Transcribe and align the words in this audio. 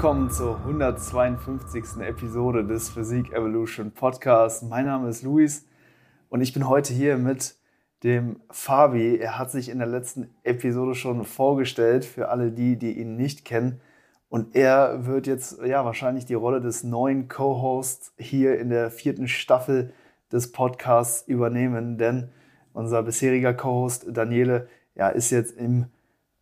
Willkommen 0.00 0.30
zur 0.30 0.56
152. 0.60 2.00
Episode 2.00 2.64
des 2.64 2.88
Physik 2.88 3.34
Evolution 3.34 3.90
Podcasts. 3.90 4.62
Mein 4.62 4.86
Name 4.86 5.10
ist 5.10 5.22
Luis 5.22 5.66
und 6.30 6.40
ich 6.40 6.54
bin 6.54 6.66
heute 6.70 6.94
hier 6.94 7.18
mit 7.18 7.56
dem 8.02 8.40
Fabi. 8.48 9.18
Er 9.18 9.38
hat 9.38 9.50
sich 9.50 9.68
in 9.68 9.76
der 9.76 9.86
letzten 9.86 10.30
Episode 10.42 10.94
schon 10.94 11.26
vorgestellt 11.26 12.06
für 12.06 12.30
alle 12.30 12.50
die, 12.50 12.78
die 12.78 12.98
ihn 12.98 13.16
nicht 13.16 13.44
kennen. 13.44 13.82
Und 14.30 14.56
er 14.56 15.04
wird 15.04 15.26
jetzt 15.26 15.60
ja 15.62 15.84
wahrscheinlich 15.84 16.24
die 16.24 16.32
Rolle 16.32 16.62
des 16.62 16.82
neuen 16.82 17.28
Co-Hosts 17.28 18.14
hier 18.16 18.58
in 18.58 18.70
der 18.70 18.90
vierten 18.90 19.28
Staffel 19.28 19.92
des 20.32 20.50
Podcasts 20.50 21.28
übernehmen, 21.28 21.98
denn 21.98 22.30
unser 22.72 23.02
bisheriger 23.02 23.52
Co-Host 23.52 24.06
Daniele 24.08 24.66
ja, 24.94 25.10
ist 25.10 25.28
jetzt 25.28 25.58
im 25.58 25.88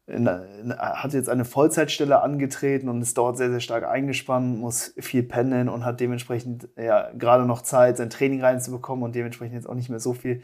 in, 0.09 0.27
in, 0.27 0.73
hat 0.77 1.13
jetzt 1.13 1.29
eine 1.29 1.45
Vollzeitstelle 1.45 2.23
angetreten 2.23 2.89
und 2.89 3.03
ist 3.03 3.19
dort 3.19 3.37
sehr, 3.37 3.51
sehr 3.51 3.61
stark 3.61 3.85
eingespannt, 3.85 4.59
muss 4.59 4.95
viel 4.99 5.23
pendeln 5.23 5.69
und 5.69 5.85
hat 5.85 6.01
dementsprechend 6.01 6.69
ja 6.77 7.11
gerade 7.13 7.45
noch 7.45 7.63
Zeit, 7.63 7.99
sein 7.99 8.11
Training 8.11 8.43
reinzubekommen 8.43 9.05
und 9.05 9.15
dementsprechend 9.15 9.55
jetzt 9.55 9.69
auch 9.69 9.75
nicht 9.75 9.91
mehr 9.91 10.01
so 10.01 10.15
viel 10.15 10.43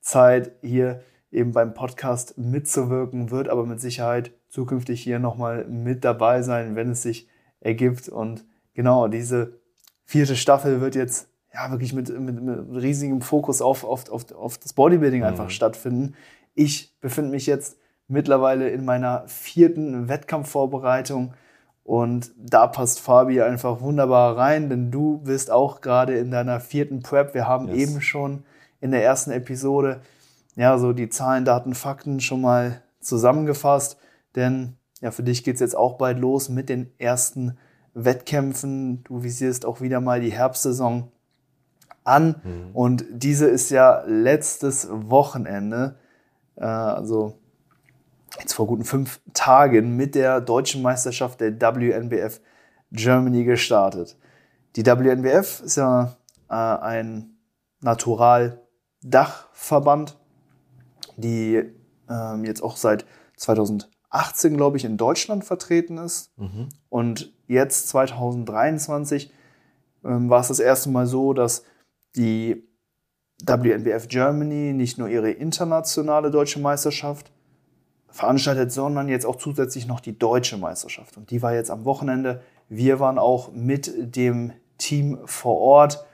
Zeit, 0.00 0.52
hier 0.62 1.02
eben 1.30 1.52
beim 1.52 1.74
Podcast 1.74 2.36
mitzuwirken, 2.38 3.30
wird 3.30 3.48
aber 3.48 3.64
mit 3.66 3.80
Sicherheit 3.80 4.32
zukünftig 4.48 5.02
hier 5.02 5.18
nochmal 5.18 5.66
mit 5.66 6.04
dabei 6.04 6.42
sein, 6.42 6.74
wenn 6.74 6.90
es 6.90 7.02
sich 7.02 7.28
ergibt. 7.60 8.08
Und 8.08 8.44
genau, 8.74 9.08
diese 9.08 9.60
vierte 10.04 10.36
Staffel 10.36 10.80
wird 10.80 10.94
jetzt 10.94 11.28
ja 11.54 11.70
wirklich 11.70 11.92
mit, 11.92 12.08
mit, 12.18 12.42
mit 12.42 12.82
riesigem 12.82 13.20
Fokus 13.22 13.62
auf, 13.62 13.84
auf, 13.84 14.10
auf, 14.10 14.30
auf 14.32 14.58
das 14.58 14.72
Bodybuilding 14.72 15.20
mhm. 15.20 15.26
einfach 15.26 15.50
stattfinden. 15.50 16.14
Ich 16.54 16.98
befinde 17.00 17.30
mich 17.30 17.46
jetzt 17.46 17.78
mittlerweile 18.12 18.68
in 18.68 18.84
meiner 18.84 19.24
vierten 19.26 20.08
Wettkampfvorbereitung 20.08 21.34
und 21.84 22.30
da 22.36 22.68
passt 22.68 23.00
Fabi 23.00 23.42
einfach 23.42 23.80
wunderbar 23.80 24.36
rein, 24.36 24.68
denn 24.68 24.90
du 24.90 25.18
bist 25.18 25.50
auch 25.50 25.80
gerade 25.80 26.16
in 26.16 26.30
deiner 26.30 26.60
vierten 26.60 27.02
Prep. 27.02 27.34
Wir 27.34 27.48
haben 27.48 27.68
yes. 27.68 27.76
eben 27.76 28.00
schon 28.00 28.44
in 28.80 28.92
der 28.92 29.02
ersten 29.02 29.32
Episode 29.32 30.00
ja 30.54 30.78
so 30.78 30.92
die 30.92 31.08
Zahlen, 31.08 31.44
Daten, 31.44 31.74
Fakten 31.74 32.20
schon 32.20 32.42
mal 32.42 32.82
zusammengefasst, 33.00 33.96
denn 34.36 34.76
ja 35.00 35.10
für 35.10 35.24
dich 35.24 35.42
geht 35.42 35.54
es 35.54 35.60
jetzt 35.60 35.76
auch 35.76 35.94
bald 35.94 36.18
los 36.20 36.48
mit 36.48 36.68
den 36.68 36.92
ersten 36.98 37.58
Wettkämpfen. 37.94 39.02
Du 39.04 39.22
visierst 39.22 39.66
auch 39.66 39.80
wieder 39.80 40.00
mal 40.00 40.20
die 40.20 40.32
Herbstsaison 40.32 41.10
an 42.04 42.36
mhm. 42.44 42.70
und 42.74 43.04
diese 43.10 43.46
ist 43.46 43.70
ja 43.70 44.04
letztes 44.06 44.88
Wochenende, 44.90 45.96
äh, 46.56 46.64
also 46.64 47.41
jetzt 48.38 48.54
vor 48.54 48.66
guten 48.66 48.84
fünf 48.84 49.20
Tagen 49.34 49.96
mit 49.96 50.14
der 50.14 50.40
deutschen 50.40 50.80
Meisterschaft 50.82 51.40
der 51.40 51.60
WNBF 51.60 52.40
Germany 52.90 53.44
gestartet. 53.44 54.16
Die 54.76 54.86
WNBF 54.86 55.60
ist 55.60 55.76
ja 55.76 56.16
äh, 56.48 56.54
ein 56.54 57.36
Natural-Dachverband, 57.80 60.18
die 61.16 61.62
ähm, 62.08 62.44
jetzt 62.44 62.62
auch 62.62 62.76
seit 62.76 63.04
2018, 63.36 64.56
glaube 64.56 64.76
ich, 64.76 64.84
in 64.84 64.96
Deutschland 64.96 65.44
vertreten 65.44 65.98
ist. 65.98 66.36
Mhm. 66.38 66.68
Und 66.88 67.34
jetzt 67.46 67.88
2023 67.88 69.32
ähm, 70.04 70.30
war 70.30 70.40
es 70.40 70.48
das 70.48 70.58
erste 70.60 70.90
Mal 70.90 71.06
so, 71.06 71.32
dass 71.32 71.64
die 72.16 72.68
WNBF 73.44 74.08
Germany 74.08 74.72
nicht 74.72 74.98
nur 74.98 75.08
ihre 75.08 75.30
internationale 75.30 76.30
deutsche 76.30 76.60
Meisterschaft 76.60 77.32
veranstaltet, 78.12 78.70
sondern 78.70 79.08
jetzt 79.08 79.26
auch 79.26 79.36
zusätzlich 79.36 79.86
noch 79.86 80.00
die 80.00 80.18
deutsche 80.18 80.56
Meisterschaft. 80.56 81.16
Und 81.16 81.30
die 81.30 81.42
war 81.42 81.54
jetzt 81.54 81.70
am 81.70 81.84
Wochenende. 81.84 82.42
Wir 82.68 83.00
waren 83.00 83.18
auch 83.18 83.52
mit 83.52 83.92
dem 84.16 84.52
Team 84.78 85.18
vor 85.24 85.58
Ort. 85.58 86.04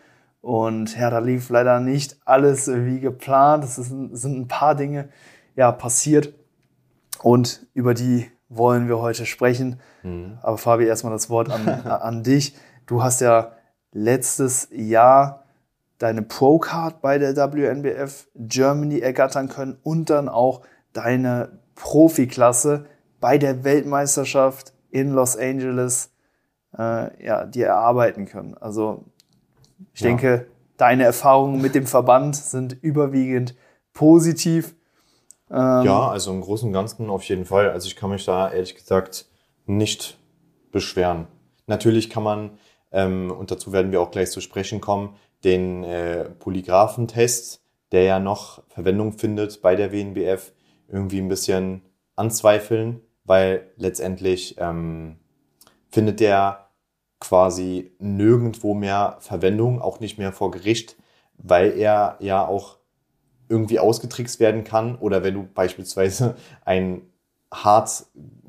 Und 0.40 0.96
ja, 0.96 1.10
da 1.10 1.18
lief 1.18 1.50
leider 1.50 1.80
nicht 1.80 2.16
alles 2.24 2.68
wie 2.68 3.00
geplant. 3.00 3.64
Es 3.64 3.76
sind 3.76 4.24
ein 4.24 4.48
paar 4.48 4.74
Dinge 4.74 5.08
ja, 5.56 5.72
passiert. 5.72 6.32
Und 7.22 7.66
über 7.74 7.94
die 7.94 8.30
wollen 8.48 8.88
wir 8.88 9.00
heute 9.00 9.26
sprechen. 9.26 9.80
Mhm. 10.02 10.38
Aber 10.40 10.56
Fabi, 10.56 10.84
erstmal 10.84 11.12
das 11.12 11.28
Wort 11.28 11.50
an, 11.50 11.68
an 11.68 12.22
dich. 12.22 12.56
Du 12.86 13.02
hast 13.02 13.20
ja 13.20 13.52
letztes 13.92 14.68
Jahr 14.70 15.44
deine 15.98 16.22
Pro-Card 16.22 17.02
bei 17.02 17.18
der 17.18 17.36
WNBF 17.36 18.28
Germany 18.36 19.00
ergattern 19.00 19.48
können 19.48 19.76
und 19.82 20.10
dann 20.10 20.28
auch 20.28 20.62
deine 20.92 21.58
Profiklasse 21.78 22.86
bei 23.20 23.38
der 23.38 23.64
Weltmeisterschaft 23.64 24.72
in 24.90 25.12
Los 25.12 25.36
Angeles 25.36 26.10
äh, 26.76 27.24
ja, 27.24 27.46
dir 27.46 27.68
erarbeiten 27.68 28.26
können. 28.26 28.56
Also 28.58 29.04
ich 29.94 30.00
ja. 30.00 30.08
denke, 30.08 30.46
deine 30.76 31.04
Erfahrungen 31.04 31.62
mit 31.62 31.74
dem 31.74 31.86
Verband 31.86 32.36
sind 32.36 32.76
überwiegend 32.82 33.54
positiv. 33.92 34.74
Ähm, 35.50 35.84
ja, 35.84 36.08
also 36.08 36.32
im 36.32 36.40
Großen 36.40 36.66
und 36.66 36.72
Ganzen 36.72 37.10
auf 37.10 37.22
jeden 37.24 37.44
Fall. 37.44 37.70
Also 37.70 37.86
ich 37.86 37.96
kann 37.96 38.10
mich 38.10 38.24
da 38.24 38.50
ehrlich 38.50 38.74
gesagt 38.74 39.26
nicht 39.66 40.18
beschweren. 40.72 41.28
Natürlich 41.66 42.10
kann 42.10 42.22
man, 42.24 42.58
ähm, 42.90 43.30
und 43.30 43.50
dazu 43.50 43.72
werden 43.72 43.92
wir 43.92 44.00
auch 44.00 44.10
gleich 44.10 44.30
zu 44.30 44.40
sprechen 44.40 44.80
kommen, 44.80 45.14
den 45.44 45.84
äh, 45.84 46.24
Polygraphentest, 46.24 47.62
der 47.92 48.02
ja 48.02 48.18
noch 48.18 48.62
Verwendung 48.68 49.12
findet 49.12 49.62
bei 49.62 49.76
der 49.76 49.92
WNBF, 49.92 50.52
irgendwie 50.88 51.20
ein 51.20 51.28
bisschen 51.28 51.82
anzweifeln, 52.16 53.00
weil 53.24 53.70
letztendlich 53.76 54.56
ähm, 54.58 55.16
findet 55.90 56.20
der 56.20 56.68
quasi 57.20 57.92
nirgendwo 57.98 58.74
mehr 58.74 59.16
Verwendung, 59.20 59.80
auch 59.80 60.00
nicht 60.00 60.18
mehr 60.18 60.32
vor 60.32 60.50
Gericht, 60.50 60.96
weil 61.36 61.78
er 61.78 62.16
ja 62.20 62.46
auch 62.46 62.78
irgendwie 63.48 63.78
ausgetrickst 63.78 64.40
werden 64.40 64.64
kann 64.64 64.96
oder 64.96 65.22
wenn 65.24 65.34
du 65.34 65.48
beispielsweise 65.54 66.36
ein 66.64 67.02
hart 67.52 68.06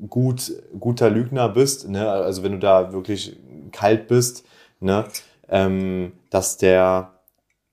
gut 0.08 0.52
guter 0.78 1.08
Lügner 1.08 1.48
bist, 1.48 1.88
ne, 1.88 2.10
also 2.10 2.42
wenn 2.42 2.52
du 2.52 2.58
da 2.58 2.92
wirklich 2.92 3.38
kalt 3.72 4.08
bist, 4.08 4.44
ne, 4.78 5.06
ähm, 5.48 6.12
dass 6.28 6.58
der 6.58 7.12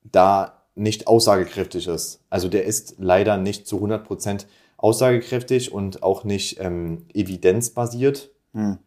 da 0.03 0.56
nicht 0.77 1.07
aussagekräftig 1.07 1.87
ist. 1.87 2.23
Also 2.29 2.47
der 2.47 2.65
ist 2.65 2.95
leider 2.99 3.37
nicht 3.37 3.67
zu 3.67 3.77
100% 3.83 4.45
aussagekräftig 4.77 5.71
und 5.71 6.03
auch 6.03 6.23
nicht 6.23 6.59
ähm, 6.59 7.05
evidenzbasiert. 7.13 8.31
Hm. 8.53 8.77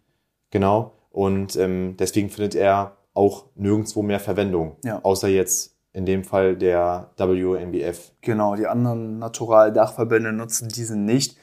Genau. 0.50 0.92
Und 1.10 1.56
ähm, 1.56 1.96
deswegen 1.98 2.30
findet 2.30 2.54
er 2.54 2.96
auch 3.14 3.46
nirgendwo 3.56 4.02
mehr 4.02 4.20
Verwendung. 4.20 4.76
Ja. 4.84 5.00
Außer 5.02 5.28
jetzt 5.28 5.76
in 5.92 6.06
dem 6.06 6.22
Fall 6.22 6.56
der 6.56 7.10
WNBF. 7.16 8.12
Genau, 8.20 8.54
die 8.54 8.68
anderen 8.68 9.18
Natural-Dachverbände 9.18 10.32
nutzen 10.32 10.68
diesen 10.68 11.04
nicht. 11.04 11.36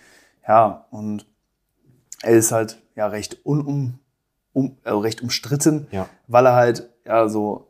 Ja, 0.48 0.86
und 0.92 1.26
er 2.22 2.38
ist 2.38 2.54
halt 2.54 2.82
ja 2.96 3.08
recht 3.08 3.46
unum, 3.46 4.00
um, 4.54 4.78
äh, 4.84 4.92
recht 4.92 5.22
umstritten, 5.22 5.88
ja. 5.92 6.08
weil 6.28 6.46
er 6.46 6.56
halt 6.56 6.90
ja 7.06 7.28
so 7.28 7.67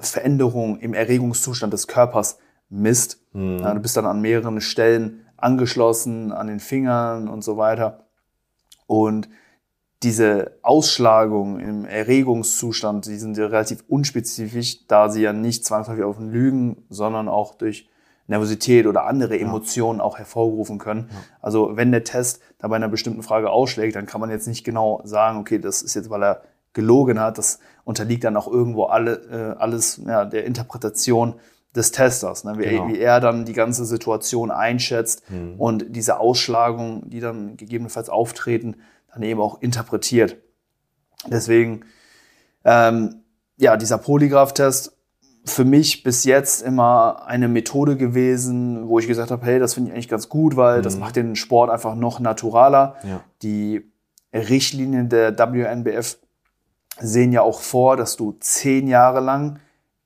Veränderungen 0.00 0.78
im 0.80 0.94
Erregungszustand 0.94 1.72
des 1.72 1.86
Körpers 1.86 2.38
misst. 2.68 3.20
Mhm. 3.32 3.58
Ja, 3.58 3.74
du 3.74 3.80
bist 3.80 3.96
dann 3.96 4.06
an 4.06 4.20
mehreren 4.20 4.60
Stellen 4.60 5.26
angeschlossen, 5.36 6.32
an 6.32 6.46
den 6.46 6.60
Fingern 6.60 7.28
und 7.28 7.42
so 7.42 7.56
weiter. 7.56 8.06
Und 8.86 9.28
diese 10.02 10.58
Ausschlagung 10.62 11.58
im 11.60 11.84
Erregungszustand, 11.86 13.06
die 13.06 13.16
sind 13.16 13.38
ja 13.38 13.46
relativ 13.46 13.84
unspezifisch, 13.88 14.86
da 14.86 15.08
sie 15.08 15.22
ja 15.22 15.32
nicht 15.32 15.64
zwangsläufig 15.64 16.04
auf 16.04 16.18
Lügen, 16.20 16.84
sondern 16.90 17.28
auch 17.28 17.54
durch 17.54 17.88
Nervosität 18.26 18.86
oder 18.86 19.04
andere 19.06 19.38
Emotionen 19.38 19.98
ja. 19.98 20.04
auch 20.04 20.18
hervorrufen 20.18 20.78
können. 20.78 21.08
Ja. 21.10 21.16
Also 21.40 21.76
wenn 21.76 21.90
der 21.90 22.04
Test 22.04 22.40
da 22.58 22.68
bei 22.68 22.76
einer 22.76 22.88
bestimmten 22.88 23.22
Frage 23.22 23.50
ausschlägt, 23.50 23.96
dann 23.96 24.06
kann 24.06 24.20
man 24.20 24.30
jetzt 24.30 24.46
nicht 24.46 24.64
genau 24.64 25.00
sagen, 25.04 25.38
okay, 25.38 25.58
das 25.58 25.82
ist 25.82 25.94
jetzt, 25.94 26.10
weil 26.10 26.22
er 26.22 26.42
gelogen 26.74 27.18
hat, 27.20 27.38
das 27.38 27.60
unterliegt 27.84 28.24
dann 28.24 28.36
auch 28.36 28.48
irgendwo 28.48 28.84
alle, 28.84 29.54
äh, 29.56 29.58
alles 29.58 30.00
ja, 30.04 30.24
der 30.24 30.44
Interpretation 30.44 31.34
des 31.74 31.90
Testers, 31.90 32.44
ne? 32.44 32.58
wie, 32.58 32.68
genau. 32.68 32.88
wie, 32.88 32.98
er 32.98 33.20
dann 33.20 33.44
die 33.44 33.52
ganze 33.52 33.84
Situation 33.84 34.50
einschätzt 34.50 35.28
mhm. 35.30 35.54
und 35.58 35.86
diese 35.88 36.20
Ausschlagungen, 36.20 37.08
die 37.10 37.20
dann 37.20 37.56
gegebenenfalls 37.56 38.08
auftreten, 38.08 38.76
dann 39.12 39.22
eben 39.22 39.40
auch 39.40 39.60
interpretiert. 39.60 40.36
Deswegen, 41.26 41.84
ähm, 42.64 43.22
ja, 43.56 43.76
dieser 43.76 43.98
Polygraph-Test 43.98 44.92
für 45.46 45.64
mich 45.64 46.02
bis 46.02 46.24
jetzt 46.24 46.62
immer 46.62 47.26
eine 47.26 47.48
Methode 47.48 47.96
gewesen, 47.96 48.88
wo 48.88 48.98
ich 48.98 49.06
gesagt 49.06 49.30
habe, 49.30 49.44
hey, 49.44 49.58
das 49.58 49.74
finde 49.74 49.90
ich 49.90 49.94
eigentlich 49.94 50.08
ganz 50.08 50.28
gut, 50.28 50.56
weil 50.56 50.78
mhm. 50.78 50.82
das 50.82 50.96
macht 50.96 51.16
den 51.16 51.36
Sport 51.36 51.70
einfach 51.70 51.94
noch 51.94 52.18
naturaler. 52.20 52.96
Ja. 53.02 53.20
Die 53.42 53.92
Richtlinien 54.32 55.08
der 55.08 55.38
WNBF 55.38 56.18
sehen 57.00 57.32
ja 57.32 57.42
auch 57.42 57.60
vor, 57.60 57.96
dass 57.96 58.16
du 58.16 58.32
zehn 58.40 58.86
Jahre 58.88 59.20
lang 59.20 59.60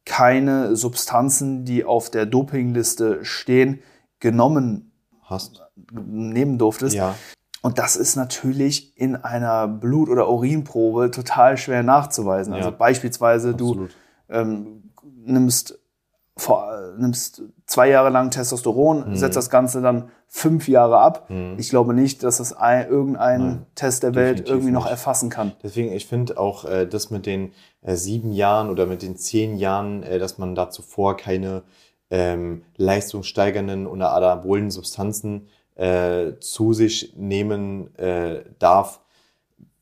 keine 0.04 0.74
Substanzen, 0.74 1.64
die 1.64 1.84
auf 1.84 2.10
der 2.10 2.26
Dopingliste 2.26 3.24
stehen, 3.24 3.80
genommen 4.20 4.90
hast, 5.22 5.62
nehmen 5.92 6.58
durftest. 6.58 6.96
Ja. 6.96 7.14
Und 7.60 7.78
das 7.78 7.96
ist 7.96 8.16
natürlich 8.16 8.96
in 8.96 9.16
einer 9.16 9.68
Blut- 9.68 10.08
oder 10.08 10.30
Urinprobe 10.30 11.10
total 11.10 11.56
schwer 11.56 11.82
nachzuweisen. 11.82 12.54
Also 12.54 12.72
beispielsweise 12.72 13.50
Absolut. 13.50 13.90
du 14.28 14.34
ähm, 14.34 14.92
nimmst, 15.24 15.78
vor, 16.36 16.94
nimmst 16.96 17.42
zwei 17.68 17.90
Jahre 17.90 18.08
lang 18.08 18.30
Testosteron, 18.30 19.10
mhm. 19.10 19.16
setzt 19.16 19.36
das 19.36 19.50
Ganze 19.50 19.80
dann 19.80 20.10
fünf 20.26 20.68
Jahre 20.68 20.98
ab. 20.98 21.30
Mhm. 21.30 21.54
Ich 21.58 21.68
glaube 21.68 21.94
nicht, 21.94 22.24
dass 22.24 22.38
das 22.38 22.52
ein, 22.54 22.88
irgendein 22.88 23.40
Nein, 23.40 23.66
Test 23.76 24.02
der 24.02 24.14
Welt 24.14 24.48
irgendwie 24.48 24.72
noch 24.72 24.84
nicht. 24.84 24.90
erfassen 24.90 25.30
kann. 25.30 25.52
Deswegen, 25.62 25.92
ich 25.92 26.06
finde 26.06 26.38
auch 26.38 26.64
äh, 26.64 26.86
das 26.86 27.10
mit 27.10 27.26
den 27.26 27.52
äh, 27.82 27.94
sieben 27.94 28.32
Jahren 28.32 28.70
oder 28.70 28.86
mit 28.86 29.02
den 29.02 29.16
zehn 29.16 29.56
Jahren, 29.56 30.02
äh, 30.02 30.18
dass 30.18 30.38
man 30.38 30.54
da 30.54 30.70
zuvor 30.70 31.16
keine 31.16 31.62
ähm, 32.10 32.62
leistungssteigernden 32.76 33.86
oder 33.86 34.12
anabolen 34.12 34.70
Substanzen 34.70 35.48
äh, 35.74 36.38
zu 36.40 36.72
sich 36.72 37.14
nehmen 37.16 37.94
äh, 37.98 38.44
darf, 38.58 39.00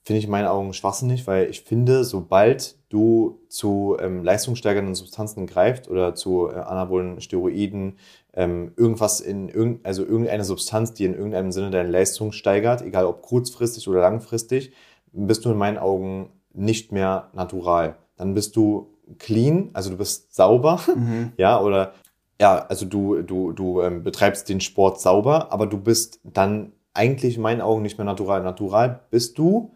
finde 0.06 0.20
ich 0.20 0.26
in 0.26 0.30
meinen 0.30 0.46
Augen 0.46 0.72
schwachsinnig, 0.72 1.26
weil 1.26 1.50
ich 1.50 1.62
finde, 1.62 2.04
sobald 2.04 2.76
du 2.90 3.40
zu 3.48 3.96
ähm, 3.98 4.22
leistungssteigernden 4.22 4.94
Substanzen 4.94 5.48
greifst 5.48 5.88
oder 5.88 6.14
zu 6.14 6.48
äh, 6.48 6.54
anabolen 6.54 7.20
Steroiden, 7.20 7.98
ähm, 8.32 8.70
irgendwas 8.76 9.20
in 9.20 9.48
irgend, 9.48 9.84
also 9.84 10.04
irgendeine 10.04 10.44
Substanz, 10.44 10.94
die 10.94 11.06
in 11.06 11.14
irgendeinem 11.14 11.50
Sinne 11.50 11.70
deine 11.70 11.88
Leistung 11.88 12.30
steigert, 12.30 12.82
egal 12.82 13.04
ob 13.04 13.20
kurzfristig 13.22 13.88
oder 13.88 14.00
langfristig, 14.00 14.70
bist 15.10 15.44
du 15.44 15.50
in 15.50 15.58
meinen 15.58 15.76
Augen 15.76 16.30
nicht 16.54 16.92
mehr 16.92 17.30
natural. 17.32 17.96
Dann 18.16 18.34
bist 18.34 18.54
du 18.54 18.94
clean, 19.18 19.70
also 19.72 19.90
du 19.90 19.96
bist 19.96 20.32
sauber, 20.36 20.78
mhm. 20.94 21.32
ja, 21.36 21.60
oder 21.60 21.94
ja, 22.40 22.58
also 22.58 22.86
du, 22.86 23.22
du, 23.22 23.50
du 23.50 23.80
ähm, 23.80 24.04
betreibst 24.04 24.48
den 24.48 24.60
Sport 24.60 25.00
sauber, 25.00 25.50
aber 25.50 25.66
du 25.66 25.78
bist 25.78 26.20
dann 26.22 26.74
eigentlich 26.94 27.34
in 27.34 27.42
meinen 27.42 27.60
Augen 27.60 27.82
nicht 27.82 27.98
mehr 27.98 28.04
natural. 28.04 28.44
Natural 28.44 29.00
bist 29.10 29.36
du, 29.36 29.72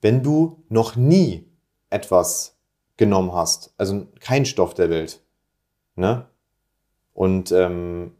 wenn 0.00 0.22
du 0.22 0.62
noch 0.68 0.96
nie 0.96 1.48
etwas 1.90 2.58
genommen 2.96 3.32
hast. 3.32 3.74
Also 3.78 4.06
kein 4.20 4.44
Stoff 4.44 4.74
der 4.74 4.90
Welt. 4.90 5.20
Ne? 5.96 6.26
Und 7.12 7.52
ähm, 7.52 8.12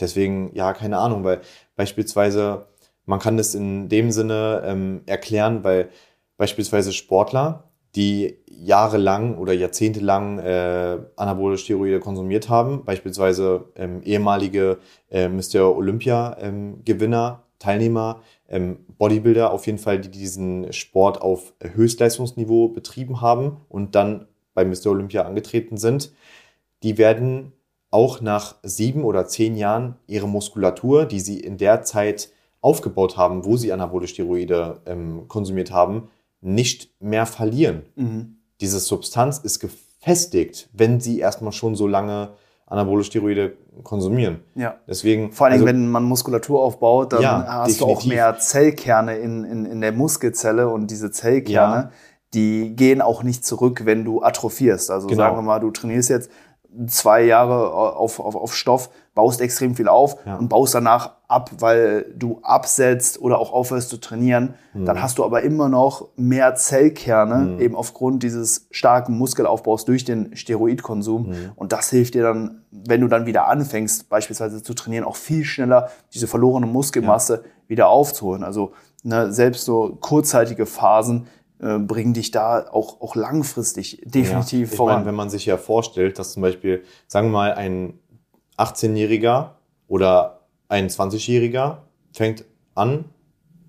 deswegen, 0.00 0.54
ja, 0.54 0.72
keine 0.72 0.98
Ahnung, 0.98 1.24
weil 1.24 1.40
beispielsweise, 1.76 2.66
man 3.04 3.18
kann 3.18 3.36
das 3.36 3.54
in 3.54 3.88
dem 3.88 4.10
Sinne 4.10 4.62
ähm, 4.64 5.02
erklären, 5.06 5.64
weil 5.64 5.90
beispielsweise 6.36 6.92
Sportler, 6.92 7.64
die 7.94 8.38
jahrelang 8.46 9.38
oder 9.38 9.52
jahrzehntelang 9.52 10.38
äh, 10.38 10.98
anabole 11.16 11.58
Steroide 11.58 12.00
konsumiert 12.00 12.48
haben, 12.48 12.84
beispielsweise 12.84 13.64
ähm, 13.76 14.02
ehemalige 14.02 14.78
äh, 15.10 15.28
Mr. 15.28 15.74
Olympia-Gewinner, 15.74 17.42
ähm, 17.42 17.47
Teilnehmer, 17.58 18.22
ähm, 18.48 18.84
Bodybuilder 18.98 19.52
auf 19.52 19.66
jeden 19.66 19.78
Fall, 19.78 20.00
die 20.00 20.10
diesen 20.10 20.72
Sport 20.72 21.20
auf 21.20 21.54
Höchstleistungsniveau 21.62 22.68
betrieben 22.68 23.20
haben 23.20 23.58
und 23.68 23.94
dann 23.94 24.26
bei 24.54 24.64
Mr. 24.64 24.86
Olympia 24.86 25.22
angetreten 25.22 25.76
sind, 25.76 26.12
die 26.82 26.98
werden 26.98 27.52
auch 27.90 28.20
nach 28.20 28.56
sieben 28.62 29.04
oder 29.04 29.26
zehn 29.26 29.56
Jahren 29.56 29.96
ihre 30.06 30.28
Muskulatur, 30.28 31.06
die 31.06 31.20
sie 31.20 31.40
in 31.40 31.56
der 31.56 31.82
Zeit 31.82 32.30
aufgebaut 32.60 33.16
haben, 33.16 33.44
wo 33.44 33.56
sie 33.56 33.72
anabole 33.72 34.08
Steroide 34.08 34.80
ähm, 34.86 35.26
konsumiert 35.28 35.70
haben, 35.70 36.10
nicht 36.40 36.90
mehr 37.00 37.26
verlieren. 37.26 37.82
Mhm. 37.96 38.36
Diese 38.60 38.80
Substanz 38.80 39.38
ist 39.38 39.60
gefestigt, 39.60 40.68
wenn 40.72 41.00
sie 41.00 41.20
erstmal 41.20 41.52
schon 41.52 41.76
so 41.76 41.86
lange 41.86 42.30
anabole 42.68 43.02
Steroide 43.02 43.56
konsumieren. 43.82 44.40
Ja. 44.54 44.76
Deswegen, 44.86 45.32
Vor 45.32 45.46
allem, 45.46 45.54
also, 45.54 45.66
wenn 45.66 45.88
man 45.88 46.04
Muskulatur 46.04 46.62
aufbaut, 46.62 47.12
dann 47.12 47.22
ja, 47.22 47.46
hast 47.46 47.68
definitiv. 47.68 47.78
du 47.78 47.86
auch 47.86 48.04
mehr 48.06 48.38
Zellkerne 48.38 49.16
in, 49.16 49.44
in, 49.44 49.64
in 49.64 49.80
der 49.80 49.92
Muskelzelle 49.92 50.68
und 50.68 50.90
diese 50.90 51.10
Zellkerne, 51.10 51.76
ja. 51.76 51.90
die 52.34 52.76
gehen 52.76 53.00
auch 53.00 53.22
nicht 53.22 53.44
zurück, 53.44 53.82
wenn 53.84 54.04
du 54.04 54.22
atrophierst. 54.22 54.90
Also 54.90 55.06
genau. 55.06 55.22
sagen 55.22 55.36
wir 55.36 55.42
mal, 55.42 55.60
du 55.60 55.70
trainierst 55.70 56.10
jetzt 56.10 56.30
zwei 56.86 57.22
Jahre 57.22 57.72
auf, 57.72 58.20
auf, 58.20 58.36
auf 58.36 58.54
Stoff, 58.54 58.90
baust 59.18 59.40
extrem 59.40 59.74
viel 59.74 59.88
auf 59.88 60.16
ja. 60.24 60.36
und 60.36 60.48
baust 60.48 60.76
danach 60.76 61.16
ab, 61.26 61.50
weil 61.58 62.06
du 62.16 62.38
absetzt 62.44 63.20
oder 63.20 63.40
auch 63.40 63.52
aufhörst 63.52 63.88
zu 63.88 63.96
trainieren. 63.96 64.54
Mhm. 64.74 64.84
Dann 64.84 65.02
hast 65.02 65.18
du 65.18 65.24
aber 65.24 65.42
immer 65.42 65.68
noch 65.68 66.10
mehr 66.14 66.54
Zellkerne, 66.54 67.38
mhm. 67.38 67.60
eben 67.60 67.74
aufgrund 67.74 68.22
dieses 68.22 68.68
starken 68.70 69.18
Muskelaufbaus 69.18 69.84
durch 69.84 70.04
den 70.04 70.36
Steroidkonsum. 70.36 71.30
Mhm. 71.30 71.34
Und 71.56 71.72
das 71.72 71.90
hilft 71.90 72.14
dir 72.14 72.22
dann, 72.22 72.62
wenn 72.70 73.00
du 73.00 73.08
dann 73.08 73.26
wieder 73.26 73.48
anfängst, 73.48 74.08
beispielsweise 74.08 74.62
zu 74.62 74.72
trainieren, 74.72 75.02
auch 75.02 75.16
viel 75.16 75.44
schneller 75.44 75.90
diese 76.14 76.28
verlorene 76.28 76.66
Muskelmasse 76.66 77.42
ja. 77.42 77.50
wieder 77.66 77.88
aufzuholen. 77.88 78.44
Also 78.44 78.70
ne, 79.02 79.32
selbst 79.32 79.64
so 79.64 79.98
kurzzeitige 80.00 80.64
Phasen 80.64 81.26
äh, 81.60 81.80
bringen 81.80 82.14
dich 82.14 82.30
da 82.30 82.68
auch, 82.70 83.00
auch 83.00 83.16
langfristig 83.16 84.00
definitiv 84.04 84.70
ja, 84.70 84.76
voran. 84.76 84.94
Meine, 84.98 85.06
wenn 85.06 85.16
man 85.16 85.28
sich 85.28 85.44
ja 85.44 85.56
vorstellt, 85.56 86.20
dass 86.20 86.34
zum 86.34 86.42
Beispiel, 86.42 86.84
sagen 87.08 87.26
wir 87.26 87.32
mal, 87.32 87.54
ein 87.54 87.98
18-Jähriger 88.58 89.50
oder 89.86 90.40
ein 90.68 90.88
20-Jähriger 90.88 91.78
fängt 92.12 92.44
an, 92.74 93.06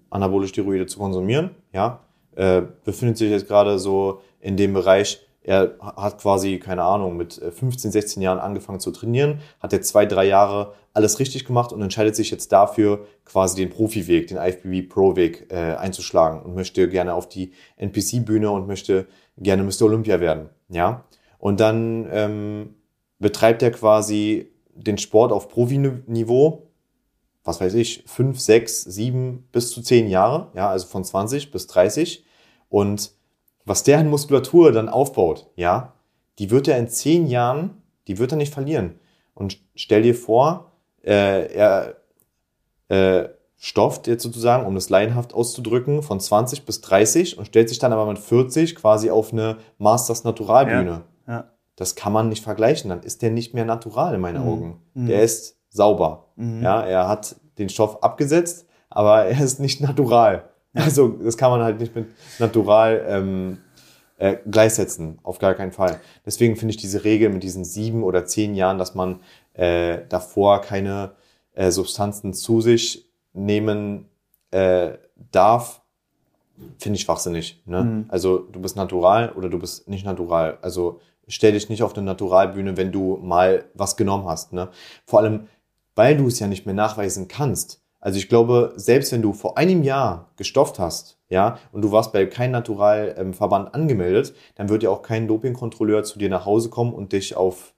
anabole 0.09 0.47
Steroide 0.47 0.85
zu 0.87 0.99
konsumieren, 0.99 1.51
ja, 1.71 2.01
äh, 2.35 2.63
befindet 2.83 3.17
sich 3.17 3.29
jetzt 3.29 3.47
gerade 3.47 3.79
so 3.79 4.21
in 4.39 4.57
dem 4.57 4.73
Bereich, 4.73 5.25
er 5.41 5.75
hat 5.79 6.19
quasi, 6.19 6.59
keine 6.59 6.83
Ahnung, 6.83 7.17
mit 7.17 7.33
15, 7.33 7.89
äh, 7.89 7.91
16 7.91 8.21
Jahren 8.21 8.39
angefangen 8.39 8.79
zu 8.79 8.91
trainieren, 8.91 9.39
hat 9.59 9.71
jetzt 9.73 9.89
zwei, 9.89 10.05
drei 10.05 10.25
Jahre 10.25 10.73
alles 10.93 11.19
richtig 11.19 11.45
gemacht 11.45 11.71
und 11.71 11.81
entscheidet 11.81 12.15
sich 12.15 12.29
jetzt 12.31 12.51
dafür, 12.51 13.05
quasi 13.25 13.55
den 13.55 13.69
Profiweg, 13.69 14.27
den 14.27 14.37
IFBB 14.37 14.89
Pro-Weg 14.89 15.47
äh, 15.49 15.75
einzuschlagen 15.75 16.41
und 16.41 16.55
möchte 16.55 16.89
gerne 16.89 17.13
auf 17.13 17.29
die 17.29 17.53
NPC-Bühne 17.77 18.49
und 18.51 18.67
möchte 18.67 19.07
gerne 19.37 19.63
Mr. 19.63 19.83
Olympia 19.83 20.19
werden. 20.19 20.49
Ja? 20.67 21.05
Und 21.37 21.59
dann 21.59 22.07
ähm, 22.11 22.75
betreibt 23.19 23.63
er 23.63 23.71
quasi 23.71 24.51
den 24.83 24.97
Sport 24.97 25.31
auf 25.31 25.49
Profiniveau, 25.49 26.67
was 27.43 27.61
weiß 27.61 27.73
ich, 27.75 28.03
5, 28.05 28.39
6, 28.39 28.83
7 28.83 29.47
bis 29.51 29.71
zu 29.71 29.81
10 29.81 30.07
Jahre, 30.07 30.47
ja, 30.55 30.69
also 30.69 30.87
von 30.87 31.03
20 31.03 31.51
bis 31.51 31.67
30. 31.67 32.25
Und 32.69 33.11
was 33.65 33.83
der 33.83 33.99
an 33.99 34.09
Muskulatur 34.09 34.71
dann 34.71 34.89
aufbaut, 34.89 35.47
ja, 35.55 35.93
die 36.37 36.51
wird 36.51 36.67
er 36.67 36.77
in 36.77 36.87
10 36.87 37.27
Jahren, 37.27 37.81
die 38.07 38.17
wird 38.17 38.31
er 38.31 38.37
nicht 38.37 38.53
verlieren. 38.53 38.99
Und 39.33 39.59
stell 39.75 40.01
dir 40.01 40.15
vor, 40.15 40.71
äh, 41.03 41.53
er 41.53 41.95
äh, 42.89 43.29
stofft 43.57 44.07
jetzt 44.07 44.23
sozusagen, 44.23 44.65
um 44.65 44.75
das 44.75 44.89
laienhaft 44.89 45.33
auszudrücken, 45.33 46.01
von 46.01 46.19
20 46.19 46.65
bis 46.65 46.81
30 46.81 47.37
und 47.37 47.45
stellt 47.45 47.69
sich 47.69 47.79
dann 47.79 47.93
aber 47.93 48.05
mit 48.05 48.19
40 48.19 48.75
quasi 48.75 49.09
auf 49.09 49.33
eine 49.33 49.57
Masters 49.77 50.23
Naturalbühne. 50.23 51.03
Ja, 51.27 51.33
ja. 51.33 51.51
Das 51.79 51.95
kann 51.95 52.11
man 52.11 52.27
nicht 52.27 52.43
vergleichen. 52.43 52.89
Dann 52.89 53.03
ist 53.03 53.21
der 53.21 53.31
nicht 53.31 53.53
mehr 53.53 53.63
natural 53.63 54.15
in 54.15 54.21
meinen 54.21 54.43
mhm. 54.43 54.49
Augen. 54.49 54.81
Mhm. 54.95 55.07
Der 55.07 55.23
ist 55.23 55.57
sauber. 55.69 56.25
Mhm. 56.35 56.61
Ja, 56.61 56.81
er 56.81 57.07
hat 57.07 57.37
den 57.57 57.69
Stoff 57.69 58.03
abgesetzt, 58.03 58.65
aber 58.89 59.23
er 59.25 59.41
ist 59.41 59.61
nicht 59.61 59.79
natural. 59.79 60.49
Also 60.73 61.07
das 61.07 61.37
kann 61.37 61.51
man 61.51 61.63
halt 61.63 61.79
nicht 61.79 61.95
mit 61.95 62.07
natural 62.37 63.05
ähm, 63.07 63.59
äh, 64.17 64.35
gleichsetzen, 64.49 65.19
auf 65.23 65.39
gar 65.39 65.53
keinen 65.53 65.71
Fall. 65.71 66.01
Deswegen 66.25 66.57
finde 66.57 66.71
ich 66.71 66.77
diese 66.77 67.05
Regel 67.05 67.29
mit 67.29 67.43
diesen 67.43 67.63
sieben 67.63 68.03
oder 68.03 68.25
zehn 68.25 68.55
Jahren, 68.55 68.77
dass 68.77 68.93
man 68.93 69.21
äh, 69.53 69.99
davor 70.09 70.59
keine 70.59 71.13
äh, 71.53 71.71
Substanzen 71.71 72.33
zu 72.33 72.59
sich 72.59 73.09
nehmen 73.31 74.09
äh, 74.51 74.91
darf, 75.31 75.81
finde 76.77 76.97
ich 76.97 77.03
schwachsinnig. 77.03 77.63
Ne? 77.65 77.83
Mhm. 77.83 78.05
Also 78.09 78.39
du 78.39 78.59
bist 78.59 78.75
natural 78.75 79.31
oder 79.31 79.49
du 79.49 79.59
bist 79.59 79.87
nicht 79.87 80.05
natural. 80.05 80.57
Also 80.61 80.99
stell 81.29 81.53
dich 81.53 81.69
nicht 81.69 81.83
auf 81.83 81.95
eine 81.95 82.05
Naturalbühne, 82.05 82.75
wenn 82.75 82.91
du 82.91 83.17
mal 83.21 83.65
was 83.73 83.95
genommen 83.95 84.25
hast. 84.25 84.51
Ne? 84.51 84.69
Vor 85.05 85.19
allem, 85.19 85.47
weil 85.95 86.17
du 86.17 86.27
es 86.27 86.39
ja 86.39 86.47
nicht 86.47 86.65
mehr 86.65 86.75
nachweisen 86.75 87.27
kannst. 87.27 87.81
Also 88.01 88.17
ich 88.17 88.29
glaube, 88.29 88.73
selbst 88.75 89.11
wenn 89.11 89.21
du 89.21 89.33
vor 89.33 89.57
einem 89.57 89.83
Jahr 89.83 90.31
gestofft 90.37 90.79
hast, 90.79 91.17
ja, 91.29 91.59
und 91.71 91.83
du 91.83 91.91
warst 91.91 92.11
bei 92.11 92.25
keinem 92.25 92.53
Naturalverband 92.53 93.67
ähm, 93.67 93.73
angemeldet, 93.73 94.33
dann 94.55 94.69
wird 94.69 94.83
ja 94.83 94.89
auch 94.89 95.01
kein 95.01 95.27
Dopingkontrolleur 95.27 96.03
zu 96.03 96.17
dir 96.17 96.29
nach 96.29 96.45
Hause 96.45 96.69
kommen 96.69 96.93
und 96.93 97.11
dich 97.13 97.35
auf 97.35 97.73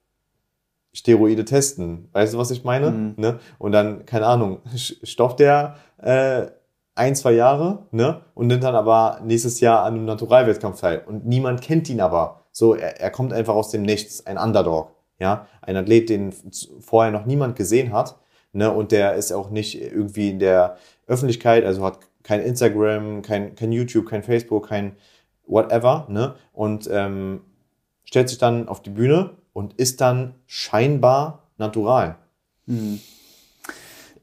Steroide 0.94 1.44
testen. 1.46 2.10
Weißt 2.12 2.34
du, 2.34 2.38
was 2.38 2.52
ich 2.52 2.64
meine? 2.64 2.92
Mhm. 2.92 3.14
Ne? 3.18 3.40
Und 3.58 3.72
dann, 3.72 4.06
keine 4.06 4.28
Ahnung, 4.28 4.60
stofft 4.76 5.40
der 5.40 5.76
äh, 5.98 6.48
ein, 6.96 7.16
zwei 7.16 7.32
Jahre, 7.32 7.88
ne? 7.92 8.22
Und 8.36 8.48
nimmt 8.48 8.64
dann 8.64 8.76
aber 8.76 9.22
nächstes 9.24 9.60
Jahr 9.60 9.84
an 9.84 9.96
einem 9.96 10.06
Naturalwettkampf 10.06 10.82
teil. 10.82 11.04
Und 11.06 11.26
niemand 11.26 11.62
kennt 11.62 11.90
ihn 11.90 12.02
aber. 12.02 12.41
So, 12.52 12.76
er, 12.76 13.00
er 13.00 13.10
kommt 13.12 13.34
einfach 13.34 13.56
aus 13.56 13.70
dem 13.70 13.82
Nichts, 13.84 14.26
ein 14.26 14.38
Underdog. 14.38 14.92
Ja, 15.20 15.46
ein 15.62 15.78
Athlet, 15.78 16.10
den 16.10 16.34
vorher 16.80 17.12
noch 17.12 17.28
niemand 17.28 17.56
gesehen 17.56 17.94
hat, 17.94 18.18
ne? 18.54 18.72
Und 18.72 18.92
der 18.92 19.14
ist 19.14 19.32
auch 19.32 19.52
nicht 19.52 19.80
irgendwie 19.80 20.32
in 20.32 20.40
der 20.40 20.78
Öffentlichkeit, 21.06 21.64
also 21.64 21.86
hat 21.86 22.00
kein 22.24 22.42
Instagram, 22.42 23.22
kein, 23.22 23.54
kein 23.54 23.72
YouTube, 23.72 24.10
kein 24.10 24.24
Facebook, 24.24 24.70
kein 24.70 24.96
whatever, 25.46 26.08
ne? 26.10 26.34
Und 26.54 26.90
ähm, 26.92 27.42
stellt 28.04 28.30
sich 28.30 28.40
dann 28.40 28.68
auf 28.68 28.82
die 28.82 28.90
Bühne 28.90 29.38
und 29.54 29.74
ist 29.76 30.02
dann 30.02 30.34
scheinbar 30.48 31.44
natural. 31.58 32.16
Mhm. 32.66 33.00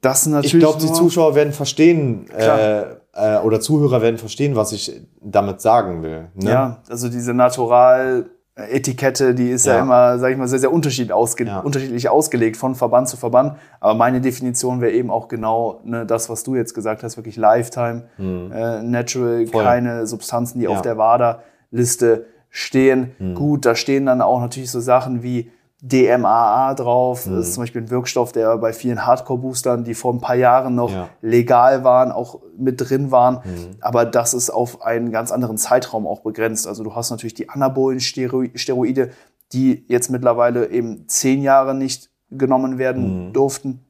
Das 0.01 0.27
natürlich. 0.27 0.55
Ich 0.55 0.61
glaube, 0.61 0.81
die 0.81 0.93
Zuschauer 0.93 1.37
werden 1.37 1.53
verstehen, 1.53 2.29
äh, 2.31 2.97
äh, 3.19 3.39
oder 3.39 3.61
Zuhörer 3.61 4.01
werden 4.03 4.19
verstehen, 4.19 4.57
was 4.57 4.73
ich 4.73 5.01
damit 5.21 5.61
sagen 5.61 6.03
will. 6.03 6.29
Ne? 6.35 6.51
Ja, 6.51 6.83
also 6.89 7.09
diese 7.09 7.35
Natural 7.35 8.27
Etikette, 8.59 9.35
die 9.35 9.51
ist 9.51 9.67
ja, 9.67 9.77
ja 9.77 9.83
immer, 9.83 10.19
sage 10.19 10.33
ich 10.33 10.39
mal, 10.39 10.49
sehr, 10.49 10.59
sehr 10.59 10.73
unterschiedlich, 10.73 11.13
ausge 11.13 11.45
ja. 11.45 11.61
unterschiedlich 11.61 12.09
ausgelegt 12.09 12.57
von 12.57 12.75
Verband 12.75 13.09
zu 13.09 13.17
Verband. 13.17 13.57
Aber 13.79 13.95
meine 13.95 14.21
Definition 14.21 14.81
wäre 14.81 14.93
eben 14.93 15.11
auch 15.11 15.29
genau 15.29 15.81
ne, 15.85 16.05
das, 16.05 16.29
was 16.29 16.43
du 16.43 16.57
jetzt 16.57 16.75
gesagt 16.75 17.05
hast, 17.05 17.17
wirklich 17.17 17.37
Lifetime, 17.37 18.05
mhm. 18.19 18.51
äh, 18.53 18.83
Natural, 18.83 19.47
Voll. 19.47 19.63
keine 19.63 20.07
Substanzen, 20.07 20.59
die 20.59 20.65
ja. 20.65 20.71
auf 20.71 20.83
der 20.83 20.99
WADA-Liste 20.99 22.27
stehen. 22.51 23.13
Mhm. 23.19 23.35
Gut, 23.35 23.65
da 23.65 23.77
stehen 23.77 24.07
dann 24.07 24.21
auch 24.21 24.41
natürlich 24.41 24.71
so 24.71 24.81
Sachen 24.81 25.23
wie 25.23 25.53
DMAA 25.81 26.75
drauf. 26.75 27.27
Mhm. 27.27 27.37
Das 27.37 27.49
ist 27.49 27.55
zum 27.55 27.63
Beispiel 27.63 27.83
ein 27.83 27.91
Wirkstoff, 27.91 28.33
der 28.33 28.57
bei 28.59 28.73
vielen 28.73 29.07
Hardcore-Boostern, 29.07 29.85
die 29.85 29.95
vor 29.95 30.13
ein 30.13 30.21
paar 30.21 30.35
Jahren 30.35 30.75
noch 30.75 30.91
ja. 30.91 31.09
legal 31.23 31.85
waren, 31.85 32.11
auch 32.11 32.41
mit 32.57 32.81
drin 32.81 33.11
waren. 33.11 33.37
Mhm. 33.45 33.77
Aber 33.81 34.05
das 34.05 34.35
ist 34.35 34.51
auf 34.51 34.83
einen 34.83 35.13
ganz 35.13 35.31
anderen 35.31 35.57
Zeitraum 35.57 36.07
auch 36.07 36.21
begrenzt. 36.21 36.67
Also 36.67 36.83
du 36.83 36.95
hast 36.95 37.11
natürlich 37.11 37.35
die 37.35 37.49
anabolen 37.49 38.01
Steroide, 38.01 39.11
die 39.53 39.85
jetzt 39.89 40.11
mittlerweile 40.11 40.69
eben 40.71 41.07
zehn 41.09 41.43
Jahre 41.43 41.75
nicht 41.75 42.11
genommen 42.31 42.79
werden 42.79 43.29
mhm. 43.29 43.33
durften. 43.33 43.85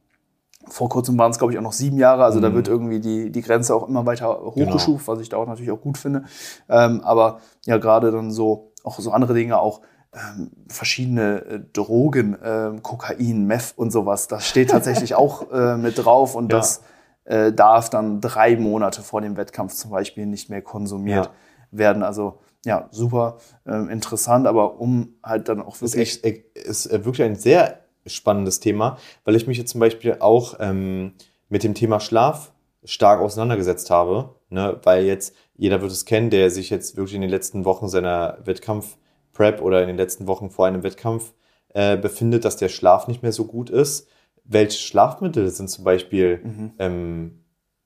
Vor 0.67 0.89
kurzem 0.89 1.17
waren 1.17 1.31
es, 1.31 1.39
glaube 1.39 1.53
ich, 1.53 1.57
auch 1.57 1.63
noch 1.63 1.73
sieben 1.73 1.97
Jahre. 1.97 2.23
Also 2.23 2.39
da 2.39 2.49
mhm. 2.51 2.53
wird 2.53 2.67
irgendwie 2.67 2.99
die, 2.99 3.31
die 3.31 3.41
Grenze 3.41 3.73
auch 3.73 3.87
immer 3.87 4.05
weiter 4.05 4.39
hochgeschuft, 4.39 5.05
genau. 5.05 5.17
was 5.17 5.21
ich 5.21 5.29
da 5.29 5.37
auch 5.37 5.47
natürlich 5.47 5.71
auch 5.71 5.81
gut 5.81 5.97
finde. 5.97 6.25
Ähm, 6.69 7.01
aber 7.01 7.39
ja, 7.65 7.77
gerade 7.77 8.11
dann 8.11 8.29
so, 8.29 8.71
auch 8.83 8.99
so 8.99 9.11
andere 9.11 9.33
Dinge, 9.33 9.57
auch 9.59 9.81
ähm, 10.13 10.51
verschiedene 10.67 11.45
äh, 11.45 11.59
Drogen, 11.73 12.33
äh, 12.41 12.71
Kokain, 12.81 13.45
Meth 13.45 13.73
und 13.75 13.91
sowas. 13.91 14.27
Das 14.27 14.47
steht 14.47 14.71
tatsächlich 14.71 15.15
auch 15.15 15.51
äh, 15.51 15.77
mit 15.77 16.03
drauf 16.03 16.35
und 16.35 16.51
ja. 16.51 16.57
das 16.57 16.81
äh, 17.25 17.53
darf 17.53 17.89
dann 17.89 18.21
drei 18.21 18.55
Monate 18.57 19.03
vor 19.03 19.21
dem 19.21 19.37
Wettkampf 19.37 19.73
zum 19.73 19.91
Beispiel 19.91 20.25
nicht 20.25 20.49
mehr 20.49 20.61
konsumiert 20.61 21.27
ja. 21.27 21.31
werden. 21.71 22.03
Also 22.03 22.39
ja, 22.65 22.87
super 22.91 23.37
ähm, 23.65 23.89
interessant, 23.89 24.47
aber 24.47 24.79
um 24.79 25.15
halt 25.23 25.47
dann 25.47 25.61
auch 25.61 25.79
wirklich. 25.79 26.09
Ist, 26.09 26.25
echt, 26.25 26.57
ist 26.57 26.87
äh, 26.87 27.05
wirklich 27.05 27.25
ein 27.25 27.35
sehr 27.35 27.79
spannendes 28.05 28.59
Thema, 28.59 28.97
weil 29.23 29.35
ich 29.35 29.47
mich 29.47 29.57
jetzt 29.57 29.71
zum 29.71 29.79
Beispiel 29.79 30.17
auch 30.19 30.55
ähm, 30.59 31.13
mit 31.49 31.63
dem 31.63 31.73
Thema 31.73 31.99
Schlaf 31.99 32.51
stark 32.83 33.21
auseinandergesetzt 33.21 33.89
habe, 33.89 34.35
ne? 34.49 34.79
weil 34.83 35.05
jetzt 35.05 35.35
jeder 35.55 35.81
wird 35.81 35.91
es 35.91 36.05
kennen, 36.05 36.29
der 36.29 36.49
sich 36.49 36.69
jetzt 36.69 36.97
wirklich 36.97 37.15
in 37.15 37.21
den 37.21 37.29
letzten 37.29 37.65
Wochen 37.65 37.89
seiner 37.89 38.39
Wettkampf 38.43 38.97
Prep 39.39 39.61
oder 39.61 39.81
in 39.81 39.87
den 39.87 39.95
letzten 39.95 40.27
Wochen 40.27 40.49
vor 40.49 40.67
einem 40.67 40.83
Wettkampf 40.83 41.33
äh, 41.69 41.95
befindet, 41.95 42.43
dass 42.43 42.57
der 42.57 42.67
Schlaf 42.67 43.07
nicht 43.07 43.23
mehr 43.23 43.31
so 43.31 43.45
gut 43.45 43.69
ist. 43.69 44.09
Welche 44.43 44.77
Schlafmittel 44.77 45.49
sind 45.49 45.69
zum 45.69 45.85
Beispiel 45.85 46.41
mhm. 46.43 46.71
ähm, 46.77 47.39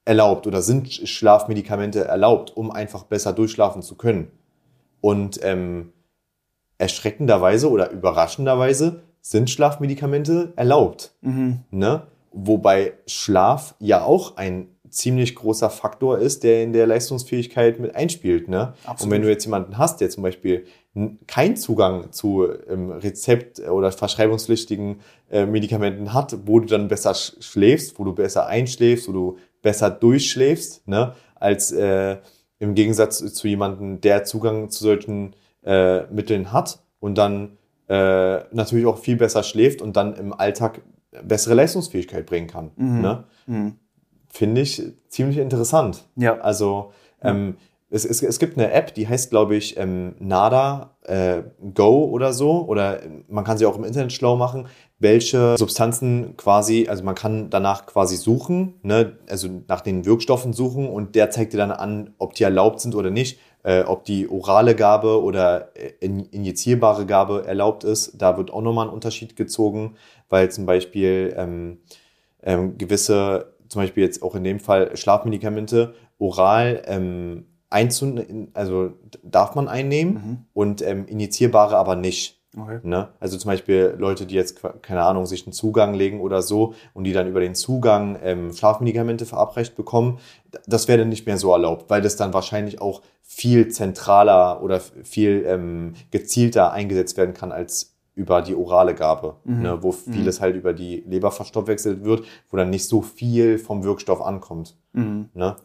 erlaubt 0.03 0.48
oder 0.48 0.63
sind 0.63 0.91
Schlafmedikamente 0.91 2.05
erlaubt, 2.05 2.57
um 2.57 2.72
einfach 2.72 3.03
besser 3.03 3.33
durchschlafen 3.33 3.83
zu 3.83 3.95
können? 3.95 4.31
Und 5.00 5.41
ähm, 5.43 5.93
erschreckenderweise 6.79 7.69
oder 7.69 7.91
überraschenderweise 7.91 9.03
sind 9.22 9.51
Schlafmedikamente 9.51 10.53
erlaubt. 10.55 11.13
Mhm. 11.22 11.60
Ne? 11.69 12.07
Wobei 12.31 12.93
Schlaf 13.05 13.75
ja 13.77 14.03
auch 14.03 14.38
ein 14.38 14.69
ziemlich 14.89 15.36
großer 15.36 15.69
Faktor 15.69 16.17
ist, 16.19 16.43
der 16.43 16.63
in 16.63 16.74
der 16.74 16.88
Leistungsfähigkeit 16.88 17.79
mit 17.79 17.95
einspielt. 17.95 18.48
Ne? 18.48 18.74
Und 19.00 19.12
wenn 19.12 19.22
du 19.22 19.29
jetzt 19.29 19.45
jemanden 19.45 19.77
hast, 19.77 20.01
der 20.01 20.10
zum 20.10 20.24
Beispiel 20.24 20.65
keinen 21.28 21.56
Zugang 21.56 22.12
zu 22.12 22.48
ähm, 22.70 22.92
Rezept- 22.92 23.60
oder 23.60 23.92
verschreibungspflichtigen 23.92 25.00
äh, 25.32 25.46
Medikamenten 25.46 26.14
hat, 26.14 26.38
wo 26.46 26.60
du 26.60 26.68
dann 26.68 26.88
besser 26.88 27.16
schläfst, 27.16 27.98
wo 27.98 28.04
du 28.04 28.14
besser 28.14 28.46
einschläfst, 28.48 29.08
wo 29.08 29.12
du 29.12 29.38
besser 29.62 29.90
durchschläfst, 29.90 30.88
ne? 30.88 31.14
als 31.36 31.72
äh, 31.72 32.18
im 32.60 32.76
Gegensatz 32.76 33.18
zu 33.34 33.48
jemandem, 33.48 34.02
der 34.02 34.24
Zugang 34.24 34.70
zu 34.70 34.84
solchen 34.84 35.36
äh, 35.64 36.04
Mitteln 36.08 36.52
hat 36.52 36.84
und 37.00 37.18
dann 37.18 37.58
äh, 37.90 38.44
natürlich 38.54 38.86
auch 38.86 39.00
viel 39.00 39.16
besser 39.16 39.44
schläft 39.44 39.82
und 39.82 39.98
dann 39.98 40.16
im 40.16 40.32
Alltag 40.32 40.82
bessere 41.24 41.56
Leistungsfähigkeit 41.56 42.26
bringen 42.26 42.48
kann. 42.48 42.72
Mhm. 42.76 43.02
Ne? 43.02 43.24
Mhm 43.48 43.80
finde 44.34 44.62
ich 44.62 44.82
ziemlich 45.10 45.38
interessant. 45.38 46.08
Ja. 46.16 46.40
Also 46.40 46.92
ähm, 47.22 47.56
es, 47.94 48.06
es, 48.06 48.24
es 48.24 48.40
gibt 48.40 48.58
eine 48.58 48.72
App, 48.72 48.96
die 48.96 49.08
heißt, 49.08 49.30
glaube 49.30 49.56
ich, 49.56 49.78
ähm, 49.78 50.16
Nada 50.18 50.98
äh, 51.04 51.44
Go 51.76 52.06
oder 52.06 52.34
so. 52.34 52.66
Oder 52.66 53.02
man 53.28 53.44
kann 53.44 53.60
sie 53.60 53.68
auch 53.68 53.78
im 53.78 53.84
Internet 53.84 54.12
schlau 54.12 54.36
machen, 54.36 54.68
welche 54.98 55.56
Substanzen 55.58 56.36
quasi, 56.36 56.88
also 56.90 57.04
man 57.04 57.14
kann 57.14 57.52
danach 57.52 57.86
quasi 57.86 58.16
suchen, 58.16 58.80
ne? 58.82 59.18
also 59.30 59.48
nach 59.68 59.82
den 59.82 60.06
Wirkstoffen 60.06 60.54
suchen 60.54 60.90
und 60.90 61.14
der 61.14 61.30
zeigt 61.30 61.54
dir 61.54 61.58
dann 61.58 61.72
an, 61.72 62.16
ob 62.18 62.34
die 62.34 62.44
erlaubt 62.44 62.80
sind 62.80 62.96
oder 62.96 63.12
nicht. 63.12 63.40
Äh, 63.66 63.84
ob 63.84 64.04
die 64.04 64.30
orale 64.30 64.76
Gabe 64.76 65.24
oder 65.24 65.70
äh, 65.78 65.94
injizierbare 66.02 67.06
Gabe 67.06 67.46
erlaubt 67.48 67.86
ist. 67.86 68.22
Da 68.22 68.36
wird 68.36 68.52
auch 68.52 68.62
nochmal 68.62 68.88
ein 68.88 68.94
Unterschied 68.94 69.38
gezogen, 69.38 69.96
weil 70.28 70.52
zum 70.52 70.66
Beispiel 70.66 71.34
ähm, 71.38 71.78
ähm, 72.42 72.78
gewisse 72.78 73.54
zum 73.70 73.82
Beispiel 73.82 74.04
jetzt 74.04 74.22
auch 74.22 74.36
in 74.36 74.44
dem 74.44 74.60
Fall 74.60 74.98
Schlafmedikamente 74.98 75.94
oral 76.20 76.82
ähm, 76.88 77.46
einzunehmen, 77.74 78.50
also 78.53 78.94
darf 79.24 79.56
man 79.56 79.68
einnehmen 79.68 80.13
mhm. 80.13 80.38
und 80.53 80.82
ähm, 80.82 81.06
injizierbare 81.08 81.77
aber 81.77 81.96
nicht. 81.96 82.39
Okay. 82.56 82.80
Ne? 82.84 83.10
Also 83.20 83.38
zum 83.38 83.50
Beispiel 83.50 83.96
Leute, 83.98 84.27
die 84.27 84.36
jetzt, 84.36 84.62
keine 84.84 85.01
Ahnung, 85.01 85.25
sich 85.25 85.48
einen 85.48 85.53
Zugang 85.53 85.96
legen 85.96 86.22
oder 86.22 86.44
so 86.44 86.75
und 86.94 87.03
die 87.03 87.13
dann 87.13 87.27
über 87.27 87.39
den 87.39 87.56
Zugang 87.56 88.20
ähm, 88.22 88.53
Schlafmedikamente 88.53 89.25
verabreicht 89.25 89.75
bekommen, 89.75 90.20
das 90.68 90.88
wäre 90.88 91.00
dann 91.00 91.10
nicht 91.10 91.25
mehr 91.25 91.38
so 91.38 91.51
erlaubt, 91.51 91.89
weil 91.89 92.03
das 92.03 92.15
dann 92.15 92.34
wahrscheinlich 92.34 92.80
auch 92.80 93.01
viel 93.24 93.70
zentraler 93.70 94.62
oder 94.62 94.80
viel 94.80 95.44
ähm, 95.48 95.94
gezielter 96.12 96.72
eingesetzt 96.72 97.18
werden 97.18 97.34
kann 97.34 97.51
als 97.51 97.96
über 98.15 98.44
die 98.44 98.53
orale 98.53 98.94
Gabe, 98.94 99.38
mhm. 99.44 99.62
ne, 99.63 99.82
wo 99.82 99.92
mhm. 99.92 100.13
vieles 100.13 100.39
mhm. 100.39 100.44
halt 100.44 100.56
über 100.56 100.74
die 100.74 101.03
Leber 101.08 101.32
verstoffwechselt 101.32 102.03
wird, 102.03 102.24
wo 102.51 102.58
dann 102.58 102.70
nicht 102.70 102.88
so 102.88 103.01
viel 103.01 103.58
vom 103.58 103.84
Wirkstoff 103.84 104.22
ankommt. 104.22 104.75
Mhm. 104.94 105.30
Ne? 105.34 105.56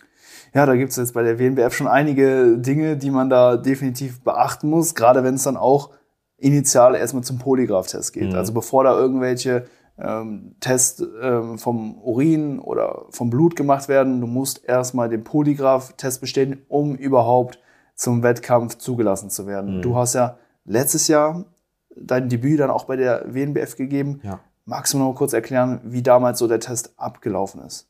Ja, 0.58 0.66
da 0.66 0.74
gibt 0.74 0.90
es 0.90 0.96
jetzt 0.96 1.14
bei 1.14 1.22
der 1.22 1.38
WNBF 1.38 1.72
schon 1.72 1.86
einige 1.86 2.58
Dinge, 2.58 2.96
die 2.96 3.12
man 3.12 3.30
da 3.30 3.56
definitiv 3.56 4.24
beachten 4.24 4.68
muss, 4.68 4.96
gerade 4.96 5.22
wenn 5.22 5.34
es 5.36 5.44
dann 5.44 5.56
auch 5.56 5.90
initial 6.36 6.96
erstmal 6.96 7.22
zum 7.22 7.38
Polygraph-Test 7.38 8.12
geht. 8.12 8.30
Mhm. 8.30 8.34
Also 8.34 8.52
bevor 8.52 8.82
da 8.82 8.98
irgendwelche 8.98 9.66
ähm, 10.00 10.56
Tests 10.58 11.00
ähm, 11.22 11.58
vom 11.58 11.96
Urin 11.98 12.58
oder 12.58 13.04
vom 13.10 13.30
Blut 13.30 13.54
gemacht 13.54 13.88
werden, 13.88 14.20
du 14.20 14.26
musst 14.26 14.64
erstmal 14.64 15.08
den 15.08 15.22
Polygraph-Test 15.22 16.20
bestehen, 16.20 16.64
um 16.66 16.96
überhaupt 16.96 17.60
zum 17.94 18.24
Wettkampf 18.24 18.78
zugelassen 18.78 19.30
zu 19.30 19.46
werden. 19.46 19.76
Mhm. 19.76 19.82
Du 19.82 19.94
hast 19.94 20.14
ja 20.14 20.38
letztes 20.64 21.06
Jahr 21.06 21.44
dein 21.94 22.28
Debüt 22.28 22.58
dann 22.58 22.70
auch 22.70 22.86
bei 22.86 22.96
der 22.96 23.32
WNBF 23.32 23.76
gegeben. 23.76 24.22
Ja. 24.24 24.40
Magst 24.64 24.92
du 24.92 24.98
noch 24.98 25.14
kurz 25.14 25.32
erklären, 25.34 25.82
wie 25.84 26.02
damals 26.02 26.40
so 26.40 26.48
der 26.48 26.58
Test 26.58 26.94
abgelaufen 26.96 27.62
ist? 27.62 27.86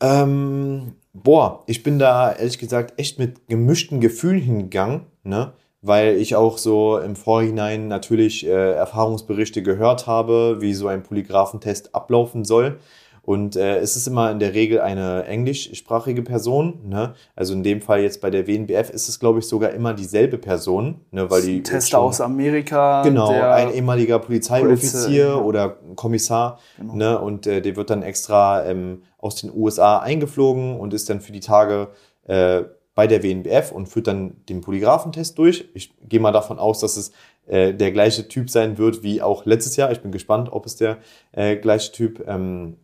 Ähm, 0.00 0.96
boah, 1.14 1.62
ich 1.66 1.82
bin 1.82 1.98
da 1.98 2.32
ehrlich 2.32 2.58
gesagt 2.58 2.98
echt 2.98 3.18
mit 3.18 3.48
gemischten 3.48 4.00
Gefühlen 4.00 4.40
hingegangen, 4.40 5.06
ne? 5.22 5.54
weil 5.80 6.16
ich 6.16 6.34
auch 6.36 6.58
so 6.58 6.98
im 6.98 7.14
Vorhinein 7.14 7.88
natürlich 7.88 8.46
äh, 8.46 8.72
Erfahrungsberichte 8.72 9.62
gehört 9.62 10.06
habe, 10.06 10.56
wie 10.60 10.74
so 10.74 10.88
ein 10.88 11.02
Polygraphentest 11.02 11.94
ablaufen 11.94 12.44
soll. 12.44 12.78
Und 13.24 13.56
äh, 13.56 13.78
es 13.78 13.96
ist 13.96 14.06
immer 14.06 14.30
in 14.30 14.38
der 14.38 14.52
Regel 14.52 14.80
eine 14.80 15.24
englischsprachige 15.24 16.22
Person. 16.22 16.80
Ne? 16.84 17.14
Also 17.34 17.54
in 17.54 17.62
dem 17.62 17.80
Fall 17.80 18.02
jetzt 18.02 18.20
bei 18.20 18.28
der 18.28 18.46
WNBF 18.46 18.90
ist 18.90 19.08
es, 19.08 19.18
glaube 19.18 19.38
ich, 19.38 19.46
sogar 19.46 19.70
immer 19.70 19.94
dieselbe 19.94 20.36
Person. 20.36 21.00
Ne? 21.10 21.30
Weil 21.30 21.42
die 21.42 21.62
Tester 21.62 22.00
aus 22.00 22.20
Amerika. 22.20 23.02
Genau, 23.02 23.30
ein 23.30 23.72
ehemaliger 23.72 24.18
Polizeioffizier 24.18 25.26
Polizei, 25.26 25.42
oder 25.42 25.76
Kommissar. 25.96 26.58
Genau. 26.78 26.94
Ne? 26.96 27.18
Und 27.18 27.46
äh, 27.46 27.62
der 27.62 27.76
wird 27.76 27.88
dann 27.88 28.02
extra 28.02 28.64
ähm, 28.66 29.02
aus 29.18 29.36
den 29.36 29.50
USA 29.54 30.00
eingeflogen 30.00 30.78
und 30.78 30.92
ist 30.92 31.08
dann 31.08 31.22
für 31.22 31.32
die 31.32 31.40
Tage 31.40 31.88
äh, 32.26 32.62
bei 32.94 33.06
der 33.06 33.22
WNBF 33.22 33.72
und 33.72 33.88
führt 33.88 34.06
dann 34.06 34.36
den 34.48 34.60
Polygraphentest 34.60 35.38
durch. 35.38 35.64
Ich 35.72 35.94
gehe 36.08 36.20
mal 36.20 36.30
davon 36.30 36.58
aus, 36.58 36.78
dass 36.80 36.98
es 36.98 37.12
äh, 37.46 37.72
der 37.72 37.90
gleiche 37.90 38.28
Typ 38.28 38.50
sein 38.50 38.78
wird 38.78 39.02
wie 39.02 39.22
auch 39.22 39.46
letztes 39.46 39.76
Jahr. 39.76 39.90
Ich 39.92 40.00
bin 40.00 40.12
gespannt, 40.12 40.52
ob 40.52 40.66
es 40.66 40.76
der 40.76 40.98
äh, 41.32 41.56
gleiche 41.56 41.92
Typ 41.92 42.22
ähm, 42.26 42.76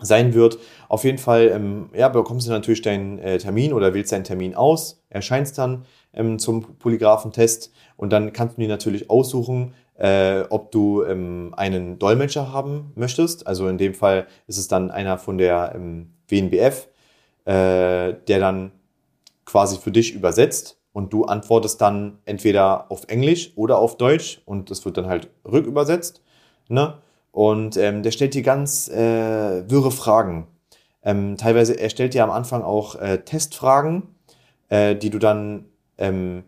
sein 0.00 0.34
wird. 0.34 0.58
Auf 0.88 1.04
jeden 1.04 1.18
Fall 1.18 1.48
ähm, 1.48 1.90
ja, 1.94 2.08
bekommst 2.08 2.46
du 2.46 2.50
natürlich 2.50 2.82
deinen 2.82 3.18
äh, 3.18 3.38
Termin 3.38 3.72
oder 3.72 3.94
wählst 3.94 4.12
deinen 4.12 4.24
Termin 4.24 4.54
aus, 4.54 5.02
erscheinst 5.10 5.58
dann 5.58 5.84
ähm, 6.12 6.38
zum 6.38 6.62
Polygraphentest 6.78 7.72
und 7.96 8.10
dann 8.10 8.32
kannst 8.32 8.56
du 8.56 8.62
dir 8.62 8.68
natürlich 8.68 9.10
aussuchen, 9.10 9.74
äh, 9.98 10.42
ob 10.50 10.70
du 10.70 11.02
ähm, 11.02 11.52
einen 11.56 11.98
Dolmetscher 11.98 12.52
haben 12.52 12.92
möchtest. 12.94 13.46
Also 13.46 13.68
in 13.68 13.78
dem 13.78 13.94
Fall 13.94 14.26
ist 14.46 14.58
es 14.58 14.68
dann 14.68 14.90
einer 14.90 15.18
von 15.18 15.38
der 15.38 15.72
ähm, 15.74 16.12
WNBF, 16.28 16.88
äh, 17.44 18.14
der 18.14 18.38
dann 18.38 18.72
quasi 19.44 19.78
für 19.78 19.90
dich 19.90 20.14
übersetzt 20.14 20.78
und 20.92 21.12
du 21.12 21.24
antwortest 21.24 21.80
dann 21.80 22.18
entweder 22.24 22.90
auf 22.90 23.04
Englisch 23.08 23.52
oder 23.56 23.78
auf 23.78 23.96
Deutsch 23.96 24.40
und 24.44 24.70
das 24.70 24.84
wird 24.84 24.96
dann 24.96 25.06
halt 25.06 25.28
rückübersetzt. 25.44 26.22
Ne? 26.68 26.98
Und 27.32 27.76
ähm, 27.76 28.02
der 28.02 28.10
stellt 28.10 28.34
dir 28.34 28.42
ganz 28.42 28.88
äh, 28.88 29.68
wirre 29.70 29.90
Fragen. 29.90 30.46
ähm, 31.02 31.36
teilweise, 31.36 31.78
er 31.78 31.90
stellt 31.90 32.14
dir 32.14 32.24
am 32.24 32.30
Anfang 32.30 32.62
auch 32.62 32.96
äh, 32.96 33.18
Testfragen, 33.18 34.02
äh, 34.68 34.96
die 34.96 35.10
du 35.10 35.18
dann, 35.18 35.66
ähm, 35.96 36.44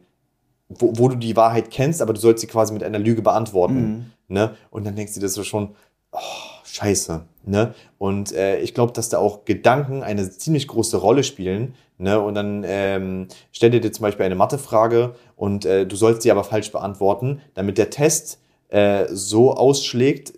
wo, 0.69 0.93
wo 0.97 1.09
du 1.09 1.17
die 1.17 1.37
Wahrheit 1.37 1.71
kennst, 1.71 2.03
aber 2.03 2.13
du 2.13 2.21
sollst 2.21 2.41
sie 2.41 2.47
quasi 2.47 2.73
mit 2.73 2.83
einer 2.83 2.99
Lüge 2.99 3.23
beantworten. 3.23 4.13
Mhm. 4.29 4.35
Ne? 4.35 4.57
Und 4.71 4.85
dann 4.85 4.97
denkst 4.97 5.15
du 5.15 5.21
dir 5.21 5.29
so 5.29 5.45
schon, 5.45 5.75
oh, 6.13 6.19
scheiße. 6.65 7.23
Ne? 7.45 7.75
Und 7.99 8.33
äh, 8.33 8.61
ich 8.61 8.75
glaube, 8.75 8.93
dass 8.93 9.09
da 9.09 9.19
auch 9.19 9.45
Gedanken 9.45 10.03
eine 10.03 10.29
ziemlich 10.31 10.69
große 10.69 10.97
Rolle 10.97 11.25
spielen. 11.25 11.75
Ne? 11.99 12.21
Und 12.21 12.35
dann 12.35 12.65
ähm, 12.67 13.29
stell 13.53 13.71
dir 13.71 13.93
zum 13.93 14.03
Beispiel 14.03 14.27
eine 14.27 14.35
Mathefrage 14.35 15.15
und 15.37 15.65
äh, 15.65 15.87
du 15.87 15.97
sollst 15.97 16.23
sie 16.23 16.31
aber 16.31 16.45
falsch 16.45 16.73
beantworten, 16.73 17.41
damit 17.55 17.79
der 17.79 17.91
Test 17.91 18.39
äh, 18.69 19.07
so 19.11 19.55
ausschlägt, 19.55 20.33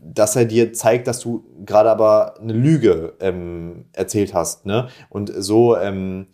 dass 0.00 0.36
er 0.36 0.44
dir 0.44 0.72
zeigt, 0.72 1.06
dass 1.06 1.20
du 1.20 1.44
gerade 1.64 1.90
aber 1.90 2.40
eine 2.40 2.52
Lüge 2.52 3.14
ähm, 3.20 3.86
erzählt 3.92 4.34
hast. 4.34 4.66
Ne? 4.66 4.88
Und 5.10 5.32
so 5.36 5.76
ähm, 5.76 6.26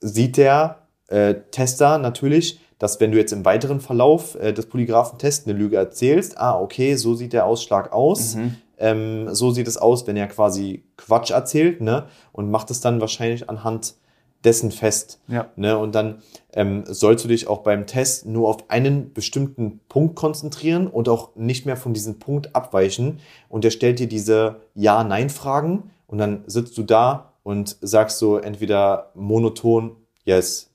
sieht 0.00 0.36
der 0.36 0.86
äh, 1.08 1.34
Tester 1.50 1.98
natürlich, 1.98 2.60
dass 2.78 3.00
wenn 3.00 3.12
du 3.12 3.18
jetzt 3.18 3.32
im 3.32 3.44
weiteren 3.44 3.80
Verlauf 3.80 4.36
äh, 4.36 4.52
des 4.52 4.66
Polygraphentests 4.66 5.46
eine 5.46 5.58
Lüge 5.58 5.76
erzählst, 5.76 6.38
ah, 6.38 6.58
okay, 6.58 6.94
so 6.94 7.14
sieht 7.14 7.32
der 7.32 7.46
Ausschlag 7.46 7.92
aus. 7.92 8.36
Mhm. 8.36 8.56
Ähm, 8.78 9.34
so 9.34 9.50
sieht 9.50 9.68
es 9.68 9.76
aus, 9.76 10.06
wenn 10.06 10.16
er 10.16 10.26
quasi 10.26 10.84
Quatsch 10.96 11.30
erzählt, 11.30 11.82
ne? 11.82 12.06
Und 12.32 12.50
macht 12.50 12.70
es 12.70 12.80
dann 12.80 13.02
wahrscheinlich 13.02 13.50
anhand 13.50 13.94
dessen 14.44 14.70
fest. 14.70 15.20
Ja. 15.28 15.50
Ne? 15.56 15.76
Und 15.76 15.94
dann 15.94 16.22
ähm, 16.52 16.84
sollst 16.86 17.24
du 17.24 17.28
dich 17.28 17.46
auch 17.46 17.58
beim 17.58 17.86
Test 17.86 18.26
nur 18.26 18.48
auf 18.48 18.70
einen 18.70 19.12
bestimmten 19.12 19.80
Punkt 19.88 20.16
konzentrieren 20.16 20.86
und 20.86 21.08
auch 21.08 21.36
nicht 21.36 21.66
mehr 21.66 21.76
von 21.76 21.92
diesem 21.92 22.18
Punkt 22.18 22.54
abweichen. 22.54 23.20
Und 23.48 23.64
er 23.64 23.70
stellt 23.70 23.98
dir 23.98 24.08
diese 24.08 24.62
Ja-Nein-Fragen 24.74 25.90
und 26.06 26.18
dann 26.18 26.44
sitzt 26.46 26.76
du 26.78 26.82
da 26.82 27.34
und 27.42 27.76
sagst 27.80 28.18
so 28.18 28.38
entweder 28.38 29.12
monoton 29.14 29.96
Yes, 30.24 30.70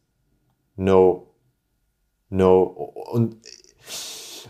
No, 0.75 1.27
No. 2.29 2.63
Und 3.11 3.37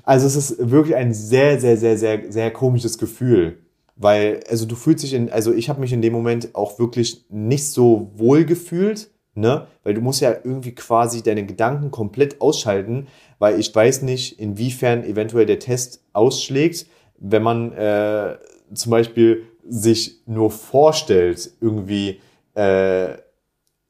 also 0.04 0.28
es 0.28 0.36
ist 0.36 0.72
wirklich 0.72 0.96
ein 0.96 1.14
sehr, 1.14 1.60
sehr, 1.60 1.78
sehr, 1.78 1.98
sehr, 1.98 2.32
sehr 2.32 2.52
komisches 2.52 2.98
Gefühl. 2.98 3.65
Weil, 3.96 4.42
also 4.50 4.66
du 4.66 4.76
fühlst 4.76 5.04
dich 5.04 5.14
in, 5.14 5.30
also 5.32 5.54
ich 5.54 5.70
habe 5.70 5.80
mich 5.80 5.94
in 5.94 6.02
dem 6.02 6.14
Moment 6.14 6.54
auch 6.54 6.80
wirklich 6.80 7.26
nicht 7.30 7.72
so 7.72 8.12
wohl 8.16 8.44
gefühlt, 8.44 9.10
ne? 9.36 9.68
Weil 9.84 9.94
du 9.94 10.02
musst 10.02 10.22
ja 10.22 10.32
irgendwie 10.32 10.76
quasi 10.76 11.24
deine 11.24 11.46
Gedanken 11.46 11.92
komplett 11.92 12.42
ausschalten, 12.42 13.08
weil 13.40 13.60
ich 13.60 13.74
weiß 13.74 14.02
nicht, 14.02 14.40
inwiefern 14.40 15.04
eventuell 15.04 15.46
der 15.46 15.60
Test 15.60 16.04
ausschlägt, 16.14 16.88
wenn 17.18 17.44
man 17.44 17.72
äh, 17.74 18.38
zum 18.74 18.92
Beispiel 18.92 19.44
sich 19.68 20.22
nur 20.26 20.52
vorstellt, 20.52 21.52
irgendwie 21.62 22.20
äh, 22.56 23.14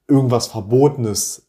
irgendwas 0.08 0.48
Verbotenes 0.48 1.45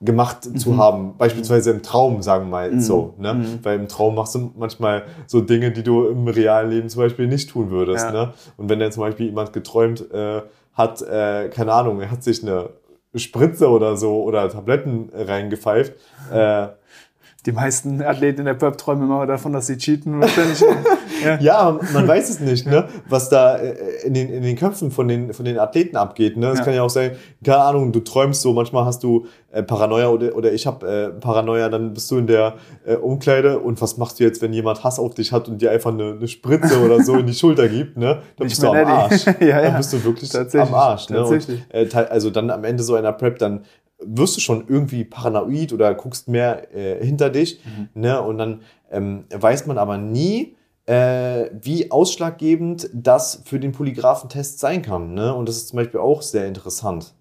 gemacht 0.00 0.46
mhm. 0.46 0.56
zu 0.56 0.76
haben, 0.78 1.16
beispielsweise 1.18 1.70
im 1.70 1.82
Traum, 1.82 2.22
sagen 2.22 2.46
wir 2.46 2.50
mal 2.50 2.70
mhm. 2.72 2.80
so, 2.80 3.14
ne? 3.18 3.34
Mhm. 3.34 3.58
Weil 3.62 3.78
im 3.78 3.88
Traum 3.88 4.14
machst 4.14 4.34
du 4.34 4.50
manchmal 4.56 5.04
so 5.26 5.40
Dinge, 5.42 5.72
die 5.72 5.82
du 5.82 6.06
im 6.06 6.26
realen 6.26 6.70
Leben 6.70 6.88
zum 6.88 7.02
Beispiel 7.02 7.26
nicht 7.26 7.50
tun 7.50 7.70
würdest, 7.70 8.06
ja. 8.06 8.12
ne? 8.12 8.32
Und 8.56 8.70
wenn 8.70 8.78
dann 8.78 8.92
zum 8.92 9.02
Beispiel 9.02 9.26
jemand 9.26 9.52
geträumt 9.52 10.10
äh, 10.10 10.40
hat, 10.72 11.02
äh, 11.02 11.50
keine 11.50 11.72
Ahnung, 11.72 12.00
er 12.00 12.10
hat 12.10 12.22
sich 12.22 12.42
eine 12.42 12.70
Spritze 13.14 13.68
oder 13.68 13.96
so 13.96 14.22
oder 14.22 14.48
Tabletten 14.48 15.10
reingepfeift, 15.12 15.92
äh, 16.32 16.68
die 17.46 17.52
meisten 17.52 18.02
Athleten 18.02 18.40
in 18.40 18.46
der 18.46 18.54
Pub 18.54 18.76
träumen 18.76 19.04
immer 19.04 19.26
davon, 19.26 19.52
dass 19.52 19.66
sie 19.66 19.78
cheaten. 19.78 20.20
ja. 21.24 21.38
ja, 21.40 21.78
man 21.92 22.06
weiß 22.06 22.28
es 22.28 22.40
nicht, 22.40 22.66
ne? 22.66 22.86
was 23.08 23.28
da 23.30 23.56
äh, 23.56 23.74
in 24.04 24.14
den, 24.14 24.28
in 24.28 24.42
den 24.42 24.56
Köpfen 24.56 24.90
von 24.90 25.08
den, 25.08 25.32
von 25.32 25.44
den 25.44 25.58
Athleten 25.58 25.96
abgeht. 25.96 26.36
Ne? 26.36 26.48
Es 26.48 26.58
ja. 26.58 26.64
kann 26.64 26.74
ja 26.74 26.82
auch 26.82 26.90
sein, 26.90 27.12
keine 27.42 27.58
Ahnung, 27.58 27.92
du 27.92 28.00
träumst 28.00 28.42
so, 28.42 28.52
manchmal 28.52 28.84
hast 28.84 29.02
du 29.02 29.26
äh, 29.52 29.62
Paranoia 29.62 30.08
oder, 30.08 30.36
oder 30.36 30.52
ich 30.52 30.66
habe 30.66 30.86
äh, 30.86 31.08
Paranoia, 31.20 31.68
dann 31.68 31.94
bist 31.94 32.10
du 32.10 32.18
in 32.18 32.26
der 32.26 32.54
äh, 32.84 32.94
Umkleide 32.96 33.58
und 33.58 33.80
was 33.80 33.96
machst 33.96 34.20
du 34.20 34.24
jetzt, 34.24 34.42
wenn 34.42 34.52
jemand 34.52 34.84
Hass 34.84 34.98
auf 34.98 35.14
dich 35.14 35.32
hat 35.32 35.48
und 35.48 35.62
dir 35.62 35.70
einfach 35.70 35.92
eine, 35.92 36.12
eine 36.12 36.28
Spritze 36.28 36.80
oder 36.84 37.02
so 37.02 37.16
in 37.16 37.26
die 37.26 37.34
Schulter 37.34 37.68
gibt, 37.68 37.96
ne? 37.96 38.22
Dann 38.36 38.48
bist 38.48 38.62
du 38.62 38.68
am 38.68 38.86
Arsch. 38.86 39.26
ja, 39.26 39.32
ja. 39.40 39.62
Dann 39.62 39.76
bist 39.78 39.92
du 39.92 40.04
wirklich 40.04 40.54
am 40.54 40.74
Arsch. 40.74 41.08
Ne? 41.08 41.24
Und, 41.24 41.48
äh, 41.70 41.88
also 42.10 42.30
dann 42.30 42.50
am 42.50 42.64
Ende 42.64 42.82
so 42.82 42.94
einer 42.94 43.12
Prep, 43.12 43.38
dann 43.38 43.64
wirst 44.02 44.36
du 44.36 44.40
schon 44.40 44.64
irgendwie 44.68 45.04
paranoid 45.04 45.72
oder 45.72 45.94
guckst 45.94 46.28
mehr 46.28 46.74
äh, 46.74 47.04
hinter 47.04 47.30
dich. 47.30 47.60
Mhm. 47.64 48.00
Ne? 48.00 48.20
Und 48.22 48.38
dann 48.38 48.62
ähm, 48.90 49.24
weiß 49.30 49.66
man 49.66 49.78
aber 49.78 49.98
nie, 49.98 50.56
äh, 50.86 51.50
wie 51.60 51.90
ausschlaggebend 51.90 52.90
das 52.92 53.42
für 53.44 53.60
den 53.60 53.72
Polygraphentest 53.72 54.58
sein 54.58 54.82
kann. 54.82 55.14
Ne? 55.14 55.34
Und 55.34 55.48
das 55.48 55.56
ist 55.56 55.68
zum 55.68 55.76
Beispiel 55.76 56.00
auch 56.00 56.22
sehr 56.22 56.46
interessant. 56.46 57.14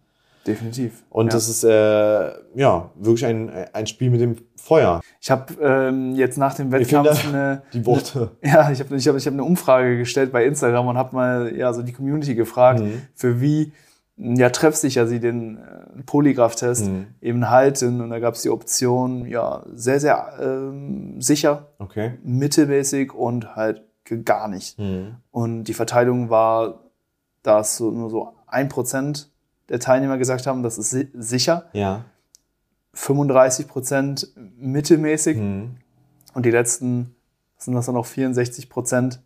Definitiv. 0.47 1.03
Und 1.09 1.27
ja. 1.27 1.31
das 1.33 1.49
ist 1.49 1.63
äh, 1.63 2.31
ja 2.55 2.89
wirklich 2.95 3.25
ein, 3.25 3.51
ein 3.73 3.87
Spiel 3.87 4.09
mit 4.09 4.21
dem 4.21 4.37
Feuer. 4.55 5.01
Ich 5.21 5.29
habe 5.29 5.53
ähm, 5.61 6.15
jetzt 6.15 6.37
nach 6.37 6.55
dem 6.55 6.71
Wettkampf 6.71 7.27
eine, 7.27 7.61
die 7.73 7.85
Worte. 7.85 8.31
Eine, 8.41 8.53
ja, 8.53 8.71
ich 8.71 8.79
habe 8.79 8.95
ich 8.95 9.07
hab, 9.07 9.15
ich 9.15 9.25
hab 9.27 9.33
eine 9.33 9.43
Umfrage 9.43 9.97
gestellt 9.97 10.31
bei 10.31 10.45
Instagram 10.45 10.87
und 10.87 10.97
habe 10.97 11.15
mal 11.15 11.55
ja 11.55 11.71
so 11.73 11.81
die 11.81 11.91
Community 11.91 12.35
gefragt, 12.35 12.79
mhm. 12.79 13.01
für 13.13 13.41
wie 13.41 13.73
ja, 14.19 14.49
treffsicher 14.49 15.07
sie 15.07 15.19
den 15.19 15.57
äh, 15.57 16.03
Polygraph-Test 16.05 16.87
mhm. 16.87 17.07
eben 17.21 17.49
halten. 17.49 18.01
Und 18.01 18.09
da 18.09 18.19
gab 18.19 18.35
es 18.35 18.41
die 18.41 18.49
Option, 18.49 19.25
ja, 19.25 19.63
sehr, 19.73 19.99
sehr 19.99 20.33
ähm, 20.41 21.21
sicher, 21.21 21.67
okay. 21.79 22.13
mittelmäßig 22.23 23.13
und 23.13 23.55
halt 23.55 23.83
gar 24.25 24.47
nicht. 24.47 24.77
Mhm. 24.77 25.15
Und 25.31 25.65
die 25.65 25.73
Verteilung 25.73 26.29
war, 26.29 26.83
dass 27.43 27.77
so, 27.77 27.91
nur 27.91 28.09
so 28.09 28.33
ein 28.47 28.67
Prozent 28.67 29.29
der 29.69 29.79
Teilnehmer 29.79 30.17
gesagt 30.17 30.47
haben, 30.47 30.63
das 30.63 30.77
ist 30.77 30.89
si 30.89 31.09
sicher. 31.13 31.65
Ja. 31.73 32.05
35 32.93 33.67
Prozent 33.67 34.27
mittelmäßig. 34.57 35.37
Mhm. 35.37 35.77
Und 36.33 36.45
die 36.45 36.51
letzten 36.51 37.15
sind 37.57 37.75
das 37.75 37.85
dann 37.85 37.95
noch 37.95 38.05
64 38.05 38.69
Prozent 38.69 39.21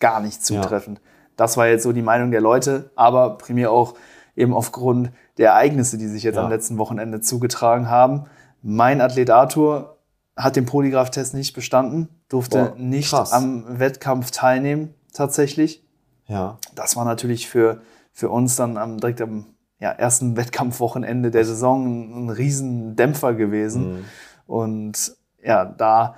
gar 0.00 0.20
nicht 0.20 0.44
zutreffend. 0.44 0.98
Ja. 0.98 1.04
Das 1.36 1.56
war 1.56 1.66
jetzt 1.66 1.82
so 1.82 1.92
die 1.92 2.02
Meinung 2.02 2.30
der 2.30 2.40
Leute, 2.40 2.90
aber 2.94 3.36
primär 3.36 3.70
auch 3.70 3.94
eben 4.36 4.54
aufgrund 4.54 5.10
der 5.38 5.50
Ereignisse, 5.50 5.98
die 5.98 6.08
sich 6.08 6.22
jetzt 6.22 6.36
ja. 6.36 6.44
am 6.44 6.50
letzten 6.50 6.78
Wochenende 6.78 7.20
zugetragen 7.20 7.88
haben. 7.88 8.26
Mein 8.62 9.00
Athlet 9.00 9.30
Arthur 9.30 9.98
hat 10.36 10.56
den 10.56 10.66
Polygraph-Test 10.66 11.34
nicht 11.34 11.54
bestanden, 11.54 12.08
durfte 12.28 12.72
Boah, 12.72 12.74
nicht 12.76 13.14
am 13.14 13.78
Wettkampf 13.78 14.30
teilnehmen, 14.30 14.94
tatsächlich. 15.12 15.84
Ja. 16.26 16.58
Das 16.74 16.96
war 16.96 17.04
natürlich 17.04 17.48
für, 17.48 17.82
für 18.12 18.30
uns 18.30 18.56
dann 18.56 18.76
am, 18.76 18.98
direkt 18.98 19.20
am 19.20 19.46
ja, 19.78 19.90
ersten 19.90 20.36
Wettkampfwochenende 20.36 21.30
der 21.30 21.44
Saison 21.44 21.84
ein, 21.84 22.26
ein 22.26 22.30
Riesendämpfer 22.30 23.34
gewesen. 23.34 23.92
Mhm. 23.92 24.04
Und 24.46 25.16
ja, 25.42 25.64
da 25.64 26.16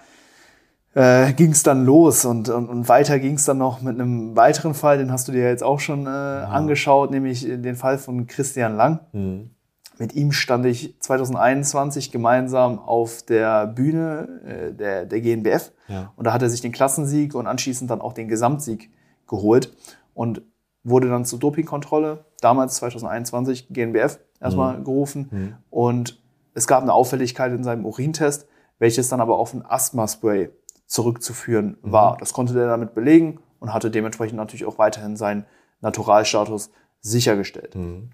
äh, 0.96 1.34
ging 1.34 1.50
es 1.52 1.62
dann 1.62 1.84
los 1.84 2.24
und, 2.24 2.48
und, 2.48 2.70
und 2.70 2.88
weiter 2.88 3.18
ging 3.18 3.34
es 3.34 3.44
dann 3.44 3.58
noch 3.58 3.82
mit 3.82 4.00
einem 4.00 4.34
weiteren 4.34 4.72
Fall, 4.72 4.96
den 4.96 5.12
hast 5.12 5.28
du 5.28 5.32
dir 5.32 5.46
jetzt 5.46 5.62
auch 5.62 5.78
schon 5.78 6.06
äh, 6.06 6.10
ja. 6.10 6.44
angeschaut, 6.44 7.10
nämlich 7.10 7.42
den 7.42 7.76
Fall 7.76 7.98
von 7.98 8.26
Christian 8.26 8.76
Lang. 8.76 9.00
Mhm. 9.12 9.50
Mit 9.98 10.14
ihm 10.14 10.32
stand 10.32 10.64
ich 10.64 10.98
2021 11.00 12.12
gemeinsam 12.12 12.78
auf 12.78 13.22
der 13.22 13.66
Bühne 13.66 14.40
äh, 14.46 14.72
der, 14.72 15.04
der 15.04 15.20
GNBF 15.20 15.70
ja. 15.88 16.12
und 16.16 16.26
da 16.26 16.32
hat 16.32 16.40
er 16.40 16.48
sich 16.48 16.62
den 16.62 16.72
Klassensieg 16.72 17.34
und 17.34 17.46
anschließend 17.46 17.90
dann 17.90 18.00
auch 18.00 18.14
den 18.14 18.28
Gesamtsieg 18.28 18.90
geholt 19.26 19.76
und 20.14 20.40
wurde 20.82 21.10
dann 21.10 21.26
zur 21.26 21.38
Dopingkontrolle, 21.38 22.24
damals 22.40 22.76
2021 22.76 23.68
GNBF 23.68 24.18
erstmal 24.40 24.78
mhm. 24.78 24.84
gerufen 24.84 25.28
mhm. 25.30 25.54
und 25.68 26.22
es 26.54 26.66
gab 26.66 26.82
eine 26.82 26.94
Auffälligkeit 26.94 27.52
in 27.52 27.64
seinem 27.64 27.84
Urintest, 27.84 28.48
welches 28.78 29.10
dann 29.10 29.20
aber 29.20 29.36
auf 29.36 29.52
ein 29.52 29.62
Asthma-Spray 29.62 30.48
zurückzuführen 30.86 31.76
mhm. 31.82 31.92
war. 31.92 32.16
Das 32.18 32.32
konnte 32.32 32.58
er 32.58 32.68
damit 32.68 32.94
belegen 32.94 33.40
und 33.60 33.72
hatte 33.72 33.90
dementsprechend 33.90 34.36
natürlich 34.36 34.64
auch 34.64 34.78
weiterhin 34.78 35.16
seinen 35.16 35.44
Naturalstatus 35.80 36.70
sichergestellt. 37.00 37.74
Mhm. 37.74 38.10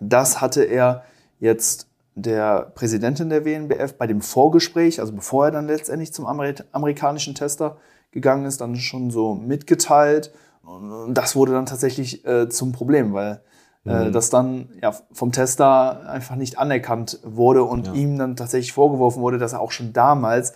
Das 0.00 0.40
hatte 0.40 0.62
er 0.62 1.04
jetzt 1.38 1.88
der 2.14 2.72
Präsidentin 2.74 3.30
der 3.30 3.44
WNBF 3.44 3.94
bei 3.94 4.06
dem 4.06 4.20
Vorgespräch, 4.20 5.00
also 5.00 5.12
bevor 5.12 5.46
er 5.46 5.50
dann 5.50 5.66
letztendlich 5.66 6.12
zum 6.12 6.26
amerikanischen 6.26 7.34
Tester 7.34 7.78
gegangen 8.10 8.44
ist, 8.44 8.60
dann 8.60 8.76
schon 8.76 9.10
so 9.10 9.34
mitgeteilt. 9.34 10.32
Und 10.62 11.14
das 11.14 11.34
wurde 11.34 11.52
dann 11.52 11.66
tatsächlich 11.66 12.24
äh, 12.26 12.48
zum 12.48 12.72
Problem, 12.72 13.14
weil 13.14 13.40
äh, 13.84 14.04
mhm. 14.04 14.12
das 14.12 14.30
dann 14.30 14.68
ja, 14.80 14.94
vom 15.12 15.32
Tester 15.32 16.08
einfach 16.08 16.36
nicht 16.36 16.58
anerkannt 16.58 17.18
wurde 17.24 17.64
und 17.64 17.88
ja. 17.88 17.92
ihm 17.94 18.18
dann 18.18 18.36
tatsächlich 18.36 18.72
vorgeworfen 18.72 19.22
wurde, 19.22 19.38
dass 19.38 19.54
er 19.54 19.60
auch 19.60 19.72
schon 19.72 19.92
damals 19.92 20.52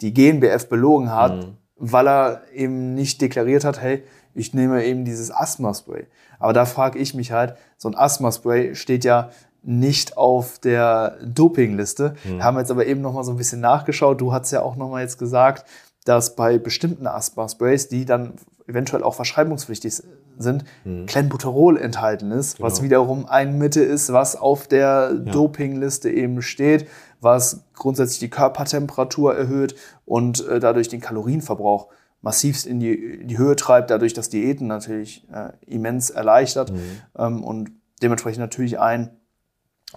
die 0.00 0.14
GNBF 0.14 0.68
belogen 0.68 1.12
hat, 1.12 1.36
mhm. 1.36 1.56
weil 1.76 2.08
er 2.08 2.42
eben 2.54 2.94
nicht 2.94 3.20
deklariert 3.20 3.64
hat, 3.64 3.80
hey, 3.80 4.02
ich 4.34 4.54
nehme 4.54 4.84
eben 4.84 5.04
dieses 5.04 5.30
Asthma-Spray. 5.30 6.06
Aber 6.38 6.52
da 6.52 6.64
frage 6.64 6.98
ich 6.98 7.14
mich 7.14 7.32
halt, 7.32 7.56
so 7.76 7.88
ein 7.88 7.96
Asthma-Spray 7.96 8.74
steht 8.74 9.04
ja 9.04 9.30
nicht 9.62 10.16
auf 10.16 10.58
der 10.58 11.18
Dopingliste. 11.22 12.14
Mhm. 12.24 12.36
Wir 12.36 12.44
haben 12.44 12.58
jetzt 12.58 12.70
aber 12.70 12.86
eben 12.86 13.02
noch 13.02 13.12
mal 13.12 13.24
so 13.24 13.32
ein 13.32 13.36
bisschen 13.36 13.60
nachgeschaut. 13.60 14.20
Du 14.20 14.32
hast 14.32 14.50
ja 14.50 14.62
auch 14.62 14.76
noch 14.76 14.88
mal 14.88 15.02
jetzt 15.02 15.18
gesagt, 15.18 15.68
dass 16.04 16.34
bei 16.34 16.58
bestimmten 16.58 17.06
Asthma-Sprays, 17.06 17.88
die 17.88 18.04
dann 18.04 18.34
eventuell 18.66 19.02
auch 19.02 19.14
verschreibungspflichtig 19.14 20.02
sind, 20.38 20.64
mhm. 20.84 21.06
Clenbuterol 21.06 21.78
enthalten 21.78 22.30
ist, 22.30 22.56
genau. 22.56 22.66
was 22.66 22.82
wiederum 22.82 23.26
ein 23.26 23.58
Mittel 23.58 23.84
ist, 23.84 24.12
was 24.12 24.36
auf 24.36 24.66
der 24.66 25.12
ja. 25.12 25.32
Dopingliste 25.32 26.10
eben 26.10 26.40
steht, 26.40 26.88
was 27.20 27.64
grundsätzlich 27.74 28.20
die 28.20 28.30
Körpertemperatur 28.30 29.34
erhöht 29.34 29.74
und 30.04 30.46
äh, 30.46 30.60
dadurch 30.60 30.88
den 30.88 31.00
Kalorienverbrauch 31.00 31.88
massivst 32.22 32.66
in 32.66 32.80
die, 32.80 32.92
in 32.92 33.28
die 33.28 33.38
Höhe 33.38 33.56
treibt, 33.56 33.90
dadurch 33.90 34.12
das 34.12 34.28
Diäten 34.28 34.66
natürlich 34.66 35.26
äh, 35.32 35.52
immens 35.66 36.10
erleichtert 36.10 36.72
mhm. 36.72 37.00
ähm, 37.16 37.44
und 37.44 37.70
dementsprechend 38.02 38.40
natürlich 38.40 38.78
ein 38.78 39.19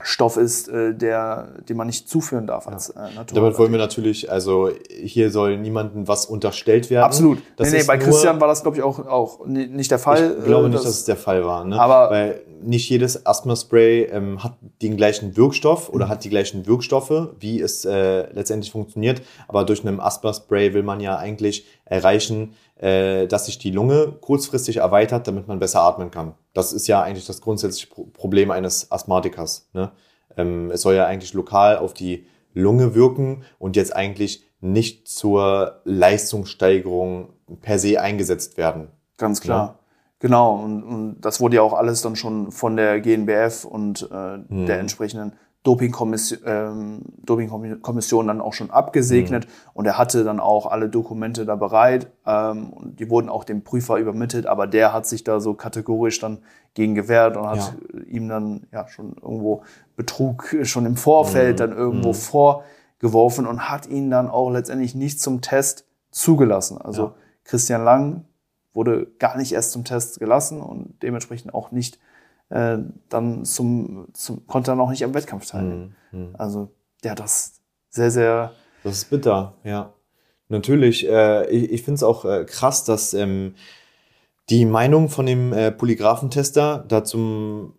Stoff 0.02 0.38
ist, 0.38 0.70
äh, 0.70 0.96
der, 0.96 1.50
den 1.70 1.78
man 1.78 1.88
nicht 1.88 2.10
zuführen 2.10 2.48
darf 2.48 2.68
als 2.68 2.90
äh, 2.90 3.00
Natur. 3.16 3.36
Damit 3.36 3.58
wollen 3.60 3.72
wir 3.72 3.80
natürlich, 3.80 4.32
also 4.32 4.72
hier 4.90 5.30
soll 5.30 5.58
niemandem 5.58 6.08
was 6.08 6.26
unterstellt 6.26 6.90
werden. 6.90 7.06
Absolut. 7.06 7.40
Das 7.58 7.72
nee, 7.72 7.80
nee, 7.80 7.84
bei 7.84 7.98
Christian 7.98 8.42
war 8.42 8.48
das, 8.48 8.64
glaube 8.64 8.78
ich, 8.78 8.84
auch, 8.84 9.06
auch 9.06 9.46
nicht 9.46 9.92
der 9.92 10.00
Fall. 10.00 10.38
Ich 10.40 10.46
glaube 10.46 10.66
äh, 10.66 10.70
nicht, 10.70 10.84
dass 10.84 10.90
es 10.90 11.06
der 11.06 11.16
Fall 11.16 11.46
war. 11.46 11.64
Ne? 11.64 11.80
Aber 11.80 12.10
Weil 12.10 12.42
nicht 12.64 12.90
jedes 12.90 13.26
Asthma-Spray 13.26 14.06
ähm, 14.06 14.44
hat 14.44 14.58
den 14.82 14.98
gleichen 14.98 15.38
Wirkstoff 15.38 15.90
oder 15.90 16.06
mhm. 16.06 16.10
hat 16.10 16.24
die 16.24 16.30
gleichen 16.30 16.66
Wirkstoffe, 16.66 17.30
wie 17.40 17.62
es 17.62 17.86
äh, 17.86 18.32
letztendlich 18.34 18.72
funktioniert. 18.72 19.22
Aber 19.48 19.64
durch 19.64 19.86
einen 19.86 20.00
Asthma-Spray 20.00 20.74
will 20.74 20.84
man 20.84 21.02
ja 21.02 21.18
eigentlich 21.18 21.66
erreichen, 21.86 22.54
dass 22.84 23.46
sich 23.46 23.58
die 23.60 23.72
Lunge 23.72 24.14
kurzfristig 24.20 24.78
erweitert, 24.78 25.28
damit 25.28 25.48
man 25.48 25.60
besser 25.60 25.82
atmen 25.82 26.12
kann. 26.12 26.34
Das 26.54 26.74
ist 26.74 26.88
ja 26.88 27.02
eigentlich 27.02 27.26
das 27.26 27.40
grundsätzliche 27.40 27.88
Problem 27.88 28.52
eines 28.52 28.92
Asthmatikers. 28.92 29.70
Ne? 29.74 29.92
Ähm, 30.36 30.70
es 30.70 30.82
soll 30.82 30.96
ja 30.96 31.06
eigentlich 31.06 31.34
lokal 31.34 31.78
auf 31.78 31.94
die 31.94 32.26
Lunge 32.54 32.94
wirken 32.94 33.44
und 33.58 33.76
jetzt 33.76 33.96
eigentlich 33.96 34.46
nicht 34.60 35.08
zur 35.08 35.82
Leistungssteigerung 35.86 37.30
per 37.62 37.80
se 37.80 38.02
eingesetzt 38.02 38.58
werden. 38.58 38.90
Ganz 39.18 39.42
klar. 39.42 39.68
Ja? 39.68 39.80
Genau, 40.20 40.56
und, 40.56 40.84
und, 40.84 41.22
das 41.22 41.42
wurde 41.42 41.58
ja 41.58 41.62
auch 41.62 41.74
alles 41.74 42.02
dann 42.02 42.16
schon 42.16 42.52
von 42.52 42.78
der 42.78 43.02
GNBF 43.02 43.66
und 43.66 44.10
äh, 44.10 44.38
mhm. 44.38 44.66
der 44.66 44.80
entsprechenden 44.80 45.34
Dopingkommission, 45.64 46.40
ähm, 46.46 47.02
Dopingkommission 47.24 48.28
dann 48.28 48.42
auch 48.42 48.54
schon 48.54 48.70
abgesegnet 48.70 49.46
mhm. 49.46 49.70
und 49.74 49.86
er 49.86 49.98
hatte 49.98 50.26
dann 50.26 50.42
auch 50.42 50.66
alle 50.66 50.90
Dokumente 50.90 51.46
da 51.46 51.56
bereit 51.56 52.08
ähm, 52.26 52.70
und 52.70 53.00
die 53.00 53.10
wurden 53.10 53.30
auch 53.30 53.46
dem 53.46 53.64
Prüfer 53.64 53.96
übermittelt, 53.96 54.46
aber 54.46 54.68
der 54.68 54.92
hat 54.92 55.08
sich 55.08 55.24
da 55.24 55.40
so 55.40 55.54
kategorisch 55.54 56.20
dann 56.20 56.40
gegen 56.74 56.96
gewehrt 56.96 57.38
und 57.38 57.48
hat 57.48 57.76
ja. 57.94 58.02
ihm 58.02 58.28
dann 58.28 58.68
ja 58.74 58.90
schon 58.90 59.16
irgendwo 59.22 59.64
Betrug 59.96 60.54
schon 60.64 60.86
im 60.86 60.98
Vorfeld 60.98 61.56
mhm. 61.56 61.58
dann 61.58 61.72
irgendwo 61.72 62.10
mhm. 62.10 62.60
vorgeworfen 63.00 63.48
und 63.48 63.70
hat 63.70 63.88
ihn 63.88 64.10
dann 64.10 64.30
auch 64.30 64.50
letztendlich 64.50 64.96
nicht 64.96 65.22
zum 65.22 65.40
Test 65.40 65.86
zugelassen. 66.12 66.78
Also 66.78 67.04
ja. 67.04 67.14
Christian 67.46 67.86
Lang 67.86 68.26
wurde 68.74 69.08
gar 69.18 69.38
nicht 69.38 69.54
erst 69.54 69.72
zum 69.72 69.86
Test 69.86 70.20
gelassen 70.20 70.60
und 70.62 71.02
dementsprechend 71.04 71.54
auch 71.54 71.72
nicht 71.72 72.00
äh, 72.54 72.78
dann 73.10 73.46
zum, 73.46 74.08
zum, 74.14 74.46
konnte 74.46 74.72
dann 74.72 74.80
auch 74.80 74.92
nicht 74.92 75.04
am 75.04 75.14
Wettkampf 75.16 75.48
teilnehmen. 75.48 75.96
Mhm. 76.12 76.36
Also 76.38 76.70
ja, 77.04 77.16
das 77.16 77.62
sehr, 77.90 78.12
sehr. 78.12 78.54
Das 78.84 78.98
ist 78.98 79.10
bitter, 79.10 79.56
ja. 79.64 79.94
Natürlich, 80.50 81.08
äh, 81.10 81.50
ich, 81.50 81.72
ich 81.72 81.84
finde 81.84 81.96
es 81.96 82.04
auch 82.04 82.26
äh, 82.26 82.46
krass, 82.46 82.84
dass 82.84 83.16
ähm, 83.16 83.56
die 84.50 84.66
Meinung 84.66 85.10
von 85.10 85.26
dem 85.26 85.52
äh, 85.52 85.72
Polygraphentester 85.72 86.86
da 86.88 87.04
zum, 87.04 87.74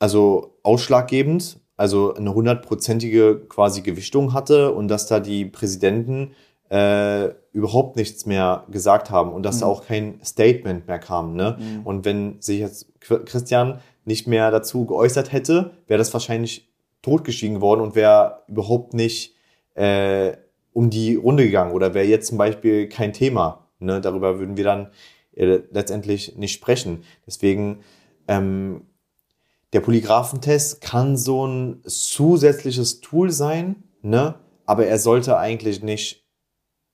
also 0.00 0.58
ausschlaggebend, 0.64 1.60
also 1.76 2.14
eine 2.14 2.34
hundertprozentige 2.34 3.46
quasi 3.48 3.82
Gewichtung 3.82 4.32
hatte 4.32 4.72
und 4.72 4.88
dass 4.88 5.06
da 5.06 5.20
die 5.20 5.44
Präsidenten 5.44 6.32
äh, 6.70 7.28
überhaupt 7.52 7.96
nichts 7.96 8.26
mehr 8.26 8.64
gesagt 8.70 9.10
haben 9.10 9.32
und 9.32 9.42
dass 9.42 9.60
mhm. 9.60 9.66
auch 9.66 9.86
kein 9.86 10.20
Statement 10.24 10.86
mehr 10.86 10.98
kam. 10.98 11.34
Ne? 11.34 11.58
Mhm. 11.58 11.86
Und 11.86 12.04
wenn 12.04 12.40
sich 12.40 12.60
jetzt 12.60 12.86
Christian 13.00 13.80
nicht 14.04 14.26
mehr 14.26 14.50
dazu 14.50 14.86
geäußert 14.86 15.32
hätte, 15.32 15.72
wäre 15.86 15.98
das 15.98 16.12
wahrscheinlich 16.12 16.70
totgeschieden 17.02 17.60
worden 17.60 17.80
und 17.80 17.94
wäre 17.94 18.42
überhaupt 18.46 18.94
nicht 18.94 19.34
äh, 19.74 20.32
um 20.72 20.90
die 20.90 21.16
Runde 21.16 21.44
gegangen 21.44 21.72
oder 21.72 21.94
wäre 21.94 22.06
jetzt 22.06 22.28
zum 22.28 22.38
Beispiel 22.38 22.88
kein 22.88 23.12
Thema. 23.12 23.66
Ne? 23.78 24.00
Darüber 24.00 24.38
würden 24.38 24.56
wir 24.56 24.64
dann 24.64 24.90
äh, 25.34 25.60
letztendlich 25.70 26.36
nicht 26.36 26.52
sprechen. 26.52 27.02
Deswegen 27.26 27.80
ähm, 28.28 28.82
der 29.72 29.80
Polygraphentest 29.80 30.80
kann 30.80 31.16
so 31.16 31.46
ein 31.46 31.82
zusätzliches 31.84 33.00
Tool 33.00 33.30
sein, 33.30 33.84
ne? 34.02 34.34
aber 34.66 34.86
er 34.86 34.98
sollte 34.98 35.38
eigentlich 35.38 35.82
nicht 35.82 36.24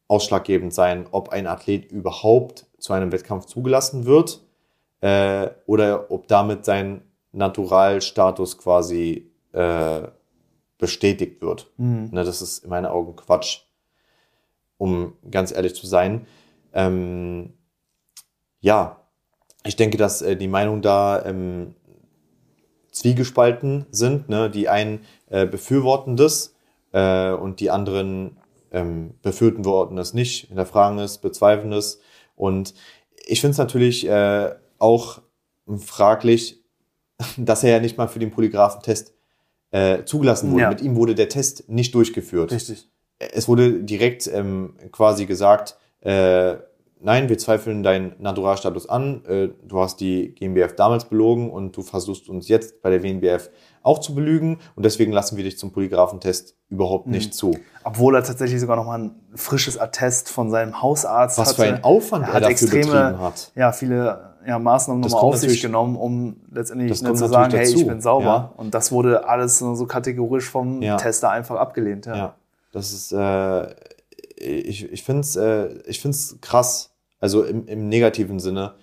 ausschlaggebend 0.08 0.72
sein, 0.72 1.06
ob 1.10 1.30
ein 1.30 1.46
Athlet 1.46 1.90
überhaupt 1.90 2.66
zu 2.78 2.92
einem 2.92 3.12
Wettkampf 3.12 3.46
zugelassen 3.46 4.06
wird 4.06 4.40
äh, 5.00 5.48
oder 5.66 6.10
ob 6.10 6.28
damit 6.28 6.64
sein 6.64 7.02
Naturalstatus 7.32 8.58
quasi 8.58 9.30
äh, 9.52 10.02
bestätigt 10.78 11.42
wird. 11.42 11.70
Mhm. 11.76 12.10
Ne, 12.12 12.24
das 12.24 12.42
ist 12.42 12.64
in 12.64 12.70
meinen 12.70 12.86
Augen 12.86 13.16
Quatsch, 13.16 13.62
um 14.78 15.14
ganz 15.30 15.52
ehrlich 15.52 15.74
zu 15.74 15.86
sein. 15.86 16.26
Ähm, 16.72 17.54
ja, 18.60 19.00
ich 19.64 19.76
denke, 19.76 19.96
dass 19.96 20.22
äh, 20.22 20.36
die 20.36 20.48
Meinungen 20.48 20.82
da 20.82 21.24
ähm, 21.24 21.74
zwiegespalten 22.90 23.86
sind. 23.90 24.28
Ne? 24.28 24.50
Die 24.50 24.68
einen 24.68 25.00
äh, 25.28 25.46
befürworten 25.46 26.16
das 26.16 26.54
äh, 26.92 27.30
und 27.32 27.60
die 27.60 27.70
anderen 27.70 28.38
ähm, 28.72 29.14
befürworten 29.22 29.98
es 29.98 30.14
nicht, 30.14 30.48
hinterfragen 30.48 30.98
es, 30.98 31.18
bezweifeln 31.18 31.72
es. 31.72 32.00
Und 32.34 32.74
ich 33.26 33.40
finde 33.40 33.52
es 33.52 33.58
natürlich 33.58 34.06
äh, 34.06 34.54
auch 34.78 35.22
fraglich, 35.78 36.62
dass 37.36 37.64
er 37.64 37.70
ja 37.70 37.80
nicht 37.80 37.96
mal 37.96 38.08
für 38.08 38.18
den 38.18 38.30
Polygraphentest 38.30 39.14
äh, 39.70 40.04
zugelassen 40.04 40.52
wurde. 40.52 40.62
Ja. 40.62 40.68
Mit 40.68 40.80
ihm 40.80 40.96
wurde 40.96 41.14
der 41.14 41.28
Test 41.28 41.68
nicht 41.68 41.94
durchgeführt. 41.94 42.52
Richtig. 42.52 42.88
Es 43.18 43.48
wurde 43.48 43.82
direkt 43.82 44.26
ähm, 44.26 44.74
quasi 44.92 45.26
gesagt, 45.26 45.76
äh, 46.00 46.56
nein, 47.00 47.28
wir 47.28 47.38
zweifeln 47.38 47.82
deinen 47.82 48.14
Naturalstatus 48.18 48.88
an, 48.88 49.24
äh, 49.26 49.48
du 49.66 49.80
hast 49.80 50.00
die 50.00 50.34
GmbF 50.34 50.74
damals 50.76 51.06
belogen 51.06 51.50
und 51.50 51.76
du 51.76 51.82
versuchst 51.82 52.28
uns 52.28 52.48
jetzt 52.48 52.82
bei 52.82 52.90
der 52.90 53.02
WNBF 53.02 53.50
auch 53.82 54.00
zu 54.00 54.14
belügen 54.14 54.58
und 54.74 54.84
deswegen 54.84 55.12
lassen 55.12 55.36
wir 55.36 55.44
dich 55.44 55.58
zum 55.58 55.72
Polygraphentest 55.72 56.56
überhaupt 56.68 57.06
nicht 57.06 57.28
mhm. 57.28 57.32
zu. 57.32 57.58
Obwohl 57.84 58.16
er 58.16 58.24
tatsächlich 58.24 58.60
sogar 58.60 58.76
noch 58.76 58.86
mal 58.86 58.98
ein 58.98 59.14
frisches 59.34 59.78
Attest 59.78 60.28
von 60.28 60.50
seinem 60.50 60.82
Hausarzt 60.82 61.38
Was 61.38 61.50
hatte. 61.50 61.58
Was 61.58 61.66
für 61.66 61.74
ein 61.74 61.84
Aufwand 61.84 62.26
er, 62.26 62.34
er 62.34 62.40
dafür 62.40 62.50
extreme, 62.50 62.84
betrieben 62.86 63.20
hat. 63.20 63.52
Ja, 63.54 63.72
viele 63.72 64.34
ja, 64.46 64.58
Maßnahmen 64.58 65.00
nochmal 65.00 65.22
auf 65.22 65.36
sich 65.36 65.60
genommen, 65.60 65.96
um 65.96 66.36
letztendlich 66.50 66.94
zu 66.98 67.14
sagen, 67.14 67.54
hey, 67.54 67.68
ich 67.68 67.86
bin 67.86 68.00
sauber. 68.00 68.24
Ja. 68.24 68.52
Und 68.56 68.74
das 68.74 68.92
wurde 68.92 69.28
alles 69.28 69.58
so 69.58 69.86
kategorisch 69.86 70.48
vom 70.48 70.82
ja. 70.82 70.96
Tester 70.96 71.30
einfach 71.30 71.56
abgelehnt. 71.56 72.06
Ja, 72.06 72.16
ja. 72.16 72.34
das 72.72 72.92
ist, 72.92 73.12
äh, 73.12 73.66
ich, 74.36 74.90
ich 74.92 75.02
finde 75.02 75.20
es 75.20 75.36
äh, 75.36 76.38
krass, 76.40 76.94
also 77.18 77.42
im, 77.44 77.66
im 77.66 77.88
negativen 77.88 78.38
Sinne, 78.38 78.74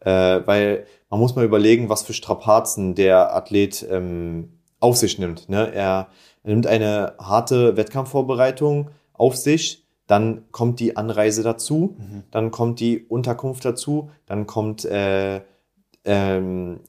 äh, 0.00 0.10
weil 0.10 0.86
man 1.10 1.20
muss 1.20 1.36
mal 1.36 1.44
überlegen, 1.44 1.88
was 1.88 2.02
für 2.02 2.14
Strapazen 2.14 2.94
der 2.94 3.34
Athlet 3.34 3.86
ähm, 3.90 4.58
auf 4.80 4.96
sich 4.96 5.18
nimmt. 5.18 5.48
Ne? 5.48 5.72
Er, 5.72 6.08
er 6.42 6.50
nimmt 6.50 6.66
eine 6.66 7.14
harte 7.18 7.76
Wettkampfvorbereitung 7.76 8.90
auf 9.12 9.36
sich, 9.36 9.86
dann 10.06 10.50
kommt 10.50 10.80
die 10.80 10.96
Anreise 10.96 11.42
dazu, 11.42 11.96
mhm. 11.98 12.24
dann 12.30 12.50
kommt 12.50 12.80
die 12.80 13.04
Unterkunft 13.04 13.64
dazu, 13.64 14.10
dann 14.26 14.46
kommt 14.46 14.84
äh, 14.84 15.42
ähm, 16.04 16.80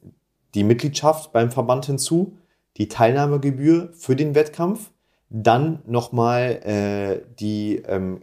die 0.55 0.63
Mitgliedschaft 0.63 1.31
beim 1.31 1.51
Verband 1.51 1.86
hinzu, 1.86 2.38
die 2.77 2.88
Teilnahmegebühr 2.88 3.91
für 3.93 4.15
den 4.15 4.36
Wettkampf, 4.36 4.91
dann 5.33 5.79
nochmal 5.85 6.59
äh, 6.63 7.25
die 7.39 7.77
ähm, 7.87 8.21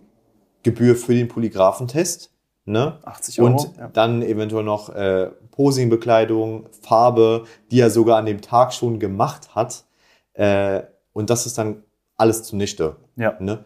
Gebühr 0.62 0.94
für 0.94 1.12
den 1.12 1.28
Polygraphentest. 1.28 2.32
Ne? 2.64 2.98
80 3.04 3.40
Euro. 3.40 3.50
Und 3.50 3.76
ja. 3.76 3.88
dann 3.88 4.22
eventuell 4.22 4.62
noch 4.62 4.90
äh, 4.90 5.30
Posingbekleidung, 5.50 6.68
Farbe, 6.82 7.44
die 7.70 7.80
er 7.80 7.90
sogar 7.90 8.18
an 8.18 8.26
dem 8.26 8.40
Tag 8.40 8.72
schon 8.72 9.00
gemacht 9.00 9.56
hat. 9.56 9.84
Äh, 10.34 10.82
und 11.12 11.30
das 11.30 11.46
ist 11.46 11.58
dann 11.58 11.82
alles 12.16 12.44
zunichte. 12.44 12.96
Ja. 13.16 13.36
Ne? 13.40 13.64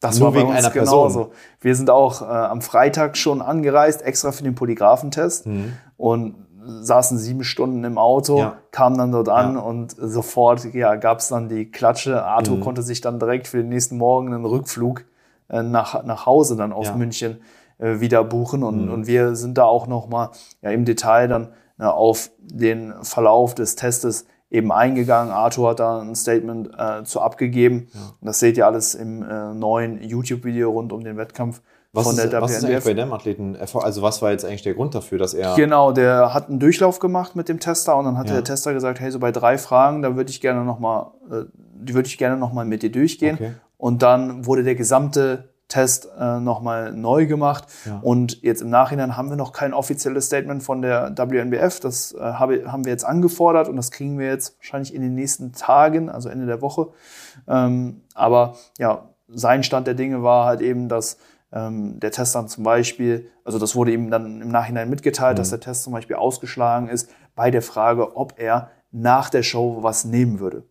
Das 0.00 0.18
Nur 0.18 0.34
war 0.34 0.40
wegen 0.40 0.52
einer 0.52 0.70
Person. 0.70 1.08
Genauso. 1.08 1.32
Wir 1.60 1.76
sind 1.76 1.90
auch 1.90 2.22
äh, 2.22 2.24
am 2.24 2.60
Freitag 2.60 3.16
schon 3.16 3.40
angereist, 3.40 4.02
extra 4.02 4.32
für 4.32 4.42
den 4.42 4.56
Polygraphentest 4.56 5.46
mhm. 5.46 5.74
und 5.96 6.47
saßen 6.68 7.18
sieben 7.18 7.44
Stunden 7.44 7.82
im 7.84 7.98
Auto, 7.98 8.38
ja. 8.38 8.58
kamen 8.70 8.98
dann 8.98 9.12
dort 9.12 9.28
an 9.28 9.54
ja. 9.54 9.60
und 9.60 9.94
sofort 9.98 10.72
ja, 10.74 10.96
gab 10.96 11.18
es 11.18 11.28
dann 11.28 11.48
die 11.48 11.70
Klatsche. 11.70 12.24
Arthur 12.24 12.56
mhm. 12.56 12.60
konnte 12.60 12.82
sich 12.82 13.00
dann 13.00 13.18
direkt 13.18 13.48
für 13.48 13.58
den 13.58 13.70
nächsten 13.70 13.96
Morgen 13.96 14.34
einen 14.34 14.44
Rückflug 14.44 15.04
äh, 15.48 15.62
nach, 15.62 16.04
nach 16.04 16.26
Hause 16.26 16.56
dann 16.56 16.72
aus 16.72 16.88
ja. 16.88 16.96
München 16.96 17.40
äh, 17.78 18.00
wieder 18.00 18.22
buchen. 18.22 18.62
Und, 18.62 18.86
mhm. 18.86 18.92
und 18.92 19.06
wir 19.06 19.34
sind 19.34 19.56
da 19.56 19.64
auch 19.64 19.86
nochmal 19.86 20.30
ja, 20.60 20.70
im 20.70 20.84
Detail 20.84 21.28
dann 21.28 21.48
ja, 21.78 21.90
auf 21.90 22.30
den 22.38 22.92
Verlauf 23.02 23.54
des 23.54 23.76
Testes 23.76 24.26
eben 24.50 24.72
eingegangen. 24.72 25.32
Arthur 25.32 25.70
hat 25.70 25.80
da 25.80 26.00
ein 26.00 26.14
Statement 26.14 26.70
äh, 26.76 27.04
zu 27.04 27.20
abgegeben. 27.20 27.88
Das 28.20 28.38
seht 28.38 28.56
ihr 28.56 28.66
alles 28.66 28.94
im 28.94 29.22
äh, 29.22 29.54
neuen 29.54 30.02
YouTube-Video 30.02 30.70
rund 30.70 30.92
um 30.92 31.04
den 31.04 31.16
Wettkampf. 31.16 31.60
Was 31.98 32.06
von 32.06 32.18
ist, 32.18 32.32
der 32.32 32.42
was 32.42 32.50
ist 32.56 32.62
WNBF. 32.66 32.84
bei 32.84 32.94
dem 32.94 33.12
Athleten? 33.12 33.56
Also 33.56 34.02
was 34.02 34.22
war 34.22 34.30
jetzt 34.30 34.44
eigentlich 34.44 34.62
der 34.62 34.74
Grund 34.74 34.94
dafür, 34.94 35.18
dass 35.18 35.34
er... 35.34 35.54
Genau, 35.54 35.92
der 35.92 36.32
hat 36.34 36.48
einen 36.48 36.58
Durchlauf 36.58 36.98
gemacht 36.98 37.36
mit 37.36 37.48
dem 37.48 37.60
Tester 37.60 37.96
und 37.96 38.04
dann 38.06 38.16
hat 38.18 38.28
Ja. 38.28 38.34
der 38.34 38.44
Tester 38.44 38.72
gesagt, 38.72 39.00
hey, 39.00 39.10
so 39.10 39.18
bei 39.18 39.32
drei 39.32 39.58
Fragen, 39.58 40.02
da 40.02 40.16
würde 40.16 40.30
ich 40.30 40.40
gerne 40.40 40.64
noch 40.64 40.78
mal, 40.78 41.12
äh, 41.30 41.44
die 41.80 41.94
würde 41.94 42.08
ich 42.08 42.18
gerne 42.18 42.36
noch 42.36 42.52
mal 42.52 42.64
mit 42.64 42.82
dir 42.82 42.90
durchgehen. 42.92 43.34
Okay. 43.34 43.52
Und 43.76 44.02
dann 44.02 44.46
wurde 44.46 44.64
der 44.64 44.74
gesamte 44.74 45.50
Test 45.68 46.08
äh, 46.18 46.40
noch 46.40 46.62
mal 46.62 46.92
neu 46.92 47.26
gemacht. 47.26 47.64
Ja. 47.84 47.98
Und 48.00 48.42
jetzt 48.42 48.62
im 48.62 48.70
Nachhinein 48.70 49.18
haben 49.18 49.28
wir 49.28 49.36
noch 49.36 49.52
kein 49.52 49.74
offizielles 49.74 50.24
Statement 50.26 50.62
von 50.62 50.80
der 50.80 51.12
WNBF. 51.14 51.78
Das 51.80 52.12
äh, 52.14 52.20
habe, 52.20 52.72
haben 52.72 52.86
wir 52.86 52.92
jetzt 52.92 53.04
angefordert 53.04 53.68
und 53.68 53.76
das 53.76 53.90
kriegen 53.90 54.18
wir 54.18 54.26
jetzt 54.28 54.56
wahrscheinlich 54.58 54.94
in 54.94 55.02
den 55.02 55.14
nächsten 55.14 55.52
Tagen, 55.52 56.08
also 56.08 56.30
Ende 56.30 56.46
der 56.46 56.62
Woche. 56.62 56.88
Ähm, 57.46 58.00
aber 58.14 58.54
ja, 58.78 59.10
sein 59.28 59.62
Stand 59.62 59.86
der 59.86 59.92
Dinge 59.92 60.22
war 60.22 60.46
halt 60.46 60.62
eben, 60.62 60.88
dass 60.88 61.18
der 61.50 62.10
Test 62.10 62.34
dann 62.34 62.46
zum 62.48 62.62
Beispiel, 62.64 63.30
also 63.44 63.58
das 63.58 63.74
wurde 63.74 63.92
ihm 63.92 64.10
dann 64.10 64.42
im 64.42 64.48
Nachhinein 64.50 64.90
mitgeteilt, 64.90 65.38
dass 65.38 65.48
der 65.50 65.60
Test 65.60 65.82
zum 65.82 65.94
Beispiel 65.94 66.16
ausgeschlagen 66.16 66.88
ist 66.88 67.08
bei 67.34 67.50
der 67.50 67.62
Frage, 67.62 68.16
ob 68.16 68.34
er 68.38 68.70
nach 68.90 69.30
der 69.30 69.42
Show 69.42 69.78
was 69.82 70.04
nehmen 70.04 70.40
würde. 70.40 70.64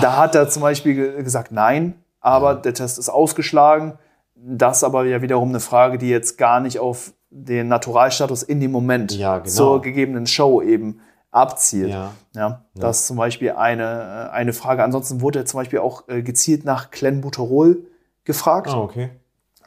Da 0.00 0.16
hat 0.16 0.34
er 0.34 0.48
zum 0.48 0.62
Beispiel 0.62 0.94
ge- 0.94 1.22
gesagt, 1.22 1.52
nein, 1.52 1.94
aber 2.20 2.54
der 2.54 2.72
Test 2.74 2.98
ist 2.98 3.08
ausgeschlagen. 3.10 3.98
Das 4.34 4.82
aber 4.84 5.04
ja 5.04 5.20
wiederum 5.20 5.48
eine 5.50 5.60
Frage, 5.60 5.98
die 5.98 6.08
jetzt 6.08 6.38
gar 6.38 6.60
nicht 6.60 6.78
auf 6.78 7.12
den 7.30 7.68
Naturalstatus 7.68 8.42
in 8.42 8.60
dem 8.60 8.70
Moment 8.72 9.12
Ja, 9.12 9.38
genau. 9.38 9.50
zur 9.50 9.82
gegebenen 9.82 10.26
Show 10.26 10.62
eben 10.62 11.00
abzielt. 11.30 11.90
Ja. 11.90 12.12
Ja, 12.34 12.64
das 12.74 13.00
ist 13.00 13.06
zum 13.08 13.16
Beispiel 13.18 13.50
eine, 13.52 14.28
äh, 14.30 14.32
eine 14.32 14.52
Frage. 14.54 14.82
Ansonsten 14.84 15.20
wurde 15.20 15.40
er 15.40 15.44
zum 15.46 15.58
Beispiel 15.60 15.80
auch 15.80 16.08
äh, 16.08 16.22
gezielt 16.22 16.64
nach 16.64 16.90
Clenbuterol 16.90 17.86
gefragt. 18.24 18.68
Ah, 18.70 18.80
okay. 18.80 19.10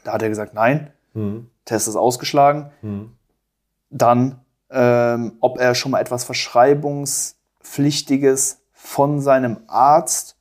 Da 0.04 0.14
hat 0.14 0.22
er 0.22 0.30
gesagt, 0.30 0.54
nein, 0.54 0.92
Hm. 1.14 1.50
Test 1.66 1.88
ist 1.90 1.96
ausgeschlagen. 1.98 2.72
Hm. 2.82 3.12
Dann, 3.90 4.40
ähm, 4.70 5.34
ob 5.42 5.60
er 5.60 5.76
schon 5.76 5.92
mal 5.92 6.00
etwas 6.00 6.24
Verschreibungspflichtiges 6.24 8.62
von 8.72 9.20
seinem 9.22 9.58
Arzt 9.68 10.38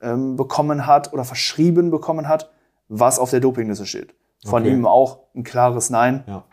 ähm, 0.00 0.36
bekommen 0.36 0.86
hat 0.86 1.12
oder 1.12 1.24
verschrieben 1.24 1.90
bekommen 1.90 2.28
hat, 2.28 2.50
was 2.88 3.18
auf 3.18 3.30
der 3.30 3.40
Dopingliste 3.40 3.86
steht. 3.86 4.14
Von 4.44 4.62
Okay. 4.62 4.72
ihm 4.72 4.86
auch 4.86 5.20
ein 5.34 5.42
klares 5.44 5.90
Nein. 5.90 6.24
Ja. 6.26 6.44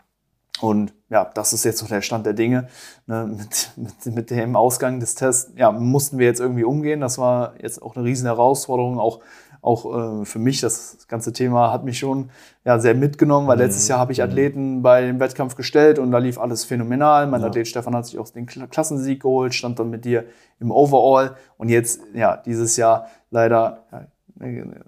Und 0.60 0.94
ja, 1.10 1.24
das 1.34 1.52
ist 1.52 1.64
jetzt 1.64 1.78
so 1.78 1.86
der 1.86 2.00
Stand 2.02 2.24
der 2.24 2.32
Dinge. 2.32 2.68
Ne, 3.06 3.26
mit, 3.26 3.70
mit, 3.76 4.06
mit 4.06 4.30
dem 4.30 4.56
Ausgang 4.56 5.00
des 5.00 5.14
Tests 5.14 5.52
ja, 5.56 5.70
mussten 5.70 6.18
wir 6.18 6.26
jetzt 6.26 6.40
irgendwie 6.40 6.64
umgehen. 6.64 7.00
Das 7.00 7.18
war 7.18 7.54
jetzt 7.60 7.82
auch 7.82 7.94
eine 7.94 8.04
riesen 8.04 8.26
Herausforderung, 8.26 8.98
auch, 8.98 9.20
auch 9.66 10.20
äh, 10.20 10.24
für 10.24 10.38
mich. 10.38 10.60
Das 10.60 11.06
ganze 11.08 11.32
Thema 11.32 11.72
hat 11.72 11.84
mich 11.84 11.98
schon 11.98 12.30
ja, 12.64 12.78
sehr 12.78 12.94
mitgenommen, 12.94 13.46
weil 13.48 13.58
letztes 13.58 13.88
Jahr 13.88 13.98
habe 13.98 14.12
ich 14.12 14.22
Athleten 14.22 14.82
bei 14.82 15.02
dem 15.02 15.18
Wettkampf 15.20 15.56
gestellt 15.56 15.98
und 15.98 16.10
da 16.12 16.18
lief 16.18 16.38
alles 16.38 16.64
phänomenal. 16.64 17.26
Mein 17.26 17.40
Ja. 17.40 17.48
Athlet 17.48 17.68
Stefan 17.68 17.94
hat 17.94 18.06
sich 18.06 18.18
auch 18.18 18.28
den 18.28 18.46
Kla- 18.46 18.68
Klassensieg 18.68 19.22
geholt, 19.22 19.54
stand 19.54 19.78
dann 19.78 19.90
mit 19.90 20.04
dir 20.04 20.24
im 20.60 20.70
Overall. 20.70 21.36
Und 21.58 21.68
jetzt, 21.68 22.00
ja, 22.14 22.36
dieses 22.36 22.76
Jahr 22.76 23.08
leider 23.30 23.84
ja, 23.92 24.06
eine 24.40 24.84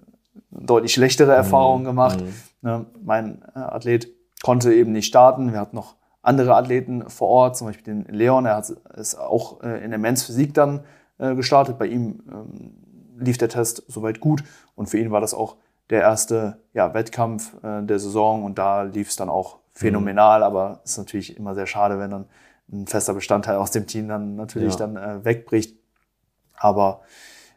deutlich 0.51 0.93
schlechtere 0.93 1.33
Erfahrungen 1.33 1.83
gemacht. 1.83 2.21
Mhm. 2.21 2.33
Ne, 2.61 2.85
mein 3.03 3.41
äh, 3.55 3.59
Athlet 3.59 4.07
konnte 4.43 4.73
eben 4.73 4.91
nicht 4.91 5.07
starten. 5.07 5.51
Wir 5.51 5.59
hatten 5.59 5.75
noch 5.75 5.95
andere 6.21 6.55
Athleten 6.55 7.09
vor 7.09 7.27
Ort, 7.29 7.57
zum 7.57 7.67
Beispiel 7.67 8.03
den 8.03 8.13
Leon, 8.13 8.45
er 8.45 8.57
hat, 8.57 8.69
ist 8.97 9.17
auch 9.17 9.63
äh, 9.63 9.83
in 9.83 9.91
der 9.91 9.99
Men's 9.99 10.23
Physik 10.23 10.53
dann 10.53 10.81
äh, 11.17 11.35
gestartet. 11.35 11.77
Bei 11.77 11.87
ihm 11.87 12.21
ähm, 12.29 12.73
lief 13.17 13.37
der 13.37 13.47
Test 13.49 13.83
soweit 13.87 14.19
gut 14.19 14.43
und 14.79 14.87
für 14.87 14.97
ihn 14.97 15.11
war 15.11 15.19
das 15.21 15.33
auch 15.33 15.57
der 15.89 16.01
erste 16.01 16.57
ja, 16.73 16.93
Wettkampf 16.93 17.53
äh, 17.63 17.83
der 17.83 17.99
Saison 17.99 18.43
und 18.45 18.57
da 18.57 18.83
lief 18.83 19.09
es 19.09 19.15
dann 19.17 19.27
auch 19.29 19.57
phänomenal, 19.73 20.41
aber 20.43 20.79
es 20.85 20.91
ist 20.91 20.97
natürlich 20.99 21.37
immer 21.37 21.53
sehr 21.53 21.67
schade, 21.67 21.99
wenn 21.99 22.11
dann 22.11 22.25
ein 22.71 22.87
fester 22.87 23.13
Bestandteil 23.13 23.57
aus 23.57 23.71
dem 23.71 23.87
Team 23.87 24.07
dann 24.07 24.35
natürlich 24.35 24.73
Ja. 24.79 24.87
dann 24.87 24.95
äh, 24.97 25.25
wegbricht. 25.25 25.75
Aber 26.57 27.01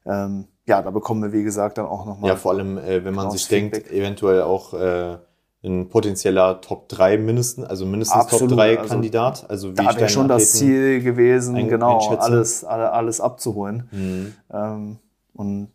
ähm, 0.07 0.47
ja, 0.67 0.83
da 0.83 0.91
bekommen 0.91 1.23
wir, 1.23 1.33
wie 1.33 1.43
gesagt, 1.45 1.79
dann 1.79 1.87
auch 1.87 2.07
nochmal 2.07 2.31
Ja, 2.31 2.37
vor 2.37 2.53
allem, 2.53 2.79
äh, 2.79 3.05
wenn 3.05 3.15
man 3.15 3.27
Genaues 3.27 3.33
sich 3.35 3.49
denkt, 3.49 3.77
Feedback. 3.77 3.93
eventuell 3.93 4.43
auch 4.43 4.75
äh, 4.75 5.19
ein 5.65 5.89
potenzieller 5.89 6.61
Top 6.61 6.89
3 6.89 7.19
mindestens, 7.19 7.67
also 7.67 7.85
mindestens 7.87 8.23
Absolut, 8.23 8.51
Top 8.51 8.59
3 8.59 8.79
also 8.79 8.89
Kandidat. 8.95 9.49
Also 9.51 9.73
wie 9.73 9.75
Da 9.85 9.95
wäre 9.97 10.09
schon 10.09 10.27
das 10.29 10.55
Athleten- 10.55 10.59
Ziel 10.59 11.03
gewesen, 11.03 11.69
genau, 11.69 11.99
alles, 12.17 12.65
alle, 12.65 12.93
alles 12.93 13.21
abzuholen. 13.21 13.89
Mhm. 13.93 14.35
Ähm, 14.53 14.99
und 15.35 15.69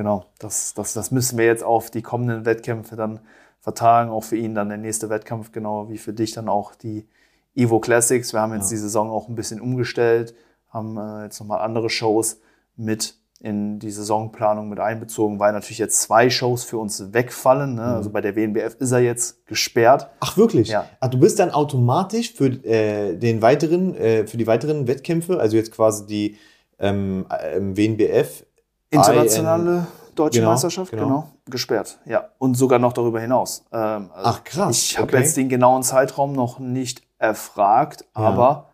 genau, 0.00 0.24
das, 0.38 0.72
das, 0.72 0.94
das 0.94 1.10
müssen 1.10 1.36
wir 1.36 1.44
jetzt 1.44 1.62
auf 1.62 1.90
die 1.90 2.00
kommenden 2.00 2.46
Wettkämpfe 2.46 2.96
dann 2.96 3.20
vertagen. 3.60 4.08
Auch 4.10 4.24
für 4.24 4.36
ihn 4.36 4.54
dann 4.54 4.70
der 4.70 4.78
nächste 4.78 5.10
Wettkampf, 5.10 5.52
genau 5.52 5.90
wie 5.90 5.98
für 5.98 6.14
dich 6.14 6.32
dann 6.32 6.48
auch 6.48 6.74
die 6.74 7.06
Evo 7.54 7.80
Classics. 7.80 8.32
Wir 8.32 8.40
haben 8.40 8.54
jetzt 8.54 8.70
Ja. 8.70 8.76
die 8.76 8.80
Saison 8.80 9.10
auch 9.10 9.28
ein 9.28 9.34
bisschen 9.34 9.60
umgestellt, 9.60 10.34
haben 10.70 10.96
äh, 10.96 11.24
jetzt 11.24 11.38
nochmal 11.38 11.60
andere 11.60 11.90
Shows 11.90 12.40
mit 12.76 13.14
in 13.40 13.78
die 13.78 13.90
Saisonplanung 13.90 14.70
mit 14.70 14.80
einbezogen, 14.80 15.38
weil 15.38 15.52
natürlich 15.52 15.76
jetzt 15.78 16.00
zwei 16.00 16.30
Shows 16.30 16.64
für 16.64 16.78
uns 16.78 17.12
wegfallen. 17.12 17.74
Ne? 17.74 17.82
Mhm. 17.82 17.88
Also 17.88 18.08
bei 18.08 18.22
der 18.22 18.36
WNBF 18.36 18.76
ist 18.78 18.92
er 18.92 19.00
jetzt 19.00 19.44
gesperrt. 19.46 20.08
Ach 20.20 20.38
wirklich? 20.38 20.68
Ja. 20.68 20.86
Ach, 21.00 21.08
du 21.08 21.18
bist 21.20 21.38
dann 21.38 21.50
automatisch 21.50 22.32
für 22.32 22.46
äh, 22.64 23.18
den 23.18 23.42
weiteren, 23.42 23.94
äh, 23.96 24.26
für 24.26 24.38
die 24.38 24.46
weiteren 24.46 24.86
Wettkämpfe, 24.88 25.38
also 25.38 25.58
jetzt 25.58 25.72
quasi 25.72 26.06
die 26.06 26.36
ähm, 26.78 27.26
ähm, 27.42 27.76
WNBF, 27.76 28.46
Internationale 28.90 29.86
deutsche 30.14 30.40
Genau, 30.40 30.50
Meisterschaft, 30.52 30.90
genau. 30.90 31.04
genau. 31.04 31.28
gesperrt. 31.46 31.98
Ja, 32.04 32.28
und 32.38 32.54
sogar 32.56 32.78
noch 32.78 32.92
darüber 32.92 33.20
hinaus. 33.20 33.64
Ähm, 33.72 34.10
also 34.12 34.28
Ach, 34.30 34.44
krass, 34.44 34.76
Ich 34.82 34.98
habe 34.98 35.08
okay. 35.08 35.22
jetzt 35.22 35.36
den 35.36 35.48
genauen 35.48 35.82
Zeitraum 35.82 36.32
noch 36.32 36.58
nicht 36.58 37.02
erfragt, 37.18 38.04
Ja. 38.16 38.22
aber 38.22 38.66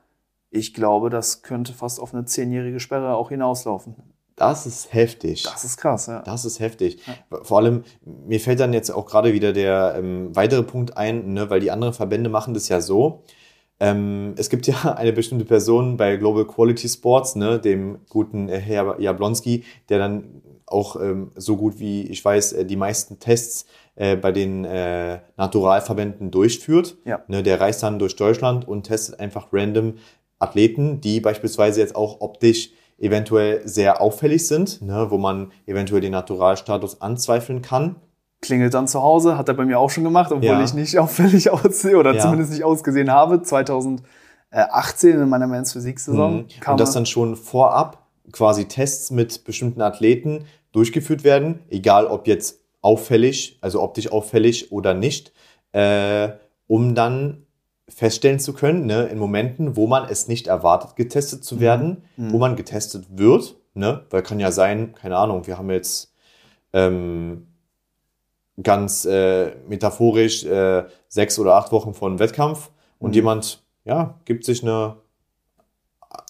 ich 0.51 0.73
glaube, 0.75 1.11
das 1.11 1.43
könnte 1.43 1.73
fast 1.73 2.01
auf 2.01 2.15
eine 2.15 2.25
zehnjährige 2.25 2.81
Sperre 2.81 3.15
auch 3.17 3.29
hinauslaufen. 3.29 3.95
Das 4.37 4.67
ist 4.67 4.93
heftig. 4.93 5.45
Das 5.45 5.65
ist 5.65 5.79
krass, 5.79 6.07
ja. 6.09 6.21
Das 6.21 6.45
ist 6.45 6.61
heftig. 6.61 7.03
Vor 7.43 7.59
allem, 7.59 7.85
mir 8.05 8.39
fällt 8.39 8.61
dann 8.61 8.75
jetzt 8.75 8.91
auch 8.91 9.07
gerade 9.07 9.33
wieder 9.33 9.53
der 9.55 9.95
ähm, 9.97 10.35
weitere 10.37 10.63
Punkt 10.63 10.97
ein, 10.97 11.33
ne, 11.33 11.49
weil 11.49 11.61
die 11.61 11.71
anderen 11.71 11.95
Verbände 11.95 12.29
machen 12.29 12.53
das 12.53 12.69
ja 12.69 12.81
so. 12.83 13.23
Ähm, 13.81 14.35
es 14.37 14.51
gibt 14.51 14.67
ja 14.67 14.93
eine 14.97 15.13
bestimmte 15.13 15.45
Person 15.45 15.97
bei 15.97 16.17
Global 16.17 16.47
Quality 16.47 16.89
Sports, 16.89 17.37
ne, 17.37 17.59
dem 17.59 17.99
guten 18.09 18.49
äh, 18.49 18.59
Herr 18.59 19.01
Jablonski, 19.01 19.65
der 19.89 19.99
dann 19.99 20.43
auch 20.67 20.97
ähm, 21.01 21.31
so 21.37 21.57
gut 21.57 21.79
wie 21.79 22.03
ich 22.03 22.25
weiß, 22.25 22.53
äh, 22.55 22.65
die 22.65 22.77
meisten 22.77 23.21
Tests 23.21 23.67
äh, 23.95 24.17
bei 24.17 24.33
den 24.33 24.65
äh, 24.65 25.21
Naturalverbänden 25.37 26.31
durchführt. 26.31 26.97
Ja. 27.05 27.23
Ne, 27.29 27.43
der 27.43 27.61
reist 27.61 27.83
dann 27.83 27.99
durch 27.99 28.17
Deutschland 28.17 28.67
und 28.67 28.85
testet 28.85 29.21
einfach 29.21 29.49
random 29.53 29.95
Athleten, 30.39 31.01
die 31.01 31.21
beispielsweise 31.21 31.81
jetzt 31.81 31.97
auch 31.97 32.21
optisch 32.21 32.71
eventuell 32.99 33.67
sehr 33.67 34.01
auffällig 34.01 34.47
sind, 34.47 34.83
ne, 34.83 35.07
wo 35.11 35.19
man 35.19 35.53
eventuell 35.67 36.01
den 36.01 36.13
Naturalstatus 36.13 37.01
anzweifeln 37.01 37.63
kann. 37.63 37.97
Klingelt 38.43 38.75
dann 38.75 38.87
zu 38.87 39.03
Hause, 39.03 39.39
hat 39.39 39.49
er 39.49 39.55
bei 39.55 39.65
mir 39.65 39.79
auch 39.79 39.91
schon 39.91 40.05
gemacht, 40.05 40.31
obwohl 40.31 40.45
Ja. 40.47 40.63
ich 40.63 40.75
nicht 40.75 40.99
auffällig 40.99 41.51
aussehe 41.51 41.97
oder 41.97 42.15
Ja. 42.15 42.21
zumindest 42.21 42.53
nicht 42.53 42.65
ausgesehen 42.65 43.11
habe. 43.11 43.43
2018 43.43 44.03
in 45.21 45.29
meiner 45.29 45.47
Men's 45.47 45.73
Physik-Saison 45.73 46.33
Mhm. 46.37 46.47
Und 46.67 46.81
dass 46.81 46.93
dann 46.93 47.07
schon 47.07 47.37
vorab 47.37 48.07
quasi 48.33 48.67
Tests 48.67 49.11
mit 49.11 49.45
bestimmten 49.45 49.81
Athleten 49.83 50.45
durchgeführt 50.73 51.25
werden, 51.25 51.61
egal 51.71 52.07
ob 52.07 52.27
jetzt 52.27 52.61
auffällig, 52.83 53.59
also 53.63 53.83
optisch 53.83 54.13
auffällig 54.13 54.71
oder 54.73 54.95
nicht, 54.95 55.33
äh, 55.73 56.29
um 56.67 56.95
dann 56.95 57.47
feststellen 57.89 58.39
zu 58.41 58.53
können, 58.53 58.87
ne, 58.87 59.05
in 59.05 59.19
Momenten, 59.19 59.77
wo 59.77 59.87
man 59.87 60.09
es 60.09 60.27
nicht 60.29 60.49
erwartet, 60.49 60.97
getestet 60.97 61.45
zu 61.45 61.61
werden, 61.61 62.03
wo 62.17 62.39
man 62.39 62.57
getestet 62.57 63.07
wird, 63.11 63.55
ne, 63.75 64.05
weil 64.11 64.23
kann 64.23 64.41
ja 64.41 64.51
sein, 64.51 64.95
keine 64.95 65.17
Ahnung, 65.17 65.47
wir 65.47 65.57
haben 65.57 65.71
jetzt 65.71 66.13
ähm, 66.73 67.47
ganz 68.63 69.05
äh, 69.05 69.55
metaphorisch 69.69 70.45
äh, 70.45 70.85
sechs 71.09 71.39
oder 71.39 71.55
acht 71.55 71.73
Wochen 71.73 71.95
vor 71.95 72.09
einem 72.09 72.19
Wettkampf 72.19 72.71
und 72.99 73.11
Mhm. 73.11 73.15
jemand, 73.15 73.63
ja, 73.85 74.19
gibt 74.25 74.45
sich 74.45 74.63
eine 74.63 74.97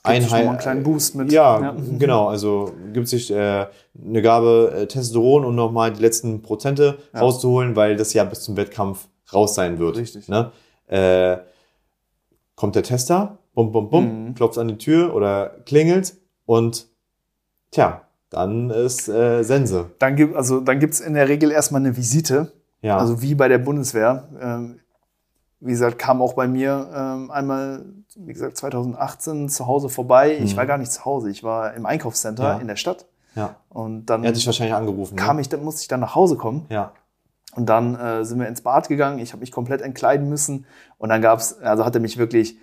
Gibt 0.04 0.22
sich 0.22 0.32
Einheit, 0.32 0.48
einen 0.48 0.58
kleinen 0.58 0.82
Boost 0.82 1.14
mit. 1.14 1.30
Ja, 1.32 1.60
Ja. 1.60 1.76
genau. 1.98 2.28
Also 2.28 2.72
gibt 2.92 3.08
sich 3.08 3.30
äh, 3.30 3.66
eine 4.04 4.22
Gabe 4.22 4.72
äh, 4.74 4.86
Testosteron, 4.86 5.44
um 5.44 5.54
nochmal 5.54 5.92
die 5.92 6.00
letzten 6.00 6.42
Prozente 6.42 6.98
Ja. 7.14 7.20
rauszuholen, 7.20 7.76
weil 7.76 7.96
das 7.96 8.12
ja 8.12 8.24
bis 8.24 8.42
zum 8.42 8.56
Wettkampf 8.56 9.08
raus 9.32 9.54
sein 9.54 9.78
wird. 9.78 9.96
Richtig. 9.96 10.28
Ne? 10.28 10.50
Äh, 10.88 11.38
kommt 12.56 12.74
der 12.74 12.82
Tester, 12.82 13.38
bum, 13.54 13.70
bum, 13.72 13.90
bum, 13.90 14.26
Mhm. 14.28 14.34
klopft 14.34 14.58
an 14.58 14.68
die 14.68 14.78
Tür 14.78 15.14
oder 15.14 15.50
klingelt 15.66 16.16
und 16.46 16.86
tja, 17.70 18.05
dann 18.30 18.70
ist 18.70 19.08
äh, 19.08 19.42
Sense. 19.42 19.90
Dann 19.98 20.16
gibt 20.16 20.34
also 20.36 20.60
dann 20.60 20.78
gibt's 20.80 21.00
in 21.00 21.14
der 21.14 21.28
Regel 21.28 21.50
erstmal 21.50 21.80
eine 21.80 21.96
Visite. 21.96 22.52
Ja. 22.82 22.98
Also 22.98 23.22
wie 23.22 23.34
bei 23.34 23.48
der 23.48 23.58
Bundeswehr. 23.58 24.28
Ähm, 24.40 24.80
wie 25.60 25.70
gesagt, 25.72 25.98
kam 25.98 26.20
auch 26.20 26.34
bei 26.34 26.46
mir 26.46 26.88
ähm, 26.94 27.30
einmal, 27.30 27.84
wie 28.14 28.32
gesagt, 28.32 28.56
2018 28.58 29.48
zu 29.48 29.66
Hause 29.66 29.88
vorbei. 29.88 30.36
Ich 30.36 30.52
Mhm. 30.52 30.56
war 30.58 30.66
gar 30.66 30.78
nicht 30.78 30.92
zu 30.92 31.04
Hause, 31.04 31.30
ich 31.30 31.42
war 31.42 31.72
im 31.74 31.86
Einkaufscenter 31.86 32.44
Ja. 32.44 32.58
in 32.58 32.68
der 32.68 32.76
Stadt. 32.76 33.06
ja. 33.34 33.56
Und 33.70 34.06
dann 34.06 34.22
Er 34.22 34.28
hat 34.28 34.36
dich 34.36 34.46
wahrscheinlich 34.46 34.74
angerufen. 34.74 35.16
kam 35.16 35.36
ne? 35.36 35.42
ich, 35.42 35.48
dann 35.48 35.64
musste 35.64 35.80
ich 35.82 35.88
dann 35.88 36.00
nach 36.00 36.14
Hause 36.14 36.36
kommen. 36.36 36.66
Ja. 36.68 36.92
Und 37.54 37.66
dann 37.70 37.94
äh, 37.98 38.24
sind 38.24 38.38
wir 38.38 38.48
ins 38.48 38.60
Bad 38.60 38.88
gegangen. 38.88 39.18
Ich 39.18 39.32
habe 39.32 39.40
mich 39.40 39.50
komplett 39.50 39.80
entkleiden 39.80 40.28
müssen. 40.28 40.66
Und 40.98 41.08
dann 41.08 41.22
gab's, 41.22 41.58
also 41.60 41.84
hat 41.86 41.94
er 41.94 42.00
mich 42.02 42.18
wirklich 42.18 42.58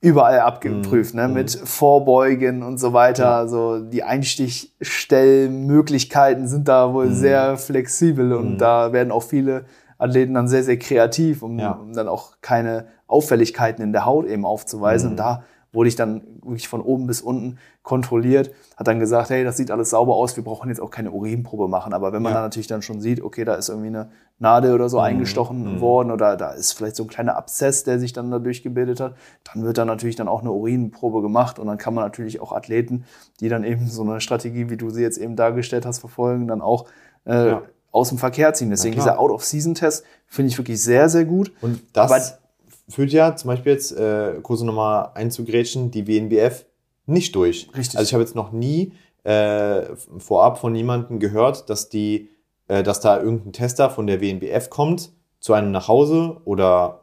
überall 0.00 0.40
abgeprüft, 0.40 1.14
mm, 1.14 1.16
ne? 1.16 1.28
Mm. 1.28 1.32
mit 1.32 1.50
Vorbeugen 1.50 2.62
und 2.62 2.76
so 2.78 2.92
weiter. 2.92 3.24
Ja. 3.24 3.38
Also 3.38 3.80
die 3.80 4.02
Einstichstellmöglichkeiten 4.02 6.48
sind 6.48 6.68
da 6.68 6.92
wohl 6.92 7.06
mm. 7.06 7.14
sehr 7.14 7.56
flexibel 7.56 8.34
und 8.34 8.56
mm. 8.56 8.58
da 8.58 8.92
werden 8.92 9.10
auch 9.10 9.22
viele 9.22 9.64
Athleten 9.98 10.34
dann 10.34 10.48
sehr, 10.48 10.62
sehr 10.62 10.78
kreativ, 10.78 11.42
um, 11.42 11.58
ja. 11.58 11.70
um, 11.72 11.94
dann 11.94 12.08
auch 12.08 12.34
keine 12.42 12.88
Auffälligkeiten 13.06 13.82
in 13.82 13.92
der 13.92 14.04
Haut 14.04 14.26
eben 14.26 14.44
aufzuweisen. 14.44 15.08
Und 15.10 15.14
mm. 15.14 15.18
da 15.18 15.44
wurde 15.72 15.88
ich 15.88 15.96
dann 15.96 16.35
wirklich 16.46 16.68
von 16.68 16.80
oben 16.80 17.06
bis 17.06 17.20
unten 17.20 17.58
kontrolliert, 17.82 18.50
hat 18.76 18.86
dann 18.88 18.98
gesagt, 18.98 19.30
hey, 19.30 19.44
das 19.44 19.56
sieht 19.56 19.70
alles 19.70 19.90
sauber 19.90 20.14
aus, 20.14 20.36
wir 20.36 20.44
brauchen 20.44 20.68
jetzt 20.68 20.80
auch 20.80 20.90
keine 20.90 21.10
Urinprobe 21.12 21.68
machen. 21.68 21.92
Aber 21.92 22.12
wenn 22.12 22.22
man 22.22 22.30
ja. 22.32 22.38
dann 22.38 22.46
natürlich 22.46 22.66
dann 22.66 22.82
schon 22.82 23.00
sieht, 23.00 23.22
okay, 23.22 23.44
da 23.44 23.54
ist 23.54 23.68
irgendwie 23.68 23.88
eine 23.88 24.10
Nadel 24.38 24.74
oder 24.74 24.88
so 24.88 24.98
mhm. 24.98 25.04
eingestochen 25.04 25.76
mhm. 25.76 25.80
worden 25.80 26.10
oder 26.10 26.36
da 26.36 26.50
ist 26.50 26.72
vielleicht 26.72 26.96
so 26.96 27.04
ein 27.04 27.08
kleiner 27.08 27.36
Abszess, 27.36 27.84
der 27.84 27.98
sich 27.98 28.12
dann 28.12 28.30
dadurch 28.30 28.62
gebildet 28.62 29.00
hat, 29.00 29.14
dann 29.44 29.62
wird 29.62 29.78
dann 29.78 29.86
natürlich 29.86 30.16
dann 30.16 30.28
auch 30.28 30.40
eine 30.40 30.52
Urinprobe 30.52 31.22
gemacht 31.22 31.58
und 31.58 31.66
dann 31.66 31.78
kann 31.78 31.94
man 31.94 32.04
natürlich 32.04 32.40
auch 32.40 32.52
Athleten, 32.52 33.04
die 33.40 33.48
dann 33.48 33.64
eben 33.64 33.86
so 33.86 34.02
eine 34.02 34.20
Strategie, 34.20 34.68
wie 34.68 34.76
du 34.76 34.90
sie 34.90 35.02
jetzt 35.02 35.18
eben 35.18 35.36
dargestellt 35.36 35.86
hast, 35.86 36.00
verfolgen, 36.00 36.48
dann 36.48 36.60
auch 36.60 36.86
äh, 37.24 37.48
ja. 37.48 37.62
aus 37.92 38.10
dem 38.10 38.18
Verkehr 38.18 38.52
ziehen. 38.52 38.70
Deswegen 38.70 38.94
dieser 38.94 39.18
Out-of-Season-Test 39.18 40.04
finde 40.26 40.50
ich 40.50 40.58
wirklich 40.58 40.82
sehr, 40.82 41.08
sehr 41.08 41.24
gut. 41.24 41.52
Und 41.60 41.80
das 41.92 42.10
Aber, 42.10 42.45
führt 42.88 43.12
ja 43.12 43.36
zum 43.36 43.48
Beispiel 43.48 43.72
jetzt, 43.72 43.92
äh, 43.92 44.34
Kurse 44.42 44.64
nochmal 44.64 45.10
einzugrätschen, 45.14 45.90
die 45.90 46.06
WNBF 46.06 46.66
nicht 47.06 47.34
durch. 47.34 47.68
Richtig. 47.76 47.98
Also 47.98 48.08
ich 48.08 48.14
habe 48.14 48.22
jetzt 48.22 48.34
noch 48.34 48.52
nie 48.52 48.92
äh, 49.24 49.82
vorab 50.18 50.58
von 50.58 50.74
jemandem 50.74 51.18
gehört, 51.18 51.68
dass 51.68 51.88
die, 51.88 52.30
äh, 52.68 52.82
dass 52.82 53.00
da 53.00 53.20
irgendein 53.20 53.52
Tester 53.52 53.90
von 53.90 54.06
der 54.06 54.20
WNBF 54.20 54.70
kommt, 54.70 55.10
zu 55.40 55.52
einem 55.52 55.70
nach 55.70 55.88
Hause 55.88 56.40
oder 56.44 57.02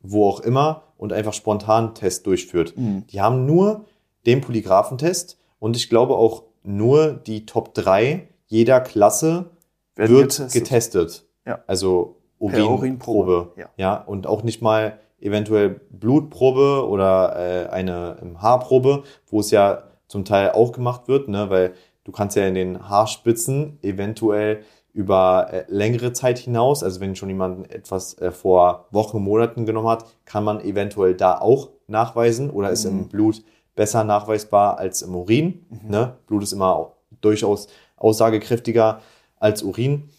wo 0.00 0.28
auch 0.28 0.40
immer 0.40 0.82
und 0.98 1.12
einfach 1.12 1.32
spontan 1.32 1.94
Test 1.94 2.26
durchführt. 2.26 2.76
Mhm. 2.76 3.06
Die 3.08 3.20
haben 3.20 3.46
nur 3.46 3.84
den 4.26 4.40
Polygraphentest 4.40 5.38
und 5.58 5.76
ich 5.76 5.88
glaube 5.88 6.16
auch 6.16 6.44
nur 6.62 7.12
die 7.12 7.46
Top 7.46 7.74
3 7.74 8.28
jeder 8.46 8.80
Klasse 8.80 9.50
Werden 9.96 10.16
wird 10.16 10.30
getestet. 10.30 10.52
getestet. 10.52 11.24
Ja. 11.46 11.64
Also 11.66 12.16
Urin 12.38 12.62
Urinprobe. 12.62 13.52
Ja. 13.56 13.70
ja. 13.76 13.96
Und 13.96 14.26
auch 14.26 14.42
nicht 14.42 14.62
mal 14.62 14.98
eventuell 15.24 15.80
Blutprobe 15.90 16.86
oder 16.88 17.34
äh, 17.36 17.68
eine 17.70 18.16
Haarprobe, 18.36 19.04
wo 19.26 19.40
es 19.40 19.50
ja 19.50 19.84
zum 20.06 20.24
Teil 20.24 20.50
auch 20.50 20.72
gemacht 20.72 21.08
wird, 21.08 21.28
ne, 21.28 21.50
weil 21.50 21.72
du 22.04 22.12
kannst 22.12 22.36
ja 22.36 22.46
in 22.46 22.54
den 22.54 22.88
Haarspitzen 22.88 23.78
eventuell 23.82 24.62
über 24.92 25.48
äh, 25.50 25.64
längere 25.68 26.12
Zeit 26.12 26.38
hinaus, 26.38 26.84
also 26.84 27.00
wenn 27.00 27.16
schon 27.16 27.30
jemand 27.30 27.72
etwas 27.72 28.16
äh, 28.18 28.30
vor 28.30 28.86
Wochen, 28.90 29.20
Monaten 29.20 29.66
genommen 29.66 29.88
hat, 29.88 30.04
kann 30.24 30.44
man 30.44 30.60
eventuell 30.60 31.14
da 31.14 31.38
auch 31.38 31.70
nachweisen 31.88 32.50
oder 32.50 32.70
ist 32.70 32.84
mhm. 32.84 32.90
im 32.90 33.08
Blut 33.08 33.42
besser 33.74 34.04
nachweisbar 34.04 34.78
als 34.78 35.02
im 35.02 35.16
Urin. 35.16 35.66
Mhm. 35.68 35.90
Ne? 35.90 36.16
Blut 36.26 36.44
ist 36.44 36.52
immer 36.52 36.92
durchaus 37.20 37.66
aussagekräftiger 37.96 39.00
als 39.38 39.62
Urin. 39.62 40.10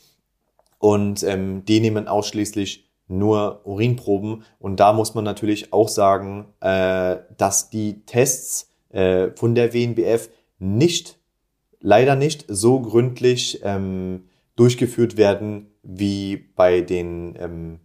Und 0.78 1.24
ähm, 1.24 1.64
die 1.66 1.80
nehmen 1.80 2.08
ausschließlich 2.08 2.85
nur 3.08 3.62
Urinproben. 3.66 4.44
Und 4.60 4.80
da 4.80 4.94
muss 4.94 5.14
man 5.14 5.24
natürlich 5.24 5.74
auch 5.74 5.90
sagen, 5.90 6.48
äh, 6.62 7.18
dass 7.38 7.70
die 7.70 8.06
Tests 8.06 8.72
äh, 8.90 9.30
von 9.36 9.56
der 9.56 9.74
WNBF 9.74 10.30
nicht, 10.60 11.20
leider 11.80 12.16
nicht 12.16 12.46
so 12.48 12.80
gründlich 12.80 13.62
ähm, 13.64 14.24
durchgeführt 14.56 15.18
werden 15.18 15.72
wie 15.84 16.38
bei 16.38 16.82
den 16.82 17.36
ähm, 17.40 17.80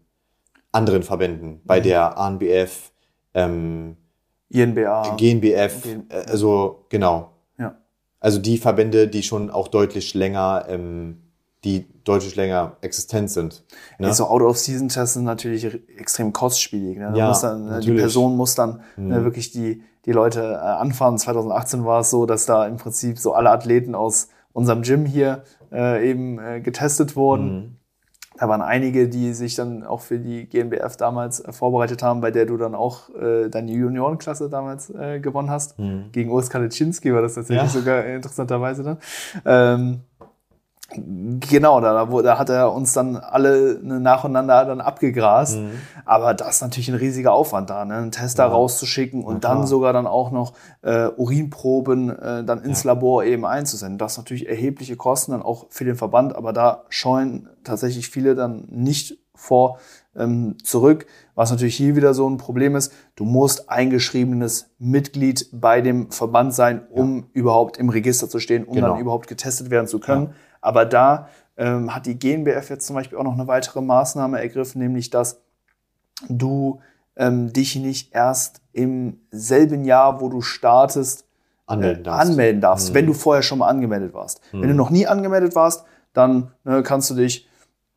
anderen 0.73 1.03
Verbänden, 1.03 1.61
bei 1.65 1.81
mhm. 1.81 1.85
der 1.85 2.19
ANBF, 2.19 2.93
ähm, 3.35 3.97
INBA, 4.49 5.17
GNBF, 5.17 5.87
äh, 5.87 6.15
also 6.27 6.87
genau. 6.89 7.33
Ja. 7.59 7.77
Also 8.19 8.39
die 8.39 8.59
Verbände, 8.59 9.09
die 9.09 9.23
schon 9.23 9.51
auch 9.51 9.69
deutlich 9.69 10.15
länger 10.15 10.67
ähm, 10.69 11.23
die 11.65 11.87
deutlich 12.05 12.37
länger 12.37 12.77
existent 12.81 13.31
sind. 13.31 13.65
Ne? 13.99 14.13
So 14.15 14.27
Out-of-Season-Tests 14.27 15.15
sind 15.15 15.25
natürlich 15.25 15.65
extrem 15.99 16.33
kostspielig. 16.33 16.99
Ne? 16.99 17.13
Ja, 17.15 17.39
dann, 17.39 17.67
ne, 17.67 17.81
die 17.81 17.93
Person 17.93 18.37
muss 18.37 18.55
dann 18.55 18.81
ne, 18.97 19.03
mhm. 19.03 19.09
ne, 19.09 19.25
wirklich 19.25 19.51
die, 19.53 19.83
die 20.07 20.13
Leute 20.13 20.41
äh, 20.41 20.57
anfahren. 20.57 21.19
2018 21.19 21.85
war 21.85 22.01
es 22.01 22.11
so, 22.11 22.25
dass 22.25 22.47
da 22.47 22.67
im 22.67 22.79
Prinzip 22.79 23.19
so 23.19 23.35
alle 23.35 23.51
Athleten 23.51 23.95
aus 23.95 24.29
unserem 24.53 24.83
Gym 24.83 25.05
hier 25.05 25.45
äh, 25.71 26.09
eben 26.11 26.39
äh, 26.39 26.61
getestet 26.61 27.15
wurden. 27.15 27.53
Mhm. 27.53 27.77
Da 28.39 28.49
waren 28.49 28.63
einige, 28.63 29.07
die 29.07 29.35
sich 29.35 29.55
dann 29.55 29.85
auch 29.85 30.01
für 30.01 30.19
die 30.19 30.47
GmbF 30.47 30.97
damals 30.97 31.41
äh, 31.41 31.53
vorbereitet 31.53 32.03
haben, 32.03 32.23
bei 32.23 32.31
der 32.31 32.47
du 32.47 32.57
dann 32.57 32.75
auch 32.75 33.15
äh, 33.15 33.51
deine 33.51 33.71
Juniorenklasse 33.71 34.49
damals 34.49 34.89
äh, 34.89 35.21
gewonnen 35.21 35.51
hast. 35.51 35.79
Mhm. 35.79 36.07
Gegen 36.13 36.31
Urs 36.31 36.49
Kalitschinski 36.49 37.13
war 37.13 37.21
das 37.21 37.35
tatsächlich 37.35 37.75
ja. 37.75 37.81
sogar 37.81 38.07
interessanterweise 38.07 38.83
dann. 38.83 38.99
Ähm, 39.45 40.01
Genau, 40.93 41.81
da, 41.81 42.05
da 42.05 42.39
hat 42.39 42.49
er 42.51 42.73
uns 42.73 42.93
dann 42.93 43.17
alle 43.17 43.79
ne, 43.83 44.01
nacheinander 44.01 44.65
dann 44.65 44.81
abgegrast. 44.81 45.59
Mhm. 45.59 45.71
Aber 46.05 46.35
das 46.35 46.57
ist 46.57 46.63
natürlich 46.63 46.89
ein 46.89 46.97
riesiger 46.97 47.33
Aufwand 47.33 47.71
da, 47.71 47.85
ne? 47.85 47.95
einen 47.95 48.11
Tester 48.11 48.45
ja. 48.45 48.51
rauszuschicken 48.51 49.25
und 49.25 49.45
dann 49.45 49.67
sogar 49.67 49.93
dann 49.93 50.07
auch 50.07 50.31
noch 50.33 50.55
äh, 50.83 51.07
Urinproben 51.07 52.11
äh, 52.11 52.45
dann 52.45 52.63
ins 52.63 52.83
ja. 52.83 52.93
Labor 52.93 53.25
eben 53.25 53.47
einzusenden. 53.47 53.99
Das 53.99 54.13
ist 54.13 54.19
natürlich 54.19 54.49
erhebliche 54.49 54.97
Kosten 54.97 55.33
dann 55.33 55.43
auch 55.43 55.67
für 55.71 55.85
den 55.85 55.97
Verband, 55.97 56.35
aber 56.35 56.53
da 56.53 56.85
scheuen 56.89 57.49
tatsächlich 57.63 58.09
viele 58.09 58.35
dann 58.35 58.65
nicht 58.69 59.19
vor 59.35 59.79
ähm, 60.17 60.57
zurück. 60.63 61.07
Was 61.35 61.51
natürlich 61.51 61.77
hier 61.77 61.97
wieder 61.97 62.15
so 62.15 62.29
ein 62.29 62.37
Problem 62.37 62.77
ist, 62.77 62.93
du 63.17 63.25
musst 63.25 63.71
eingeschriebenes 63.71 64.71
Mitglied 64.79 65.49
bei 65.53 65.81
dem 65.81 66.11
Verband 66.11 66.55
sein, 66.55 66.87
um 66.91 67.19
ja. 67.19 67.25
überhaupt 67.33 67.79
im 67.79 67.89
Register 67.89 68.29
zu 68.29 68.39
stehen, 68.39 68.65
um 68.65 68.75
genau. 68.75 68.89
dann 68.89 69.01
überhaupt 69.01 69.29
getestet 69.29 69.71
werden 69.71 69.87
zu 69.87 70.01
können. 70.01 70.35
Aber 70.61 70.85
da 70.85 71.29
ähm, 71.57 71.95
hat 71.95 72.07
die 72.07 72.19
GNBF 72.19 72.71
jetzt 72.71 72.87
zum 72.87 72.97
Beispiel 72.97 73.19
auch 73.19 73.25
noch 73.25 73.35
eine 73.35 73.47
weitere 73.47 73.81
Maßnahme 73.81 74.41
ergriffen, 74.41 74.81
nämlich 74.81 75.11
dass 75.11 75.41
du 76.29 76.81
ähm, 77.17 77.53
dich 77.53 77.77
nicht 77.77 78.15
erst 78.15 78.61
im 78.73 79.21
selben 79.31 79.85
Jahr, 79.85 80.21
wo 80.21 80.29
du 80.29 80.41
startest, 80.41 81.27
anmelden 81.67 82.01
äh, 82.01 82.05
darfst, 82.05 82.31
anmelden 82.31 82.61
darfst 82.61 82.91
mhm. 82.91 82.95
wenn 82.95 83.07
du 83.07 83.13
vorher 83.13 83.43
schon 83.43 83.59
mal 83.59 83.69
angemeldet 83.69 84.13
warst. 84.13 84.41
Mhm. 84.53 84.63
Wenn 84.63 84.69
du 84.71 84.75
noch 84.75 84.91
nie 84.91 85.07
angemeldet 85.07 85.55
warst, 85.55 85.85
dann 86.13 86.53
ne, 86.65 86.83
kannst 86.83 87.11
du 87.11 87.15
dich 87.15 87.49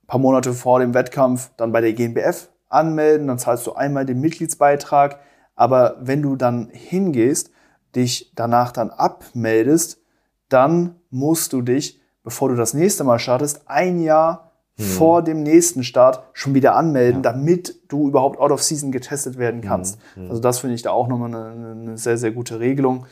ein 0.03 0.07
paar 0.07 0.19
Monate 0.19 0.53
vor 0.53 0.79
dem 0.79 0.93
Wettkampf 0.93 1.51
dann 1.57 1.71
bei 1.71 1.81
der 1.81 1.93
GNBF 1.93 2.49
anmelden, 2.69 3.27
dann 3.27 3.39
zahlst 3.39 3.65
du 3.67 3.73
einmal 3.73 4.05
den 4.05 4.19
Mitgliedsbeitrag. 4.19 5.19
Aber 5.55 5.97
wenn 5.99 6.21
du 6.21 6.35
dann 6.35 6.69
hingehst, 6.71 7.51
dich 7.95 8.31
danach 8.35 8.71
dann 8.71 8.89
abmeldest, 8.89 10.01
dann 10.49 10.95
musst 11.09 11.53
du 11.53 11.61
dich 11.61 12.01
bevor 12.23 12.49
du 12.49 12.55
das 12.55 12.73
nächste 12.73 13.03
Mal 13.03 13.19
startest, 13.19 13.61
ein 13.67 14.01
Jahr 14.01 14.51
hm. 14.77 14.85
vor 14.85 15.21
dem 15.21 15.43
nächsten 15.43 15.83
Start 15.83 16.23
schon 16.33 16.53
wieder 16.53 16.75
anmelden, 16.75 17.23
ja. 17.23 17.31
damit 17.31 17.79
du 17.89 18.07
überhaupt 18.07 18.39
out 18.39 18.51
of 18.51 18.63
season 18.63 18.91
getestet 18.91 19.37
werden 19.37 19.61
hm, 19.61 19.67
kannst. 19.67 19.99
Hm. 20.15 20.29
Also 20.29 20.41
das 20.41 20.59
finde 20.59 20.75
ich 20.75 20.81
da 20.81 20.91
auch 20.91 21.07
nochmal 21.07 21.29
eine, 21.29 21.71
eine 21.71 21.97
sehr, 21.97 22.17
sehr 22.17 22.31
gute 22.31 22.59
Regelung. 22.59 23.05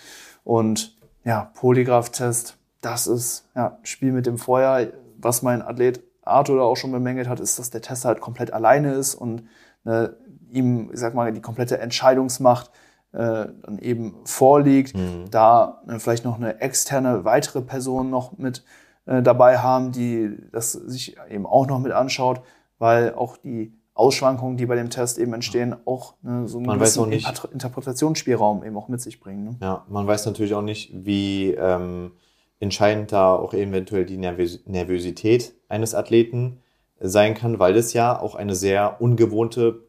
Und 0.44 0.98
ja, 1.24 1.52
Polygraph-Test, 1.56 2.58
das 2.82 3.08
ist 3.08 3.48
ja 3.56 3.78
Spiel 3.84 4.12
mit 4.12 4.26
dem 4.26 4.38
Feuer. 4.38 4.88
Was 5.18 5.44
mein 5.44 5.62
Athlet 5.62 6.04
Arthur 6.24 6.58
da 6.58 6.64
auch 6.64 6.78
schon 6.78 6.92
bemängelt 6.92 7.28
hat, 7.28 7.40
ist, 7.40 7.60
dass 7.60 7.70
der 7.70 7.82
Tester 7.82 8.10
halt 8.10 8.22
komplett 8.22 8.54
alleine 8.54 8.94
ist 8.94 9.16
und 9.16 9.44
ne, 9.84 10.16
ihm, 10.52 10.90
ich 10.92 11.00
sag 11.00 11.14
mal, 11.14 11.32
die 11.32 11.42
komplette 11.42 11.80
Entscheidungsmacht 11.80 12.72
äh, 13.14 13.48
dann 13.62 13.80
eben 13.80 14.16
vorliegt. 14.24 14.96
Mhm. 14.96 15.26
Da 15.30 15.82
ne, 15.86 16.00
vielleicht 16.00 16.26
noch 16.26 16.38
eine 16.38 16.62
externe 16.62 17.26
weitere 17.26 17.62
Person 17.62 18.10
noch 18.10 18.38
mit 18.38 18.64
äh, 19.12 19.22
dabei 19.22 19.58
haben, 19.58 19.92
die 19.92 20.38
das 20.54 20.72
sich 20.72 21.18
eben 21.30 21.46
auch 21.46 21.68
noch 21.68 21.80
mit 21.80 21.92
anschaut, 21.92 22.42
weil 22.80 23.14
auch 23.14 23.36
die 23.36 23.74
Ausschwankungen, 23.94 24.56
die 24.56 24.66
bei 24.66 24.76
dem 24.76 24.90
Test 24.90 25.18
eben 25.18 25.34
entstehen, 25.34 25.76
auch 25.86 26.14
ne, 26.22 26.48
so 26.48 26.60
einen 26.60 26.68
man 26.68 26.80
gewissen 26.80 27.10
nicht, 27.10 27.28
Interpretationsspielraum 27.52 28.64
eben 28.64 28.78
auch 28.78 28.88
mit 28.88 29.02
sich 29.02 29.20
bringen. 29.20 29.44
Ne? 29.44 29.58
Ja, 29.62 29.86
man 29.90 30.08
weiß 30.08 30.26
natürlich 30.28 30.54
auch 30.54 30.62
nicht, 30.62 30.92
wie 30.94 31.52
ähm, 31.52 32.14
entscheidend 32.62 33.12
da 33.12 33.36
auch 33.36 33.54
eventuell 33.54 34.06
die 34.06 34.18
Nervös 34.18 34.62
Nervosität 34.66 35.56
eines 35.68 35.94
Athleten 35.94 36.62
sein 37.02 37.34
kann, 37.34 37.60
weil 37.60 37.74
das 37.74 37.92
ja 37.92 38.18
auch 38.18 38.36
eine 38.36 38.56
sehr 38.56 39.02
ungewohnte 39.02 39.88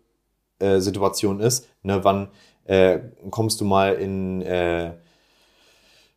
äh, 0.59 0.81
Situation 0.81 1.39
ist. 1.39 1.68
Ne, 1.85 2.03
wann 2.03 2.29
äh, 2.64 2.99
kommst 3.31 3.61
du 3.61 3.64
mal 3.64 3.95
in 3.95 4.43
äh, 4.43 4.95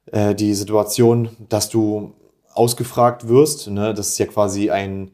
äh 0.07 0.33
die 0.33 0.55
Situation, 0.55 1.29
dass 1.49 1.69
du 1.69 2.15
ausgefragt 2.55 3.27
wirst. 3.27 3.67
Ne? 3.69 3.93
Das 3.93 4.09
ist 4.09 4.17
ja 4.17 4.25
quasi 4.25 4.71
ein 4.71 5.11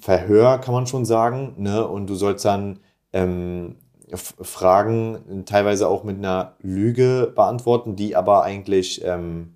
Verhör, 0.00 0.58
kann 0.58 0.74
man 0.74 0.86
schon 0.86 1.04
sagen. 1.04 1.54
Ne? 1.58 1.86
Und 1.86 2.08
du 2.08 2.14
sollst 2.14 2.44
dann 2.44 2.80
ähm, 3.12 3.76
Fragen 4.14 5.44
teilweise 5.46 5.88
auch 5.88 6.04
mit 6.04 6.18
einer 6.18 6.56
Lüge 6.60 7.32
beantworten, 7.34 7.96
die 7.96 8.16
aber 8.16 8.42
eigentlich, 8.42 9.02
ähm, 9.04 9.54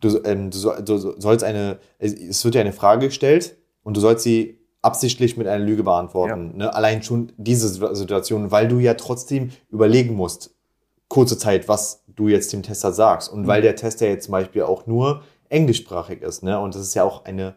du, 0.00 0.18
ähm, 0.24 0.50
du, 0.50 0.72
du, 0.82 0.98
sollst 1.20 1.44
eine, 1.44 1.78
es 1.98 2.44
wird 2.44 2.54
dir 2.54 2.60
eine 2.60 2.72
Frage 2.72 3.06
gestellt 3.06 3.56
und 3.82 3.96
du 3.96 4.00
sollst 4.00 4.24
sie 4.24 4.58
absichtlich 4.80 5.36
mit 5.36 5.46
einer 5.46 5.64
Lüge 5.64 5.84
beantworten. 5.84 6.50
Ja. 6.52 6.56
Ne? 6.56 6.74
Allein 6.74 7.02
schon 7.02 7.32
diese 7.36 7.68
Situation, 7.94 8.50
weil 8.50 8.66
du 8.66 8.78
ja 8.78 8.94
trotzdem 8.94 9.50
überlegen 9.70 10.14
musst, 10.14 10.54
kurze 11.08 11.38
Zeit, 11.38 11.68
was 11.68 12.04
du 12.08 12.28
jetzt 12.28 12.52
dem 12.52 12.62
Tester 12.62 12.92
sagst. 12.92 13.32
Und 13.32 13.42
mhm. 13.42 13.46
weil 13.46 13.62
der 13.62 13.76
Tester 13.76 14.08
jetzt 14.08 14.24
zum 14.24 14.32
Beispiel 14.32 14.62
auch 14.62 14.86
nur 14.86 15.22
englischsprachig 15.52 16.22
ist. 16.22 16.42
Ne? 16.42 16.58
Und 16.58 16.74
das 16.74 16.82
ist 16.82 16.94
ja 16.94 17.04
auch 17.04 17.24
eine 17.24 17.54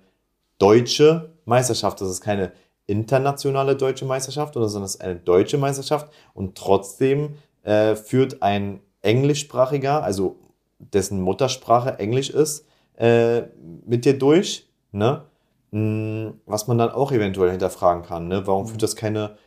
deutsche 0.58 1.34
Meisterschaft. 1.46 2.02
Das 2.02 2.10
ist 2.10 2.22
keine 2.22 2.52
internationale 2.88 3.76
deutsche 3.76 4.06
Meisterschaft, 4.06 4.54
sondern 4.54 4.84
es 4.84 4.96
ist 4.96 5.02
eine 5.02 5.16
deutsche 5.16 5.58
Meisterschaft. 5.58 6.12
Und 6.34 6.56
trotzdem 6.56 7.36
äh, 7.64 7.96
führt 7.96 8.42
ein 8.42 8.82
englischsprachiger, 9.02 10.04
also 10.04 10.38
dessen 10.80 11.22
Muttersprache 11.22 11.98
Englisch 12.00 12.30
ist, 12.30 12.66
äh, 12.98 13.44
mit 13.86 14.06
dir 14.06 14.18
durch. 14.18 14.68
Ne? 14.92 15.24
Hm, 15.72 16.40
was 16.46 16.68
man 16.68 16.78
dann 16.78 16.92
auch 16.92 17.12
eventuell 17.12 17.52
hinterfragen 17.52 18.04
kann. 18.04 18.28
Ne? 18.28 18.46
Warum 18.46 18.68
führt 18.68 18.84
das 18.84 18.96
keine 18.96 19.38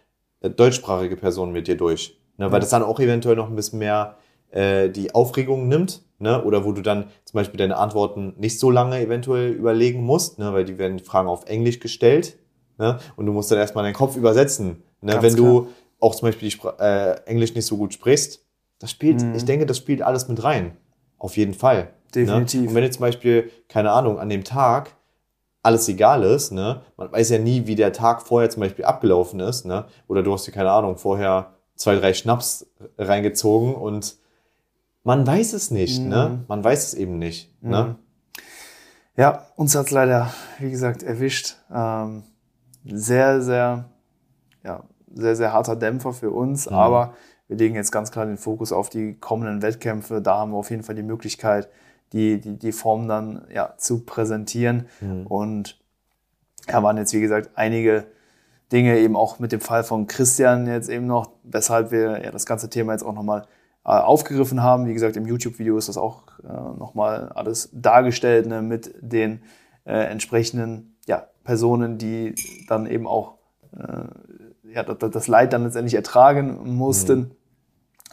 äh, 0.40 0.51
deutschsprachige 0.51 1.16
Person 1.16 1.53
mit 1.53 1.68
dir 1.68 1.76
durch? 1.76 2.18
Ne? 2.38 2.51
Weil 2.51 2.61
das 2.61 2.70
dann 2.70 2.82
auch 2.82 2.99
eventuell 2.99 3.36
noch 3.36 3.49
ein 3.49 3.57
bisschen 3.57 3.78
mehr 3.78 4.16
äh, 4.51 4.88
die 4.88 5.14
Aufregung 5.14 5.68
nimmt. 5.68 6.03
Ne? 6.18 6.42
Oder 6.42 6.64
wo 6.64 6.72
du 6.72 6.82
dann 6.82 7.05
zum 7.24 7.38
Beispiel 7.38 7.59
deine 7.59 7.76
Antworten 7.76 8.34
nicht 8.38 8.59
so 8.59 8.70
lange 8.70 9.01
eventuell 9.01 9.53
überlegen 9.53 10.03
musst, 10.03 10.38
ne? 10.38 10.53
weil 10.53 10.64
die 10.64 10.78
werden 10.78 10.96
die 10.96 11.05
Fragen 11.05 11.28
auf 11.28 11.46
Englisch 11.46 11.78
gestellt. 11.78 12.36
Ne? 12.76 12.99
Und 13.16 13.26
du 13.26 13.32
musst 13.32 13.51
dann 13.51 13.59
erstmal 13.59 13.84
deinen 13.84 13.94
Kopf 13.94 14.16
übersetzen. 14.16 14.82
Ne? 15.01 15.16
Wenn 15.20 15.34
klar. 15.34 15.46
du 15.46 15.68
auch 16.01 16.14
zum 16.14 16.28
Beispiel 16.28 16.49
die 16.49 16.59
äh, 16.80 17.20
Englisch 17.26 17.55
nicht 17.55 17.66
so 17.66 17.76
gut 17.76 17.94
sprichst, 17.94 18.44
das 18.80 18.90
spielt, 18.90 19.22
mhm. 19.22 19.34
ich 19.34 19.44
denke, 19.44 19.66
das 19.66 19.76
spielt 19.76 20.03
alles 20.03 20.28
mit 20.28 20.42
rein. 20.42 20.76
Auf 21.18 21.36
jeden 21.36 21.55
Fall. 21.55 21.84
Ne? 21.84 21.88
Definitiv. 22.14 22.62
Ne? 22.62 22.68
Und 22.68 22.74
wenn 22.74 22.84
jetzt 22.84 22.94
zum 22.94 23.03
Beispiel, 23.03 23.51
keine 23.68 23.92
Ahnung, 23.92 24.18
an 24.18 24.28
dem 24.28 24.44
Tag 24.44 24.96
alles 25.62 25.88
egal 25.88 26.22
ist, 26.22 26.53
ne? 26.53 26.82
Man 26.96 27.12
weiß 27.12 27.30
ja 27.30 27.38
nie, 27.38 27.66
wie 27.66 27.74
der 27.74 27.92
Tag 27.92 28.22
vorher 28.22 28.49
zum 28.49 28.61
Beispiel 28.61 28.84
abgelaufen 28.84 29.40
ist, 29.40 29.66
ne? 29.66 29.86
Oder 30.07 30.22
du 30.22 30.32
hast 30.32 30.46
dir, 30.46 30.53
keine 30.53 30.70
Ahnung, 30.70 30.96
vorher 30.96 31.55
zwei, 31.74 31.96
drei 31.96 32.14
Schnaps 32.14 32.66
reingezogen 32.96 33.74
und 33.74 34.16
man 35.09 35.27
weiß 35.27 35.55
es 35.55 35.71
nicht, 35.71 36.01
ne? 36.01 36.05
mhm. 36.05 36.11
ne? 36.11 36.45
Man 36.49 36.63
weiß 36.63 36.89
es 36.89 36.95
eben 36.95 37.19
nicht, 37.19 37.51
ne? 37.63 37.69
mhm. 37.83 37.89
ne? 37.89 37.97
Ja, 39.17 39.47
uns 39.57 39.75
hat 39.75 39.87
es 39.87 39.91
leider, 39.91 40.31
wie 40.59 40.71
gesagt, 40.71 41.03
erwischt. 41.03 41.57
Ähm, 41.75 42.25
sehr, 42.85 43.41
sehr, 43.41 43.87
ja, 44.63 44.85
sehr, 45.11 45.35
sehr 45.35 45.55
harter 45.55 45.77
Dämpfer 45.77 46.13
für 46.13 46.31
uns, 46.31 46.69
mhm. 46.69 46.77
aber 46.77 47.15
wir 47.47 47.57
legen 47.57 47.75
jetzt 47.75 47.91
ganz 47.91 48.13
klar 48.13 48.27
den 48.27 48.37
Fokus 48.37 48.71
auf 48.71 48.91
die 48.91 49.15
kommenden 49.15 49.63
Wettkämpfe. 49.63 50.21
Da 50.21 50.37
haben 50.37 50.53
wir 50.53 50.59
auf 50.59 50.69
jeden 50.69 50.83
Fall 50.83 50.95
die 50.95 51.03
Möglichkeit, 51.03 51.71
die, 52.13 52.39
die, 52.39 52.59
die 52.59 52.73
Form 52.73 53.09
dann 53.09 53.47
ja, 53.51 53.73
zu 53.79 54.05
präsentieren. 54.05 54.89
Mhm. 55.01 55.27
Und 55.27 55.81
ja, 56.69 56.83
waren 56.83 56.99
jetzt, 56.99 57.15
wie 57.15 57.23
gesagt, 57.23 57.53
einige 57.55 58.05
Dinge 58.73 58.99
eben 58.99 59.17
auch 59.17 59.39
mit 59.39 59.53
dem 59.53 59.63
Fall 59.63 59.85
von 59.85 60.07
Christian 60.07 60.67
jetzt 60.67 60.91
eben 60.91 61.07
noch, 61.07 61.31
weshalb 61.45 61.93
wir 61.93 62.23
ja 62.23 62.31
das 62.31 62.45
ganze 62.45 62.69
Thema 62.69 62.93
jetzt 62.93 63.05
auch 63.05 63.15
nochmal 63.15 63.47
aufgegriffen 63.97 64.62
haben. 64.62 64.86
Wie 64.86 64.95
gesagt, 64.95 65.16
im 65.16 65.26
YouTube-Video 65.26 65.76
ist 65.78 65.89
das 65.89 65.97
auch 65.97 66.22
äh, 66.45 66.78
nochmal 66.78 67.30
alles 67.34 67.70
dargestellt 67.72 68.47
ne, 68.47 68.62
mit 68.62 68.95
den 69.01 69.43
äh, 69.84 69.93
entsprechenden 69.93 70.97
ja, 71.07 71.26
Personen, 71.45 71.99
die 71.99 72.34
dann 72.68 72.86
eben 72.86 73.07
auch 73.07 73.34
äh, 73.76 74.74
ja, 74.74 74.82
das, 74.82 75.11
das, 75.11 75.28
Leid 75.28 75.53
dann 75.53 75.64
letztendlich 75.64 75.95
ertragen 75.95 76.76
mussten. 76.76 77.18
Mhm. 77.18 77.30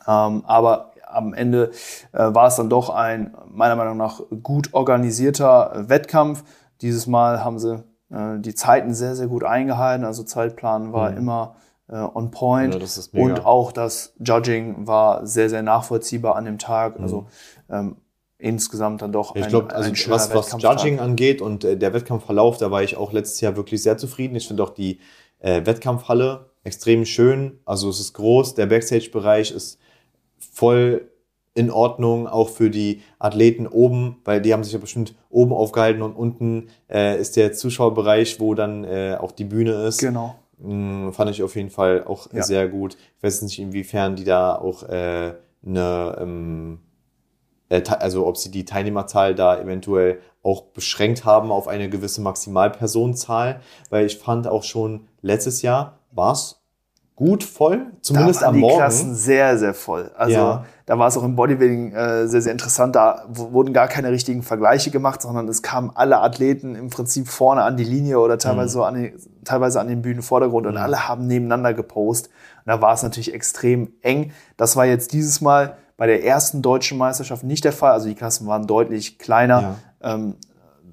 Ähm, 0.08 0.44
aber 0.46 0.92
am 1.06 1.34
Ende 1.34 1.72
äh, 2.14 2.34
war 2.34 2.48
es 2.48 2.56
dann 2.56 2.70
doch 2.70 2.90
ein 2.90 3.36
meiner 3.48 3.76
Meinung 3.76 3.98
nach 3.98 4.22
gut 4.44 4.74
organisierter 4.74 5.90
Wettkampf. 5.90 6.44
Dieses 6.82 7.08
Mal 7.08 7.44
haben 7.44 7.60
sie 7.60 7.84
äh, 8.10 8.40
die 8.40 8.56
Zeiten 8.56 8.94
sehr, 8.94 9.16
sehr 9.16 9.28
gut 9.28 9.44
eingehalten. 9.44 10.06
Also 10.06 10.24
Zeitplan 10.24 10.94
war 10.94 11.12
mhm. 11.12 11.18
immer 11.18 11.56
äh, 11.88 11.96
on 11.96 12.32
point. 12.32 12.76
Ja, 12.76 13.22
und 13.22 13.46
auch 13.46 13.72
das 13.72 14.14
Judging 14.20 14.88
war 14.88 15.26
sehr, 15.26 15.50
sehr 15.50 15.64
nachvollziehbar 15.64 16.36
an 16.36 16.46
dem 16.46 16.58
Tag. 16.58 16.98
Mhm. 16.98 17.04
Also 17.04 17.28
ähm, 17.70 17.98
insgesamt 18.38 19.02
dann 19.02 19.12
doch 19.12 19.36
ich 19.36 19.48
glaube, 19.48 19.74
also 19.74 19.92
was, 20.10 20.34
was 20.34 20.62
Judging 20.62 21.00
angeht 21.00 21.42
und 21.42 21.64
äh, 21.64 21.78
der 21.78 21.94
Wettkampfverlauf, 21.94 22.58
da 22.58 22.70
war 22.70 22.84
ich 22.84 22.98
auch 22.98 23.12
letztes 23.12 23.42
Jahr 23.42 23.56
wirklich 23.56 23.82
sehr 23.82 23.98
zufrieden. 23.98 24.36
Ich 24.36 24.48
finde 24.48 24.64
auch 24.64 24.72
die 24.72 25.00
äh, 25.40 25.66
Wettkampfhalle 25.66 26.50
extrem 26.64 27.06
schön. 27.06 27.60
Also 27.66 27.90
es 27.90 28.00
ist 28.00 28.14
groß, 28.14 28.56
der 28.56 28.66
Backstage-Bereich 28.66 29.52
ist 29.52 29.80
voll 30.38 31.10
in 31.54 31.72
Ordnung, 31.72 32.28
auch 32.28 32.50
für 32.50 32.70
die 32.70 33.02
Athleten 33.18 33.66
oben, 33.66 34.18
weil 34.26 34.42
die 34.42 34.52
haben 34.52 34.64
sich 34.64 34.74
ja 34.74 34.80
bestimmt 34.80 35.16
oben 35.30 35.54
aufgehalten 35.54 36.02
und 36.02 36.14
unten 36.14 36.68
äh, 36.92 37.20
ist 37.20 37.38
der 37.38 37.54
Zuschauerbereich, 37.54 38.42
wo 38.42 38.54
dann 38.56 38.84
äh, 38.84 39.16
auch 39.20 39.32
die 39.32 39.46
Bühne 39.46 39.86
ist. 39.86 40.00
Genau. 40.00 40.36
Mhm, 40.58 41.12
fand 41.14 41.32
ich 41.32 41.44
auf 41.44 41.56
jeden 41.56 41.70
Fall 41.70 42.04
auch 42.06 42.32
ja. 42.32 42.44
sehr 42.44 42.68
gut. 42.68 42.98
Ich 43.18 43.24
weiß 43.24 43.42
nicht, 43.42 43.60
inwiefern 43.60 44.16
die 44.16 44.24
da 44.24 44.56
auch 44.56 44.84
äh, 44.84 45.34
eine, 45.66 46.18
ähm, 46.20 46.80
äh, 47.70 47.82
also 48.00 48.26
ob 48.26 48.38
sie 48.38 48.52
die 48.52 48.66
Teilnehmerzahl 48.66 49.36
da 49.36 49.60
eventuell 49.60 50.20
auch 50.44 50.62
beschränkt 50.62 51.26
haben 51.26 51.52
auf 51.52 51.68
eine 51.68 51.90
gewisse 51.90 52.22
Maximalpersonenzahl, 52.22 53.62
weil 53.90 54.06
ich 54.06 54.18
fand 54.18 54.48
auch 54.48 54.64
schon 54.64 55.08
letztes 55.22 55.62
Jahr 55.62 56.00
war 56.12 56.34
es 56.34 56.65
gut 57.16 57.44
voll, 57.46 57.88
zumindest 58.02 58.42
da 58.42 58.48
waren 58.48 58.50
am 58.50 58.56
die 58.56 58.62
Morgen. 58.62 58.78
Klassen 58.78 59.16
sehr, 59.16 59.58
sehr 59.58 59.74
voll. 59.74 60.12
Also 60.18 60.36
ja. 60.36 60.66
da 60.86 61.00
war 61.00 61.08
es 61.08 61.18
auch 61.18 61.24
im 61.24 61.36
Bodybuilding 61.36 61.94
äh, 61.94 62.28
sehr, 62.28 62.42
sehr 62.42 62.52
interessant. 62.52 62.96
Da 62.96 63.24
wurden 63.30 63.74
gar 63.74 63.88
keine 63.88 64.12
richtigen 64.12 64.44
Vergleiche 64.44 64.92
gemacht, 64.92 65.22
sondern 65.22 65.48
es 65.48 65.62
kamen 65.62 65.92
alle 65.96 66.20
Athleten 66.20 66.76
im 66.76 66.90
Prinzip 66.90 67.30
vorne 67.30 67.64
an 67.64 67.78
die 67.78 67.86
Linie 67.86 68.20
oder 68.20 68.38
teilweise, 68.38 68.78
mhm. 68.78 68.82
so 68.82 68.84
an 68.84 68.96
die, 68.96 69.14
teilweise 69.46 69.80
an 69.80 69.88
den 69.88 70.02
Bühnenvordergrund 70.02 70.68
und 70.68 70.74
mhm. 70.74 70.82
alle 70.82 71.08
haben 71.08 71.26
nebeneinander 71.26 71.74
gepostet. 71.74 72.32
Und 72.66 72.72
da 72.72 72.82
war 72.82 72.94
es 72.94 73.04
natürlich 73.04 73.34
extrem 73.34 73.94
eng. 74.02 74.34
Das 74.58 74.76
war 74.76 74.86
jetzt 74.86 75.14
dieses 75.14 75.40
Mal 75.40 75.78
bei 75.96 76.08
der 76.08 76.26
ersten 76.26 76.62
deutschen 76.62 76.98
Meisterschaft 76.98 77.46
nicht 77.46 77.64
der 77.64 77.72
Fall. 77.72 77.94
Also 77.94 78.10
die 78.10 78.16
Klassen 78.16 78.46
waren 78.48 78.68
deutlich 78.68 79.20
kleiner. 79.20 79.78
Ja. 80.02 80.16
Ähm, 80.16 80.36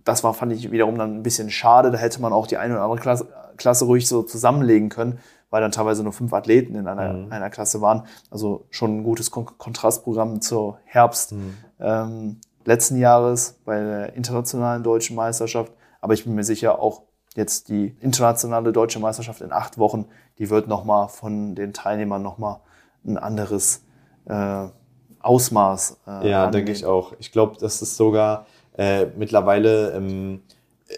das 0.05 0.25
war, 0.25 0.35
fand 0.35 0.53
ich 0.53 0.71
wiederum 0.71 0.97
dann 0.99 1.17
ein 1.17 1.23
bisschen 1.23 1.51
schade. 1.51 1.91
Da 1.91 1.99
hätte 1.99 2.21
man 2.21 2.33
auch 2.33 2.47
die 2.47 2.57
eine 2.57 2.75
oder 2.75 2.83
andere 2.83 3.01
Klasse, 3.01 3.29
Klasse 3.57 3.85
ruhig 3.85 4.09
so 4.09 4.23
zusammenlegen 4.23 4.89
können 4.89 5.19
weil 5.53 5.61
dann 5.61 5.71
teilweise 5.71 6.03
nur 6.03 6.15
fünf 6.15 6.33
Athleten 6.33 6.75
in 6.75 6.89
einer, 6.89 7.13
mhm. 7.13 7.31
einer 7.31 7.51
Klasse 7.51 7.83
waren. 7.83 8.07
Also 8.31 8.65
schon 8.71 8.97
ein 8.97 9.05
gutes 9.05 9.31
Kon 9.31 9.47
Kontrastprogramm 9.59 10.41
zur 10.41 10.79
Herbst 10.87 11.33
mhm. 11.33 11.59
ähm, 11.79 12.41
letzten 12.65 12.97
Jahres 12.97 13.61
bei 13.67 13.79
der 13.79 14.15
internationalen 14.15 14.83
deutschen 14.83 15.15
Meisterschaft. 15.15 15.71
Aber 16.01 16.15
ich 16.15 16.25
bin 16.25 16.35
mir 16.35 16.43
sicher, 16.43 16.81
auch 16.81 17.03
jetzt 17.35 17.69
die 17.69 17.95
internationale 18.01 18.73
deutsche 18.73 18.99
Meisterschaft 18.99 19.43
in 19.43 19.53
acht 19.53 19.77
Wochen, 19.77 20.07
die 20.39 20.49
wird 20.49 20.69
nochmal 20.69 21.09
von 21.09 21.55
den 21.55 21.75
Teilnehmern 21.75 22.23
nochmal 22.23 22.61
ein 23.05 23.19
anderes 23.19 23.85
äh, 24.25 24.69
Ausmaß. 25.21 25.99
Äh, 26.07 26.31
ja, 26.31 26.51
denke 26.51 26.73
ich 26.73 26.87
auch. 26.87 27.13
Ich 27.19 27.31
glaube, 27.31 27.57
das 27.61 27.83
ist 27.83 27.99
sogar 27.99 28.47
äh, 28.77 29.07
mittlerweile 29.17 29.93
ähm, 29.93 30.41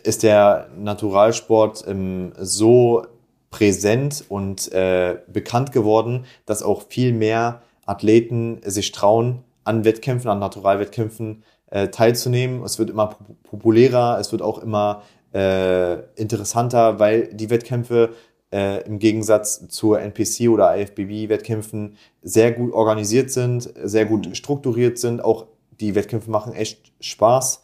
ist 0.03 0.23
der 0.23 0.69
Naturalsport 0.77 1.85
ähm, 1.87 2.33
so 2.39 3.07
präsent 3.51 4.25
und 4.29 4.73
äh, 4.73 5.19
bekannt 5.29 5.73
geworden, 5.73 6.25
dass 6.47 6.63
auch 6.63 6.83
viel 6.89 7.13
mehr 7.13 7.63
Athleten 7.87 8.61
sich 8.65 8.93
trauen, 8.93 9.45
an 9.65 9.85
Wettkämpfen, 9.85 10.31
an 10.31 10.39
Naturalwettkämpfen 10.41 11.43
äh, 11.71 11.89
teilzunehmen. 11.89 12.63
Es 12.65 12.79
wird 12.79 12.91
immer 12.91 13.17
populärer, 13.45 14.19
es 14.21 14.33
wird 14.33 14.43
auch 14.43 14.59
immer 14.59 15.03
äh, 15.33 16.01
interessanter, 16.17 16.99
weil 16.99 17.29
die 17.33 17.51
Wettkämpfe 17.51 18.11
äh, 18.53 18.85
im 18.87 18.99
Gegensatz 18.99 19.67
zur 19.69 20.01
NPC 20.01 20.49
oder 20.49 20.77
IFBB-Wettkämpfen 20.77 21.97
sehr 22.23 22.53
gut 22.53 22.73
organisiert 22.73 23.31
sind, 23.31 23.73
sehr 23.83 24.05
gut 24.05 24.37
strukturiert 24.37 24.99
sind. 24.99 25.25
Auch 25.25 25.47
die 25.81 25.95
Wettkämpfe 25.95 26.31
machen 26.31 26.55
echt 26.55 26.93
Spaß 27.01 27.64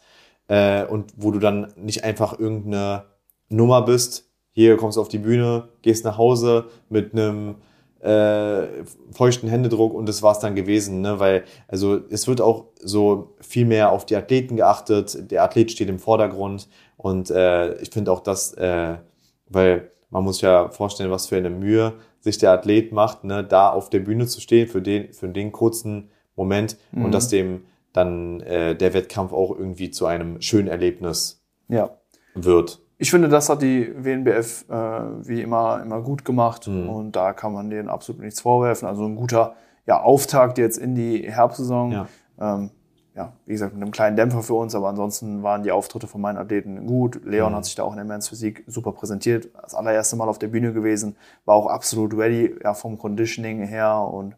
äh, 0.51 0.85
und 0.85 1.13
wo 1.15 1.31
du 1.31 1.39
dann 1.39 1.71
nicht 1.77 2.03
einfach 2.03 2.37
irgendeine 2.37 3.05
Nummer 3.47 3.83
bist, 3.83 4.29
hier 4.51 4.75
kommst 4.75 4.97
du 4.97 5.01
auf 5.01 5.07
die 5.07 5.17
Bühne, 5.17 5.69
gehst 5.81 6.03
nach 6.03 6.17
Hause 6.17 6.65
mit 6.89 7.13
einem 7.13 7.55
äh, 8.01 8.83
feuchten 9.13 9.47
Händedruck 9.47 9.93
und 9.93 10.09
das 10.09 10.21
war 10.21 10.33
es 10.33 10.39
dann 10.39 10.55
gewesen, 10.55 10.99
ne? 10.99 11.19
weil 11.19 11.45
also 11.69 12.01
es 12.09 12.27
wird 12.27 12.41
auch 12.41 12.65
so 12.81 13.33
viel 13.39 13.65
mehr 13.65 13.93
auf 13.93 14.05
die 14.05 14.17
Athleten 14.17 14.57
geachtet, 14.57 15.31
der 15.31 15.43
Athlet 15.43 15.71
steht 15.71 15.87
im 15.87 15.99
Vordergrund 15.99 16.67
und 16.97 17.31
äh, 17.31 17.75
ich 17.75 17.91
finde 17.91 18.11
auch 18.11 18.19
das, 18.19 18.53
äh, 18.55 18.95
weil 19.47 19.91
man 20.09 20.25
muss 20.25 20.41
ja 20.41 20.67
vorstellen, 20.67 21.11
was 21.11 21.27
für 21.27 21.37
eine 21.37 21.49
Mühe 21.49 21.93
sich 22.19 22.39
der 22.39 22.51
Athlet 22.51 22.91
macht, 22.91 23.23
ne? 23.23 23.45
da 23.45 23.69
auf 23.69 23.89
der 23.89 24.01
Bühne 24.01 24.27
zu 24.27 24.41
stehen 24.41 24.67
für 24.67 24.81
den, 24.81 25.13
für 25.13 25.29
den 25.29 25.53
kurzen 25.53 26.09
Moment 26.35 26.75
mhm. 26.91 27.05
und 27.05 27.11
dass 27.13 27.29
dem 27.29 27.61
dann 27.93 28.39
äh, 28.41 28.75
der 28.75 28.93
Wettkampf 28.93 29.33
auch 29.33 29.51
irgendwie 29.57 29.91
zu 29.91 30.05
einem 30.05 30.41
schönen 30.41 30.67
Erlebnis 30.67 31.43
ja. 31.67 31.89
wird 32.33 32.81
ich 33.01 33.09
finde, 33.09 33.29
das 33.29 33.49
hat 33.49 33.63
die 33.63 33.91
WNBF 33.97 34.65
äh, 34.69 34.73
wie 35.27 35.41
immer, 35.41 35.81
immer 35.81 36.01
gut 36.03 36.23
gemacht 36.23 36.67
mhm. 36.67 36.87
und 36.87 37.15
da 37.15 37.33
kann 37.33 37.51
man 37.51 37.71
denen 37.71 37.89
absolut 37.89 38.21
nichts 38.21 38.41
vorwerfen. 38.41 38.87
Also 38.87 39.05
ein 39.05 39.15
guter 39.15 39.55
ja, 39.87 40.03
Auftakt 40.03 40.59
jetzt 40.59 40.77
in 40.77 40.93
die 40.93 41.23
Herbstsaison. 41.27 41.91
Ja. 41.91 42.07
Ähm, 42.39 42.69
ja, 43.15 43.33
wie 43.47 43.53
gesagt, 43.53 43.73
mit 43.73 43.81
einem 43.81 43.91
kleinen 43.91 44.15
Dämpfer 44.15 44.43
für 44.43 44.53
uns, 44.53 44.75
aber 44.75 44.87
ansonsten 44.89 45.41
waren 45.41 45.63
die 45.63 45.71
Auftritte 45.71 46.05
von 46.05 46.21
meinen 46.21 46.37
Athleten 46.37 46.85
gut. 46.85 47.25
Leon 47.25 47.53
Mhm. 47.53 47.55
hat 47.55 47.65
sich 47.65 47.73
da 47.73 47.81
auch 47.81 47.91
in 47.91 47.97
der 47.97 48.05
Men's 48.05 48.29
Physik 48.29 48.63
super 48.67 48.91
präsentiert. 48.91 49.49
Das 49.59 49.73
allererste 49.73 50.15
Mal 50.15 50.29
auf 50.29 50.37
der 50.37 50.49
Bühne 50.49 50.71
gewesen, 50.71 51.15
war 51.45 51.55
auch 51.55 51.65
absolut 51.65 52.15
ready, 52.15 52.55
ja, 52.63 52.75
vom 52.75 52.99
Conditioning 52.99 53.63
her 53.63 53.99
und 53.99 54.35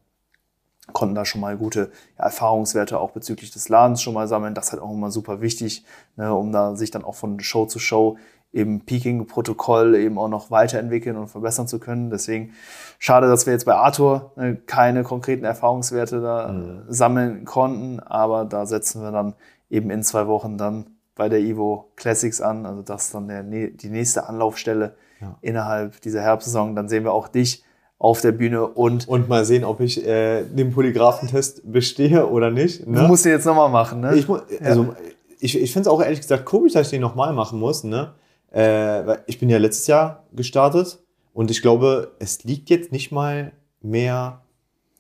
konnten 0.92 1.16
da 1.16 1.24
schon 1.26 1.42
mal 1.42 1.56
gute 1.58 1.92
ja, 2.18 2.26
Erfahrungswerte 2.26 3.00
auch 3.00 3.12
bezüglich 3.12 3.52
des 3.52 3.70
Ladens 3.70 4.02
schon 4.02 4.14
mal 4.14 4.28
sammeln. 4.28 4.54
Das 4.54 4.66
ist 4.68 4.72
halt 4.74 4.82
auch 4.82 4.92
immer 4.92 5.12
super 5.12 5.40
wichtig, 5.42 5.86
ne, 6.18 6.34
um 6.34 6.52
da 6.52 6.76
sich 6.76 6.92
dann 6.92 7.04
auch 7.06 7.16
von 7.16 7.40
Show 7.40 7.66
zu 7.66 7.80
Show 7.80 8.18
im 8.52 8.82
Peaking-Protokoll 8.82 9.96
eben 9.96 10.20
auch 10.20 10.28
noch 10.28 10.52
weiterentwickeln 10.52 11.18
und 11.18 11.28
verbessern 11.28 11.68
zu 11.68 11.80
können. 11.80 12.10
Deswegen 12.12 12.54
schade, 13.00 13.28
dass 13.28 13.46
wir 13.48 13.54
jetzt 13.54 13.66
bei 13.66 13.74
Arthur 13.76 14.32
ne, 14.36 14.56
keine 14.68 15.04
konkreten 15.04 15.46
Erfahrungswerte 15.46 16.22
da 16.22 16.50
Mhm. 16.52 16.84
sammeln 16.88 17.46
konnten, 17.46 18.00
aber 18.00 18.46
da 18.46 18.66
setzen 18.66 19.02
wir 19.02 19.12
dann 19.12 19.34
eben 19.70 19.90
in 19.90 20.04
zwei 20.04 20.28
Wochen 20.28 20.58
dann 20.58 20.86
bei 21.16 21.30
der 21.30 21.40
Evo 21.40 21.92
Classics 21.96 22.42
an. 22.42 22.66
Also 22.66 22.82
das 22.84 23.06
ist 23.06 23.16
dann 23.16 23.28
der, 23.28 23.44
die 23.44 23.90
nächste 23.90 24.28
Anlaufstelle 24.28 24.96
Ja. 25.22 25.36
innerhalb 25.42 26.02
dieser 26.02 26.22
Herbstsaison. 26.22 26.76
Dann 26.76 26.90
sehen 26.90 27.04
wir 27.06 27.14
auch 27.14 27.28
dich 27.28 27.64
auf 28.04 28.20
der 28.20 28.34
Bühne 28.34 28.68
und 28.68 29.08
Und 29.08 29.30
mal 29.30 29.46
sehen, 29.46 29.64
ob 29.64 29.80
ich 29.80 30.06
äh, 30.06 30.44
den 30.44 30.74
Polygraphentest 30.74 31.72
bestehe 31.72 32.28
oder 32.28 32.52
nicht. 32.52 32.86
Ne? 32.86 33.00
du 33.00 33.08
musst 33.08 33.26
ihn 33.26 33.32
jetzt 33.32 33.46
nochmal 33.46 33.70
machen. 33.70 34.02
Ne? 34.02 34.18
Ich, 34.18 34.28
also, 34.62 34.94
ich, 35.40 35.58
ich 35.58 35.72
finde 35.72 35.88
es 35.88 35.94
auch 35.94 36.02
ehrlich 36.02 36.20
gesagt 36.20 36.44
komisch, 36.44 36.74
dass 36.74 36.88
ich 36.88 36.92
den 36.92 37.00
nochmal 37.00 37.32
machen 37.32 37.60
muss. 37.60 37.86
Ne? 37.86 38.14
Äh, 38.52 38.60
weil 38.60 39.24
ich 39.26 39.40
bin 39.40 39.50
ja 39.50 39.58
letztes 39.58 39.88
Jahr 39.88 40.26
gestartet 40.34 41.00
und 41.32 41.50
ich 41.50 41.62
glaube, 41.62 42.12
es 42.20 42.44
liegt 42.44 42.70
jetzt 42.70 42.92
nicht 42.92 43.14
mal 43.14 43.54
mehr, 43.82 44.42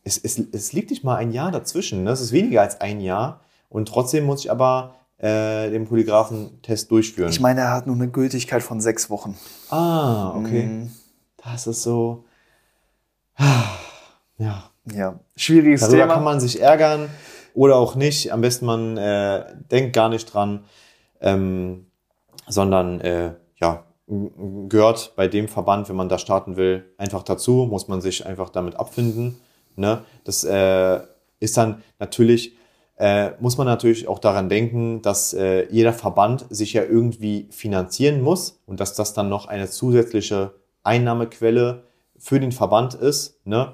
es, 0.05 0.17
es, 0.17 0.39
es 0.53 0.71
liegt 0.71 0.89
nicht 0.89 1.03
mal 1.03 1.17
ein 1.17 1.33
Jahr 1.33 1.51
dazwischen. 1.51 2.05
Ne? 2.05 2.11
Es 2.11 2.21
ist 2.21 2.31
weniger 2.31 2.61
als 2.61 2.79
ein 2.79 3.01
Jahr 3.01 3.41
und 3.67 3.89
trotzdem 3.89 4.23
muss 4.23 4.45
ich 4.45 4.49
aber 4.49 4.95
äh, 5.17 5.69
den 5.69 5.87
Polygraphentest 5.87 6.89
durchführen. 6.89 7.31
Ich 7.31 7.41
meine, 7.41 7.59
er 7.59 7.71
hat 7.73 7.85
nur 7.85 7.97
eine 7.97 8.07
Gültigkeit 8.07 8.63
von 8.63 8.79
sechs 8.79 9.09
Wochen. 9.09 9.35
ah, 9.71 10.33
okay. 10.37 10.63
Mhm. 10.63 10.91
Das 11.43 11.67
ist 11.67 11.83
so. 11.83 12.23
Ja. 14.39 14.69
Ja, 14.91 15.19
schwieriges 15.35 15.81
Darüber 15.81 15.99
Thema. 15.99 16.13
kann 16.15 16.23
man 16.23 16.39
sich 16.39 16.61
ärgern 16.61 17.09
oder 17.53 17.77
auch 17.77 17.95
nicht. 17.95 18.33
Am 18.33 18.41
besten 18.41 18.65
man 18.65 18.97
äh, 18.97 19.45
denkt 19.71 19.93
gar 19.93 20.09
nicht 20.09 20.25
dran, 20.33 20.65
ähm, 21.21 21.85
sondern 22.47 22.99
äh, 22.99 23.33
ja, 23.61 23.85
gehört 24.07 25.13
bei 25.15 25.27
dem 25.27 25.47
Verband, 25.47 25.87
wenn 25.87 25.95
man 25.95 26.09
da 26.09 26.17
starten 26.17 26.57
will, 26.57 26.83
einfach 26.97 27.23
dazu, 27.23 27.67
muss 27.69 27.87
man 27.87 28.01
sich 28.01 28.25
einfach 28.25 28.49
damit 28.49 28.75
abfinden. 28.75 29.39
Ne? 29.75 30.03
Das 30.25 30.43
äh, 30.43 30.99
ist 31.39 31.55
dann 31.55 31.81
natürlich, 31.99 32.57
äh, 32.97 33.31
muss 33.39 33.57
man 33.57 33.65
natürlich 33.65 34.09
auch 34.09 34.19
daran 34.19 34.49
denken, 34.49 35.01
dass 35.01 35.33
äh, 35.33 35.67
jeder 35.71 35.93
Verband 35.93 36.45
sich 36.49 36.73
ja 36.73 36.83
irgendwie 36.83 37.47
finanzieren 37.51 38.21
muss 38.21 38.61
und 38.65 38.81
dass 38.81 38.95
das 38.95 39.13
dann 39.13 39.29
noch 39.29 39.47
eine 39.47 39.69
zusätzliche 39.69 40.53
Einnahmequelle 40.83 41.83
für 42.23 42.39
den 42.39 42.51
Verband 42.53 42.93
ist. 42.95 43.45
Ne? 43.45 43.73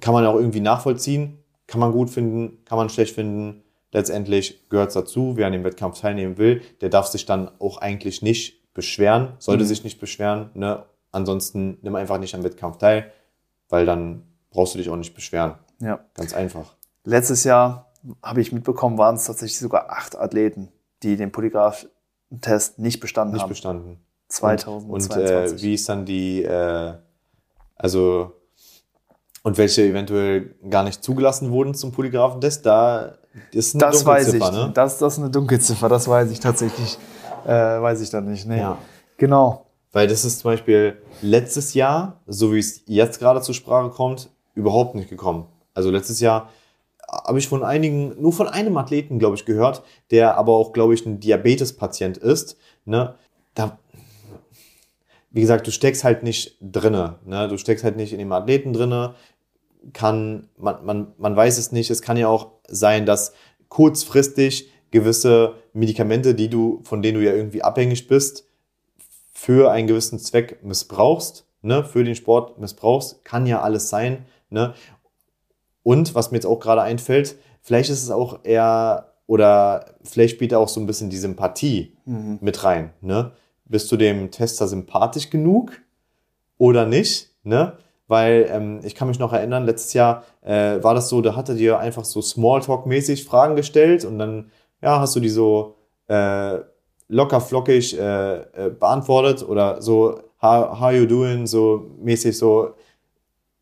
kann 0.00 0.14
man 0.14 0.24
auch 0.26 0.36
irgendwie 0.36 0.60
nachvollziehen, 0.60 1.38
kann 1.66 1.80
man 1.80 1.90
gut 1.90 2.08
finden, 2.08 2.64
kann 2.64 2.78
man 2.78 2.88
schlecht 2.88 3.16
finden. 3.16 3.64
Letztendlich 3.90 4.68
gehört 4.68 4.88
es 4.88 4.94
dazu, 4.94 5.32
wer 5.34 5.48
an 5.48 5.52
dem 5.52 5.64
Wettkampf 5.64 6.00
teilnehmen 6.00 6.38
will, 6.38 6.62
der 6.80 6.88
darf 6.88 7.08
sich 7.08 7.26
dann 7.26 7.50
auch 7.58 7.78
eigentlich 7.78 8.22
nicht 8.22 8.72
beschweren, 8.74 9.32
sollte 9.40 9.64
Mhm. 9.64 9.68
sich 9.68 9.82
nicht 9.82 9.98
beschweren. 9.98 10.50
Ne? 10.54 10.84
Ansonsten 11.10 11.78
nimm 11.82 11.96
einfach 11.96 12.18
nicht 12.20 12.32
am 12.36 12.44
Wettkampf 12.44 12.76
teil, 12.78 13.10
weil 13.68 13.86
dann 13.86 14.22
brauchst 14.50 14.74
du 14.74 14.78
dich 14.78 14.88
auch 14.88 14.94
nicht 14.96 15.14
beschweren. 15.16 15.54
Ja. 15.80 15.98
Ganz 16.14 16.32
einfach. 16.32 16.76
Letztes 17.02 17.42
Jahr 17.42 17.90
habe 18.22 18.40
ich 18.40 18.52
mitbekommen, 18.52 18.98
waren 18.98 19.16
es 19.16 19.24
tatsächlich 19.24 19.58
sogar 19.58 19.90
acht 19.90 20.16
Athleten, 20.16 20.68
die 21.02 21.16
den 21.16 21.32
Polygraph-Test 21.32 22.78
nicht 22.78 23.00
bestanden 23.00 23.32
Nicht 23.34 23.42
haben. 23.42 23.48
bestanden. 23.48 23.90
Und 23.90 23.98
2022. 24.30 25.58
äh, 25.58 25.62
wie 25.62 25.74
ist 25.74 25.88
dann 25.88 26.04
die, 26.04 26.44
äh, 26.44 26.94
also, 27.78 28.32
und 29.42 29.56
welche 29.56 29.82
eventuell 29.82 30.54
gar 30.68 30.84
nicht 30.84 31.02
zugelassen 31.02 31.50
wurden 31.50 31.74
zum 31.74 31.92
Polygraphentest, 31.92 32.66
da 32.66 33.14
ist 33.52 33.74
eine 33.74 33.84
das 33.84 34.04
weiß 34.04 34.34
ich. 34.34 34.40
Ne? 34.40 34.70
Das, 34.74 34.98
das 34.98 35.14
ist 35.14 35.18
eine 35.20 35.30
Dunkelziffer, 35.30 35.88
das 35.88 36.08
weiß 36.08 36.30
ich 36.30 36.40
tatsächlich. 36.40 36.98
Äh, 37.46 37.50
weiß 37.50 38.00
ich 38.00 38.10
dann 38.10 38.26
nicht. 38.30 38.46
Nee. 38.46 38.58
Ja. 38.58 38.78
Genau. 39.16 39.66
Weil 39.92 40.06
das 40.06 40.24
ist 40.24 40.40
zum 40.40 40.50
Beispiel 40.50 41.00
letztes 41.22 41.72
Jahr, 41.74 42.20
so 42.26 42.52
wie 42.52 42.58
es 42.58 42.82
jetzt 42.86 43.20
gerade 43.20 43.40
zur 43.40 43.54
Sprache 43.54 43.90
kommt, 43.90 44.28
überhaupt 44.54 44.94
nicht 44.94 45.08
gekommen. 45.08 45.46
Also 45.72 45.90
letztes 45.90 46.20
Jahr 46.20 46.50
habe 47.08 47.38
ich 47.38 47.48
von 47.48 47.62
einigen, 47.64 48.20
nur 48.20 48.32
von 48.32 48.48
einem 48.48 48.76
Athleten, 48.76 49.18
glaube 49.18 49.36
ich, 49.36 49.46
gehört, 49.46 49.82
der 50.10 50.36
aber 50.36 50.52
auch, 50.52 50.72
glaube 50.72 50.92
ich, 50.92 51.06
ein 51.06 51.20
Diabetespatient 51.20 52.18
ist. 52.18 52.58
Ne? 52.84 53.14
Wie 55.30 55.40
gesagt, 55.42 55.66
du 55.66 55.70
steckst 55.70 56.04
halt 56.04 56.22
nicht 56.22 56.56
drinne. 56.60 57.18
Ne? 57.24 57.48
Du 57.48 57.58
steckst 57.58 57.84
halt 57.84 57.96
nicht 57.96 58.12
in 58.12 58.18
dem 58.18 58.32
Athleten 58.32 58.72
drinne. 58.72 59.14
Kann, 59.92 60.48
man, 60.56 60.84
man, 60.84 61.12
man 61.18 61.36
weiß 61.36 61.58
es 61.58 61.70
nicht. 61.72 61.90
Es 61.90 62.02
kann 62.02 62.16
ja 62.16 62.28
auch 62.28 62.52
sein, 62.66 63.06
dass 63.06 63.32
kurzfristig 63.68 64.70
gewisse 64.90 65.54
Medikamente, 65.72 66.34
die 66.34 66.48
du, 66.48 66.80
von 66.84 67.02
denen 67.02 67.18
du 67.18 67.24
ja 67.24 67.32
irgendwie 67.32 67.62
abhängig 67.62 68.08
bist, 68.08 68.46
für 69.32 69.70
einen 69.70 69.86
gewissen 69.86 70.18
Zweck 70.18 70.64
missbrauchst, 70.64 71.44
ne, 71.62 71.84
für 71.84 72.02
den 72.02 72.14
Sport 72.16 72.58
missbrauchst, 72.58 73.24
kann 73.24 73.46
ja 73.46 73.60
alles 73.60 73.88
sein. 73.88 74.26
Ne? 74.50 74.74
Und 75.82 76.14
was 76.14 76.30
mir 76.30 76.38
jetzt 76.38 76.46
auch 76.46 76.58
gerade 76.58 76.82
einfällt, 76.82 77.36
vielleicht 77.62 77.90
ist 77.90 78.02
es 78.02 78.10
auch 78.10 78.40
eher, 78.44 79.12
oder 79.26 79.94
vielleicht 80.02 80.34
spielt 80.36 80.54
auch 80.54 80.68
so 80.68 80.80
ein 80.80 80.86
bisschen 80.86 81.10
die 81.10 81.16
Sympathie 81.18 81.96
Mhm. 82.06 82.38
mit 82.40 82.64
rein. 82.64 82.92
Ne? 83.00 83.32
Bist 83.68 83.90
du 83.92 83.96
dem 83.96 84.30
Tester 84.30 84.66
sympathisch 84.66 85.30
genug 85.30 85.72
oder 86.56 86.86
nicht? 86.86 87.30
Ne? 87.42 87.74
Weil 88.06 88.48
ähm, 88.50 88.80
ich 88.82 88.94
kann 88.94 89.08
mich 89.08 89.18
noch 89.18 89.32
erinnern, 89.32 89.66
letztes 89.66 89.92
Jahr 89.92 90.24
äh, 90.42 90.82
war 90.82 90.94
das 90.94 91.08
so, 91.08 91.20
da 91.20 91.36
hatte 91.36 91.54
dir 91.54 91.78
einfach 91.78 92.04
so 92.04 92.20
Smalltalk-mäßig 92.20 93.24
Fragen 93.24 93.56
gestellt 93.56 94.04
und 94.04 94.18
dann 94.18 94.50
ja, 94.80 95.00
hast 95.00 95.14
du 95.16 95.20
die 95.20 95.28
so 95.28 95.76
äh, 96.06 96.58
locker 97.08 97.40
flockig 97.40 97.98
äh, 97.98 98.36
äh, 98.36 98.70
beantwortet 98.70 99.46
oder 99.46 99.82
so 99.82 100.20
how, 100.40 100.78
how 100.80 100.92
you 100.92 101.06
doing, 101.06 101.46
so 101.46 101.90
mäßig 102.00 102.36
so. 102.36 102.74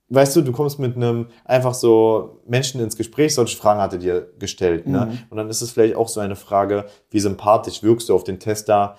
Weißt 0.08 0.36
du, 0.36 0.42
du 0.42 0.52
kommst 0.52 0.78
mit 0.78 0.94
einem 0.94 1.26
einfach 1.44 1.74
so 1.74 2.40
Menschen 2.46 2.80
ins 2.80 2.96
Gespräch, 2.96 3.34
solche 3.34 3.56
Fragen 3.56 3.80
hatte 3.80 3.98
dir 3.98 4.30
gestellt. 4.38 4.86
Ne? 4.86 5.06
Mhm. 5.06 5.18
Und 5.30 5.36
dann 5.36 5.50
ist 5.50 5.62
es 5.62 5.72
vielleicht 5.72 5.96
auch 5.96 6.06
so 6.06 6.20
eine 6.20 6.36
Frage, 6.36 6.84
wie 7.10 7.18
sympathisch 7.18 7.82
wirkst 7.82 8.08
du 8.08 8.14
auf 8.14 8.22
den 8.22 8.38
Tester, 8.38 8.96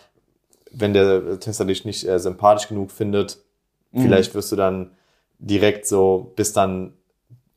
wenn 0.80 0.94
der 0.94 1.40
Tester 1.40 1.66
dich 1.66 1.86
nicht 1.86 2.08
äh, 2.08 2.20
sympathisch 2.20 2.68
genug 2.68 2.92
findet. 2.92 3.38
Mhm. 3.92 4.02
Vielleicht 4.04 4.36
wirst 4.36 4.52
du 4.52 4.56
dann 4.56 4.92
direkt 5.40 5.88
so 5.88 6.34
bis 6.36 6.54
dann 6.54 6.94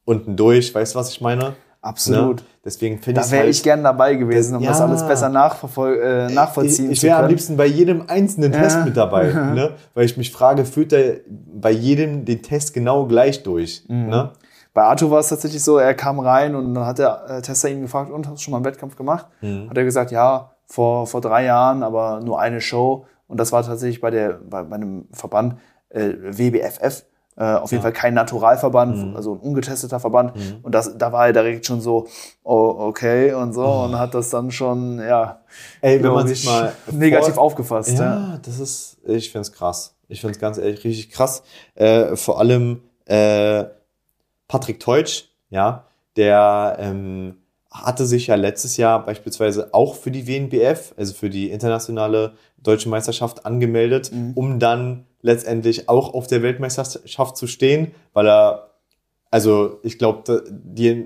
unten 0.05 0.37
durch, 0.37 0.75
weißt 0.75 0.95
du, 0.95 0.99
was 0.99 1.11
ich 1.11 1.21
meine? 1.21 1.55
Absolut. 1.83 2.37
Ne? 2.39 2.43
Deswegen 2.65 2.99
finde 3.01 3.21
ich 3.23 3.27
Da 3.27 3.33
wäre 3.33 3.47
ich 3.49 3.63
gern 3.63 3.83
dabei 3.83 4.15
gewesen, 4.15 4.57
um 4.57 4.63
Ja. 4.63 4.71
das 4.71 4.81
alles 4.83 5.03
besser 5.07 5.31
nachverfol 5.31 5.99
äh, 5.99 6.31
nachvollziehen 6.33 6.87
ich, 6.87 6.93
ich 6.93 7.01
zu 7.01 7.07
wäre 7.07 7.17
am 7.17 7.23
können. 7.23 7.31
liebsten 7.31 7.57
bei 7.57 7.65
jedem 7.67 8.05
einzelnen 8.07 8.53
Ja. 8.53 8.61
Test 8.61 8.85
mit 8.85 8.97
dabei, 8.97 9.33
ne? 9.55 9.77
weil 9.95 10.05
ich 10.05 10.17
mich 10.19 10.31
frage, 10.31 10.65
führt 10.67 10.93
er 10.93 11.21
bei 11.27 11.71
jedem 11.71 12.25
den 12.27 12.43
Test 12.43 12.75
genau 12.75 13.07
gleich 13.07 13.43
durch? 13.43 13.85
Mhm. 13.89 14.09
Ne? 14.09 14.31
Bei 14.75 14.83
Arthur 14.83 15.11
war 15.11 15.21
es 15.21 15.29
tatsächlich 15.29 15.65
so, 15.65 15.79
er 15.79 15.95
kam 15.95 16.21
rein 16.21 16.55
und 16.55 16.75
dann 16.75 16.85
hat 16.85 16.99
der 16.99 17.25
äh, 17.29 17.43
Tester 17.43 17.71
ihn 17.71 17.81
gefragt, 17.83 18.11
und 18.11 18.27
hast 18.29 18.37
du 18.37 18.43
schon 18.43 18.53
mal 18.53 18.59
einen 18.59 18.67
Wettkampf 18.67 18.97
gemacht? 18.97 19.27
Mhm. 19.41 19.71
Hat 19.71 19.77
er 19.79 19.85
gesagt, 19.85 20.11
ja, 20.11 20.51
vor, 20.71 21.07
vor 21.07 21.21
drei 21.21 21.45
Jahren, 21.45 21.83
aber 21.83 22.21
nur 22.21 22.41
eine 22.41 22.61
Show. 22.61 23.05
Und 23.27 23.39
das 23.41 23.51
war 23.53 23.63
tatsächlich 23.65 24.01
bei, 24.01 24.11
der, 24.11 24.35
bei, 24.49 24.63
bei 24.63 24.77
einem 24.77 25.09
Verband 25.13 25.57
äh, 25.89 26.13
WBFF. 26.21 27.05
Äh, 27.37 27.45
auf 27.55 27.71
jeden 27.71 27.81
Ja. 27.81 27.83
Fall 27.83 27.93
kein 27.93 28.15
Naturalverband, 28.15 28.97
Mhm. 28.97 29.17
also 29.17 29.33
ein 29.35 29.39
ungetesteter 29.41 29.99
Verband. 29.99 30.37
Mhm. 30.37 30.59
Und 30.63 30.75
das, 30.75 30.97
da 30.99 31.13
war 31.13 31.27
er 31.27 31.33
direkt 31.33 31.65
schon 31.67 31.81
so, 31.81 32.07
oh, 32.43 32.75
okay 32.79 33.33
und 33.33 33.53
so 33.53 33.65
und 33.65 33.99
hat 33.99 34.15
das 34.15 34.31
dann 34.31 34.51
schon, 34.51 34.99
ja, 35.01 35.41
Ey, 35.81 36.03
wenn 36.03 36.13
man 36.13 36.29
sich 36.29 36.45
ich, 36.45 36.47
mal 36.51 36.73
negativ 36.93 37.35
vor- 37.35 37.45
aufgefasst. 37.45 37.99
Ja. 37.99 38.05
Ja, 38.33 38.39
das 38.43 38.59
ist, 38.61 38.99
ich 39.07 39.31
finde 39.33 39.43
es 39.43 39.53
krass. 39.53 39.95
Ich 40.09 40.21
finde 40.21 40.33
es 40.33 40.41
ganz 40.41 40.59
ehrlich 40.59 40.85
richtig 40.85 41.11
krass. 41.11 41.43
Äh, 41.77 42.17
vor 42.17 42.39
allem 42.41 42.83
äh, 43.07 43.65
Patrick 44.49 44.81
Teutsch, 44.81 45.25
ja, 45.51 45.85
der 46.17 46.77
ähm, 46.81 47.37
hatte 47.71 48.05
sich 48.05 48.27
ja 48.27 48.35
letztes 48.35 48.77
Jahr 48.77 49.05
beispielsweise 49.05 49.73
auch 49.73 49.95
für 49.95 50.11
die 50.11 50.27
WNBF, 50.27 50.93
also 50.97 51.15
für 51.15 51.31
die 51.31 51.51
internationale 51.51 52.35
deutsche 52.59 52.89
Meisterschaft 52.89 53.47
angemeldet, 53.47 54.11
Mhm. 54.13 54.33
um 54.35 54.59
dann 54.59 55.07
letztendlich 55.23 55.89
auch 55.89 56.15
auf 56.15 56.27
der 56.27 56.43
Weltmeisterschaft 56.43 57.37
zu 57.37 57.47
stehen, 57.47 57.93
weil 58.13 58.27
er, 58.27 58.71
also 59.31 59.79
ich 59.83 59.99
glaube, 59.99 60.43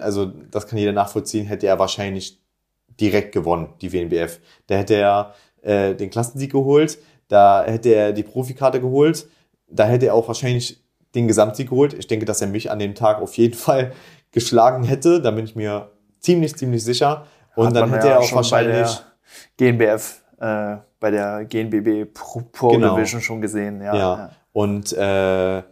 also 0.00 0.26
das 0.50 0.66
kann 0.66 0.78
jeder 0.78 0.92
nachvollziehen, 0.92 1.46
hätte 1.46 1.66
er 1.66 1.78
wahrscheinlich 1.78 2.40
direkt 3.00 3.32
gewonnen, 3.32 3.74
die 3.82 3.92
WNBF. 3.92 4.40
Da 4.66 4.76
hätte 4.76 4.94
er 4.94 5.34
äh, 5.62 5.94
den 5.94 6.10
Klassensieg 6.10 6.52
geholt, 6.52 6.98
da 7.28 7.64
hätte 7.64 7.90
er 7.90 8.12
die 8.12 8.22
Profikarte 8.22 8.80
geholt, 8.80 9.26
da 9.68 9.86
hätte 9.86 10.06
er 10.06 10.14
auch 10.14 10.28
wahrscheinlich 10.28 10.82
den 11.14 11.26
Gesamtsieg 11.28 11.68
geholt. 11.70 11.92
Ich 11.94 12.06
denke, 12.06 12.24
dass 12.24 12.40
er 12.40 12.48
mich 12.48 12.70
an 12.70 12.78
dem 12.78 12.94
Tag 12.94 13.20
auf 13.20 13.36
jeden 13.36 13.54
Fall 13.58 13.92
geschlagen 14.30 14.84
hätte, 14.84 15.20
da 15.20 15.30
bin 15.30 15.44
ich 15.44 15.56
mir 15.56 15.90
ziemlich, 16.24 16.56
ziemlich 16.56 16.82
sicher. 16.82 17.26
Und 17.54 17.68
Hat 17.68 17.76
dann 17.76 17.90
hätte 17.90 18.08
ja 18.08 18.12
er 18.14 18.20
auch 18.20 18.32
wahrscheinlich. 18.32 18.88
Bei 19.58 19.72
der 19.72 19.72
GNBF, 19.72 20.22
äh, 20.40 20.76
bei 20.98 21.10
der 21.10 21.44
GNBB 21.44 22.12
Pro, 22.12 22.40
Pro 22.50 22.68
genau. 22.70 22.96
Division 22.96 23.20
schon 23.20 23.40
gesehen. 23.40 23.80
Ja, 23.80 23.94
ja. 23.94 24.16
ja. 24.16 24.30
Und 24.52 24.92
äh, 24.92 25.62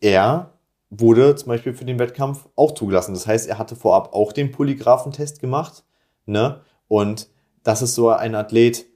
er 0.00 0.50
wurde 0.90 1.34
zum 1.36 1.48
Beispiel 1.48 1.72
für 1.72 1.84
den 1.84 1.98
Wettkampf 1.98 2.48
auch 2.54 2.72
zugelassen. 2.72 3.14
Das 3.14 3.26
heißt, 3.26 3.48
er 3.48 3.58
hatte 3.58 3.76
vorab 3.76 4.12
auch 4.14 4.32
den 4.32 4.50
Polygraphentest 4.50 5.40
gemacht. 5.40 5.84
Ne? 6.26 6.60
Und 6.88 7.28
das 7.62 7.80
ist 7.80 7.94
so 7.94 8.10
ein 8.10 8.34
Athlet, 8.34 8.86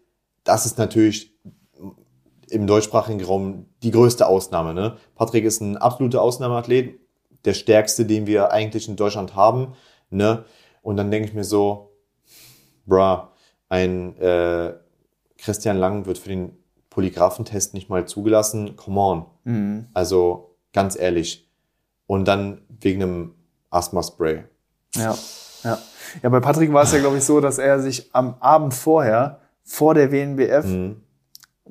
das 0.44 0.66
ist 0.66 0.78
natürlich 0.78 1.34
im 2.50 2.66
deutschsprachigen 2.66 3.24
Raum 3.24 3.66
die 3.82 3.90
größte 3.90 4.26
Ausnahme. 4.26 4.74
Ne? 4.74 4.96
Patrick 5.14 5.44
ist 5.44 5.60
ein 5.60 5.76
absoluter 5.76 6.22
Ausnahmeathlet, 6.22 7.00
der 7.44 7.54
stärkste, 7.54 8.04
den 8.04 8.26
wir 8.26 8.52
eigentlich 8.52 8.88
in 8.88 8.96
Deutschland 8.96 9.34
haben. 9.34 9.74
Ne? 10.10 10.44
Und 10.86 10.96
dann 10.96 11.10
denke 11.10 11.26
ich 11.26 11.34
mir 11.34 11.42
so, 11.42 11.96
bra, 12.86 13.32
ein 13.68 14.16
äh, 14.18 14.74
Christian 15.36 15.78
Lang 15.78 16.06
wird 16.06 16.16
für 16.16 16.28
den 16.28 16.56
Polygraphentest 16.90 17.74
nicht 17.74 17.90
mal 17.90 18.06
zugelassen. 18.06 18.76
Come 18.76 19.00
on. 19.00 19.26
Mhm. 19.42 19.86
Also 19.94 20.54
ganz 20.72 20.96
ehrlich. 20.96 21.50
Und 22.06 22.28
dann 22.28 22.60
wegen 22.68 23.02
einem 23.02 23.34
Asthma-Spray. 23.68 24.44
Ja, 24.94 25.18
ja. 25.64 25.78
Ja, 26.22 26.28
bei 26.28 26.38
Patrick 26.38 26.72
war 26.72 26.84
es 26.84 26.92
ja, 26.92 27.00
glaube 27.00 27.16
ich, 27.16 27.24
so, 27.24 27.40
dass 27.40 27.58
er 27.58 27.80
sich 27.80 28.14
am 28.14 28.36
Abend 28.38 28.72
vorher, 28.72 29.40
vor 29.64 29.92
der 29.92 30.12
WNBF, 30.12 30.66
mhm. 30.66 31.02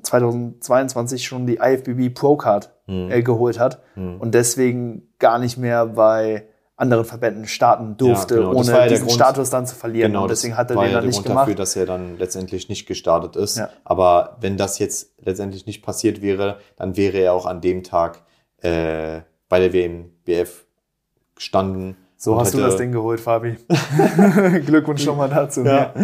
2022 0.02 1.24
schon 1.24 1.46
die 1.46 1.56
IFBB 1.56 2.14
Pro 2.14 2.36
Card 2.36 2.70
mhm. 2.86 3.10
äh, 3.10 3.22
geholt 3.22 3.58
hat 3.58 3.82
mhm. 3.94 4.20
und 4.20 4.34
deswegen 4.34 5.08
gar 5.18 5.38
nicht 5.38 5.56
mehr 5.56 5.86
bei 5.86 6.48
anderen 6.76 7.06
Verbänden 7.06 7.46
starten 7.46 7.96
durfte, 7.96 8.34
ja, 8.34 8.40
genau. 8.40 8.54
ohne 8.54 8.70
ja 8.70 8.86
diesen 8.86 9.06
Grund, 9.06 9.12
Status 9.12 9.48
dann 9.50 9.66
zu 9.66 9.74
verlieren. 9.74 10.12
Genau, 10.12 10.22
und 10.22 10.30
deswegen 10.30 10.56
hat 10.56 10.70
er 10.70 10.76
den 10.76 10.84
ja 10.84 10.92
dann 10.92 11.06
nicht 11.06 11.14
Grund 11.14 11.26
gemacht. 11.26 11.42
dafür, 11.44 11.54
dass 11.54 11.74
er 11.74 11.86
dann 11.86 12.18
letztendlich 12.18 12.68
nicht 12.68 12.86
gestartet 12.86 13.34
ist. 13.34 13.56
Ja. 13.56 13.70
Aber 13.84 14.36
wenn 14.40 14.58
das 14.58 14.78
jetzt 14.78 15.14
letztendlich 15.18 15.66
nicht 15.66 15.82
passiert 15.82 16.20
wäre, 16.20 16.58
dann 16.76 16.96
wäre 16.96 17.16
er 17.18 17.32
auch 17.32 17.46
an 17.46 17.62
dem 17.62 17.82
Tag 17.82 18.22
äh, 18.58 19.22
bei 19.48 19.58
der 19.58 19.72
WMBF 19.72 20.66
gestanden. 21.34 21.96
So 22.18 22.38
hast 22.38 22.54
du 22.54 22.58
das 22.58 22.76
Ding 22.76 22.92
geholt, 22.92 23.20
Fabi. 23.20 23.56
Glückwunsch 24.66 25.04
schon 25.04 25.16
mal 25.16 25.28
dazu. 25.28 25.62
Ja. 25.62 25.94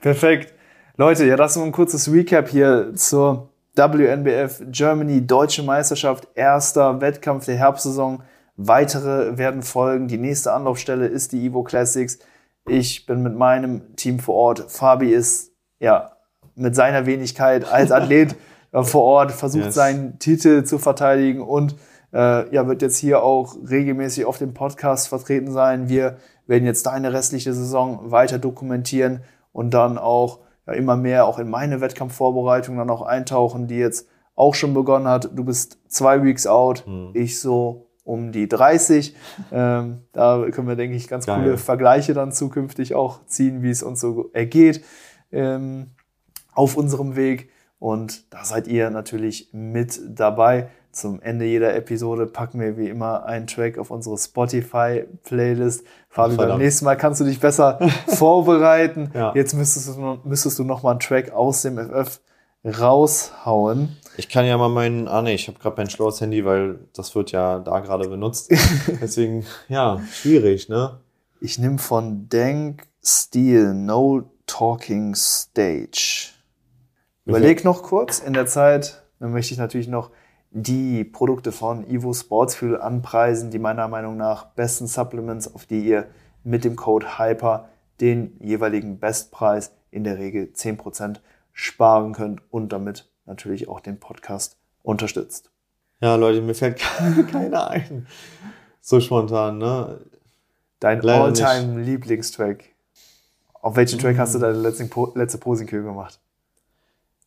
Perfekt. 0.00 0.54
Leute, 0.96 1.24
ja, 1.24 1.36
das 1.36 1.56
ist 1.56 1.62
ein 1.62 1.72
kurzes 1.72 2.10
Recap 2.10 2.48
hier 2.48 2.92
zur 2.94 3.50
WNBF 3.76 4.62
Germany 4.70 5.26
Deutsche 5.26 5.62
Meisterschaft, 5.62 6.28
erster 6.34 7.00
Wettkampf 7.00 7.44
der 7.44 7.56
Herbstsaison. 7.56 8.22
Weitere 8.56 9.36
werden 9.36 9.62
folgen. 9.62 10.08
Die 10.08 10.18
nächste 10.18 10.52
Anlaufstelle 10.52 11.06
ist 11.06 11.32
die 11.32 11.46
Evo 11.46 11.62
Classics. 11.62 12.18
Ich 12.66 13.06
bin 13.06 13.22
mit 13.22 13.36
meinem 13.36 13.94
Team 13.96 14.18
vor 14.18 14.34
Ort. 14.34 14.70
Fabi 14.70 15.12
ist 15.12 15.52
ja 15.78 16.12
mit 16.54 16.74
seiner 16.74 17.06
Wenigkeit 17.06 17.70
als 17.70 17.92
Athlet 17.92 18.34
vor 18.72 19.02
Ort, 19.02 19.32
versucht 19.32 19.66
yes. 19.66 19.74
seinen 19.74 20.18
Titel 20.18 20.64
zu 20.64 20.78
verteidigen 20.78 21.42
und 21.42 21.76
äh, 22.12 22.52
ja, 22.54 22.66
wird 22.66 22.82
jetzt 22.82 22.96
hier 22.96 23.22
auch 23.22 23.56
regelmäßig 23.68 24.24
auf 24.24 24.38
dem 24.38 24.54
Podcast 24.54 25.08
vertreten 25.08 25.52
sein. 25.52 25.88
Wir 25.88 26.16
werden 26.46 26.64
jetzt 26.64 26.86
deine 26.86 27.12
restliche 27.12 27.52
Saison 27.52 28.10
weiter 28.10 28.38
dokumentieren 28.38 29.22
und 29.52 29.74
dann 29.74 29.98
auch 29.98 30.40
ja, 30.66 30.72
immer 30.72 30.96
mehr 30.96 31.26
auch 31.26 31.38
in 31.38 31.50
meine 31.50 31.80
Wettkampfvorbereitung 31.80 32.76
dann 32.76 32.90
auch 32.90 33.02
eintauchen, 33.02 33.66
die 33.66 33.76
jetzt 33.76 34.08
auch 34.34 34.54
schon 34.54 34.74
begonnen 34.74 35.08
hat. 35.08 35.30
Du 35.34 35.44
bist 35.44 35.78
zwei 35.88 36.22
Weeks 36.22 36.46
out, 36.46 36.84
mhm. 36.86 37.10
ich 37.14 37.40
so 37.40 37.85
um 38.06 38.32
die 38.32 38.48
30. 38.48 39.14
Ähm, 39.52 40.02
da 40.12 40.46
können 40.52 40.68
wir, 40.68 40.76
denke 40.76 40.96
ich, 40.96 41.08
ganz 41.08 41.26
Geil. 41.26 41.42
coole 41.42 41.58
Vergleiche 41.58 42.14
dann 42.14 42.32
zukünftig 42.32 42.94
auch 42.94 43.26
ziehen, 43.26 43.62
wie 43.62 43.70
es 43.70 43.82
uns 43.82 44.00
so 44.00 44.30
ergeht 44.32 44.82
ähm, 45.32 45.90
auf 46.54 46.76
unserem 46.76 47.16
Weg. 47.16 47.50
Und 47.78 48.32
da 48.32 48.44
seid 48.44 48.68
ihr 48.68 48.90
natürlich 48.90 49.50
mit 49.52 50.00
dabei. 50.08 50.68
Zum 50.92 51.20
Ende 51.20 51.44
jeder 51.44 51.76
Episode 51.76 52.26
packen 52.26 52.58
wir 52.58 52.78
wie 52.78 52.88
immer 52.88 53.26
einen 53.26 53.46
Track 53.46 53.76
auf 53.76 53.90
unsere 53.90 54.16
Spotify-Playlist. 54.16 55.84
Fabi, 56.08 56.36
beim 56.36 56.58
nächsten 56.58 56.86
Mal 56.86 56.96
kannst 56.96 57.20
du 57.20 57.24
dich 57.24 57.38
besser 57.38 57.78
vorbereiten. 58.06 59.10
Ja. 59.12 59.34
Jetzt 59.34 59.52
müsstest 59.52 59.88
du, 59.88 60.18
müsstest 60.24 60.58
du 60.58 60.64
noch 60.64 60.82
mal 60.82 60.92
einen 60.92 61.00
Track 61.00 61.32
aus 61.32 61.62
dem 61.62 61.76
FF 61.76 62.20
raushauen. 62.64 63.96
Ich 64.18 64.28
kann 64.28 64.46
ja 64.46 64.56
mal 64.56 64.68
meinen, 64.68 65.08
ah 65.08 65.20
nee, 65.20 65.34
ich 65.34 65.46
habe 65.48 65.58
gerade 65.58 65.76
mein 65.76 65.90
schlaues 65.90 66.20
Handy, 66.20 66.44
weil 66.44 66.78
das 66.94 67.14
wird 67.14 67.32
ja 67.32 67.58
da 67.58 67.80
gerade 67.80 68.08
benutzt. 68.08 68.50
Deswegen, 69.00 69.44
ja, 69.68 70.00
schwierig, 70.10 70.68
ne? 70.68 71.00
Ich 71.40 71.58
nehme 71.58 71.78
von 71.78 72.28
Denk 72.28 72.84
Steel 73.04 73.74
No 73.74 74.30
Talking 74.46 75.14
Stage. 75.14 76.30
Überleg 77.26 77.64
noch 77.64 77.82
kurz 77.82 78.20
in 78.20 78.32
der 78.32 78.46
Zeit, 78.46 79.02
dann 79.18 79.32
möchte 79.32 79.52
ich 79.52 79.58
natürlich 79.58 79.88
noch 79.88 80.10
die 80.50 81.04
Produkte 81.04 81.52
von 81.52 81.86
Evo 81.86 82.14
Sportsfuel 82.14 82.80
anpreisen, 82.80 83.50
die 83.50 83.58
meiner 83.58 83.88
Meinung 83.88 84.16
nach 84.16 84.46
besten 84.46 84.86
Supplements, 84.86 85.52
auf 85.52 85.66
die 85.66 85.84
ihr 85.84 86.06
mit 86.44 86.64
dem 86.64 86.76
Code 86.76 87.18
HYPER 87.18 87.68
den 88.00 88.36
jeweiligen 88.40 88.98
Bestpreis 88.98 89.72
in 89.90 90.04
der 90.04 90.18
Regel 90.18 90.52
10% 90.54 91.16
sparen 91.52 92.12
könnt 92.12 92.40
und 92.50 92.72
damit 92.72 93.10
natürlich 93.26 93.68
auch 93.68 93.80
den 93.80 94.00
Podcast 94.00 94.56
unterstützt. 94.82 95.50
Ja, 96.00 96.16
Leute, 96.16 96.40
mir 96.42 96.54
fällt 96.54 96.78
keiner 97.30 97.70
ein. 97.70 98.06
So 98.80 99.00
spontan, 99.00 99.58
ne? 99.58 100.00
Dein 100.80 101.04
All-Time-Lieblingstrack. 101.06 102.64
Auf 103.54 103.76
welchen 103.76 103.98
Track 103.98 104.18
hast 104.18 104.34
du 104.34 104.38
deine 104.38 104.58
letzte, 104.58 104.84
po 104.84 105.12
letzte 105.14 105.38
Posingkühe 105.38 105.82
gemacht? 105.82 106.20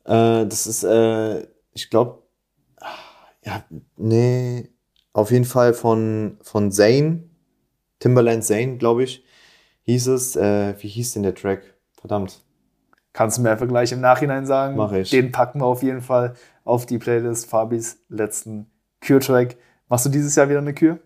Äh, 0.05 0.45
das 0.45 0.67
ist, 0.67 0.83
äh, 0.83 1.47
ich 1.73 1.89
glaube, 1.89 2.23
ja, 3.43 3.63
nee, 3.97 4.69
auf 5.13 5.31
jeden 5.31 5.45
Fall 5.45 5.73
von, 5.73 6.37
von 6.41 6.71
Zane, 6.71 7.23
Timberland 7.99 8.43
Zane, 8.45 8.77
glaube 8.77 9.03
ich, 9.03 9.23
hieß 9.83 10.07
es. 10.07 10.35
Äh, 10.35 10.75
wie 10.81 10.87
hieß 10.87 11.13
denn 11.13 11.23
der 11.23 11.35
Track? 11.35 11.73
Verdammt. 11.93 12.41
Kannst 13.13 13.37
du 13.37 13.41
mir 13.41 13.51
einfach 13.51 13.67
gleich 13.67 13.91
im 13.91 14.01
Nachhinein 14.01 14.45
sagen. 14.45 14.75
Mach 14.75 14.91
ich. 14.91 15.09
Den 15.09 15.31
packen 15.31 15.59
wir 15.59 15.65
auf 15.65 15.83
jeden 15.83 16.01
Fall 16.01 16.35
auf 16.63 16.85
die 16.85 16.99
Playlist 16.99 17.49
Fabis 17.49 18.03
letzten 18.09 18.67
Kür-Track. 19.01 19.57
Machst 19.87 20.05
du 20.05 20.09
dieses 20.09 20.35
Jahr 20.35 20.49
wieder 20.49 20.59
eine 20.59 20.73
Kür? 20.73 20.99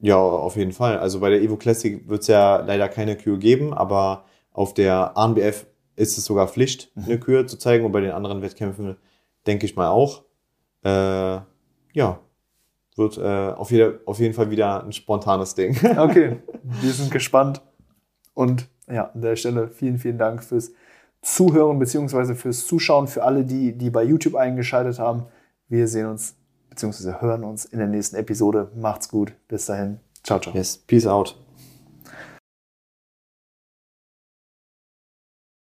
Ja, 0.00 0.16
auf 0.16 0.56
jeden 0.56 0.72
Fall. 0.72 0.98
Also 0.98 1.20
bei 1.20 1.30
der 1.30 1.42
Evo 1.42 1.56
Classic 1.56 2.08
wird 2.08 2.22
es 2.22 2.28
ja 2.28 2.58
leider 2.58 2.88
keine 2.88 3.16
Kür 3.16 3.38
geben, 3.38 3.74
aber 3.74 4.24
auf 4.52 4.74
der 4.74 5.16
ANBF 5.16 5.66
ist 5.96 6.18
es 6.18 6.24
sogar 6.24 6.46
Pflicht, 6.48 6.94
mhm. 6.94 7.04
eine 7.04 7.18
Kür 7.18 7.46
zu 7.46 7.58
zeigen 7.58 7.84
und 7.84 7.92
bei 7.92 8.00
den 8.00 8.12
anderen 8.12 8.42
Wettkämpfen 8.42 8.96
denke 9.46 9.66
ich 9.66 9.74
mal 9.76 9.88
auch. 9.88 10.24
Äh, 10.84 11.40
ja, 11.94 12.20
wird 12.96 13.18
äh, 13.18 13.52
auf, 13.52 13.70
jeder, 13.70 13.94
auf 14.04 14.18
jeden 14.18 14.34
Fall 14.34 14.50
wieder 14.50 14.84
ein 14.84 14.92
spontanes 14.92 15.54
Ding. 15.54 15.76
okay, 15.96 16.38
wir 16.62 16.92
sind 16.92 17.10
gespannt. 17.10 17.62
Und 18.34 18.68
ja, 18.88 19.10
an 19.12 19.22
der 19.22 19.36
Stelle 19.36 19.68
vielen, 19.68 19.98
vielen 19.98 20.18
Dank 20.18 20.44
fürs 20.44 20.72
Zuhören 21.26 21.80
bzw. 21.80 22.34
fürs 22.34 22.66
Zuschauen, 22.68 23.08
für 23.08 23.24
alle, 23.24 23.44
die, 23.44 23.72
die 23.76 23.90
bei 23.90 24.04
YouTube 24.04 24.36
eingeschaltet 24.36 25.00
haben. 25.00 25.24
Wir 25.68 25.88
sehen 25.88 26.06
uns 26.06 26.36
bzw. 26.70 27.20
hören 27.20 27.42
uns 27.42 27.64
in 27.64 27.80
der 27.80 27.88
nächsten 27.88 28.14
Episode. 28.14 28.70
Macht's 28.76 29.08
gut. 29.08 29.32
Bis 29.48 29.66
dahin. 29.66 29.98
Ciao, 30.22 30.38
ciao. 30.38 30.54
Yes. 30.54 30.78
Peace 30.86 31.06
out. 31.06 31.36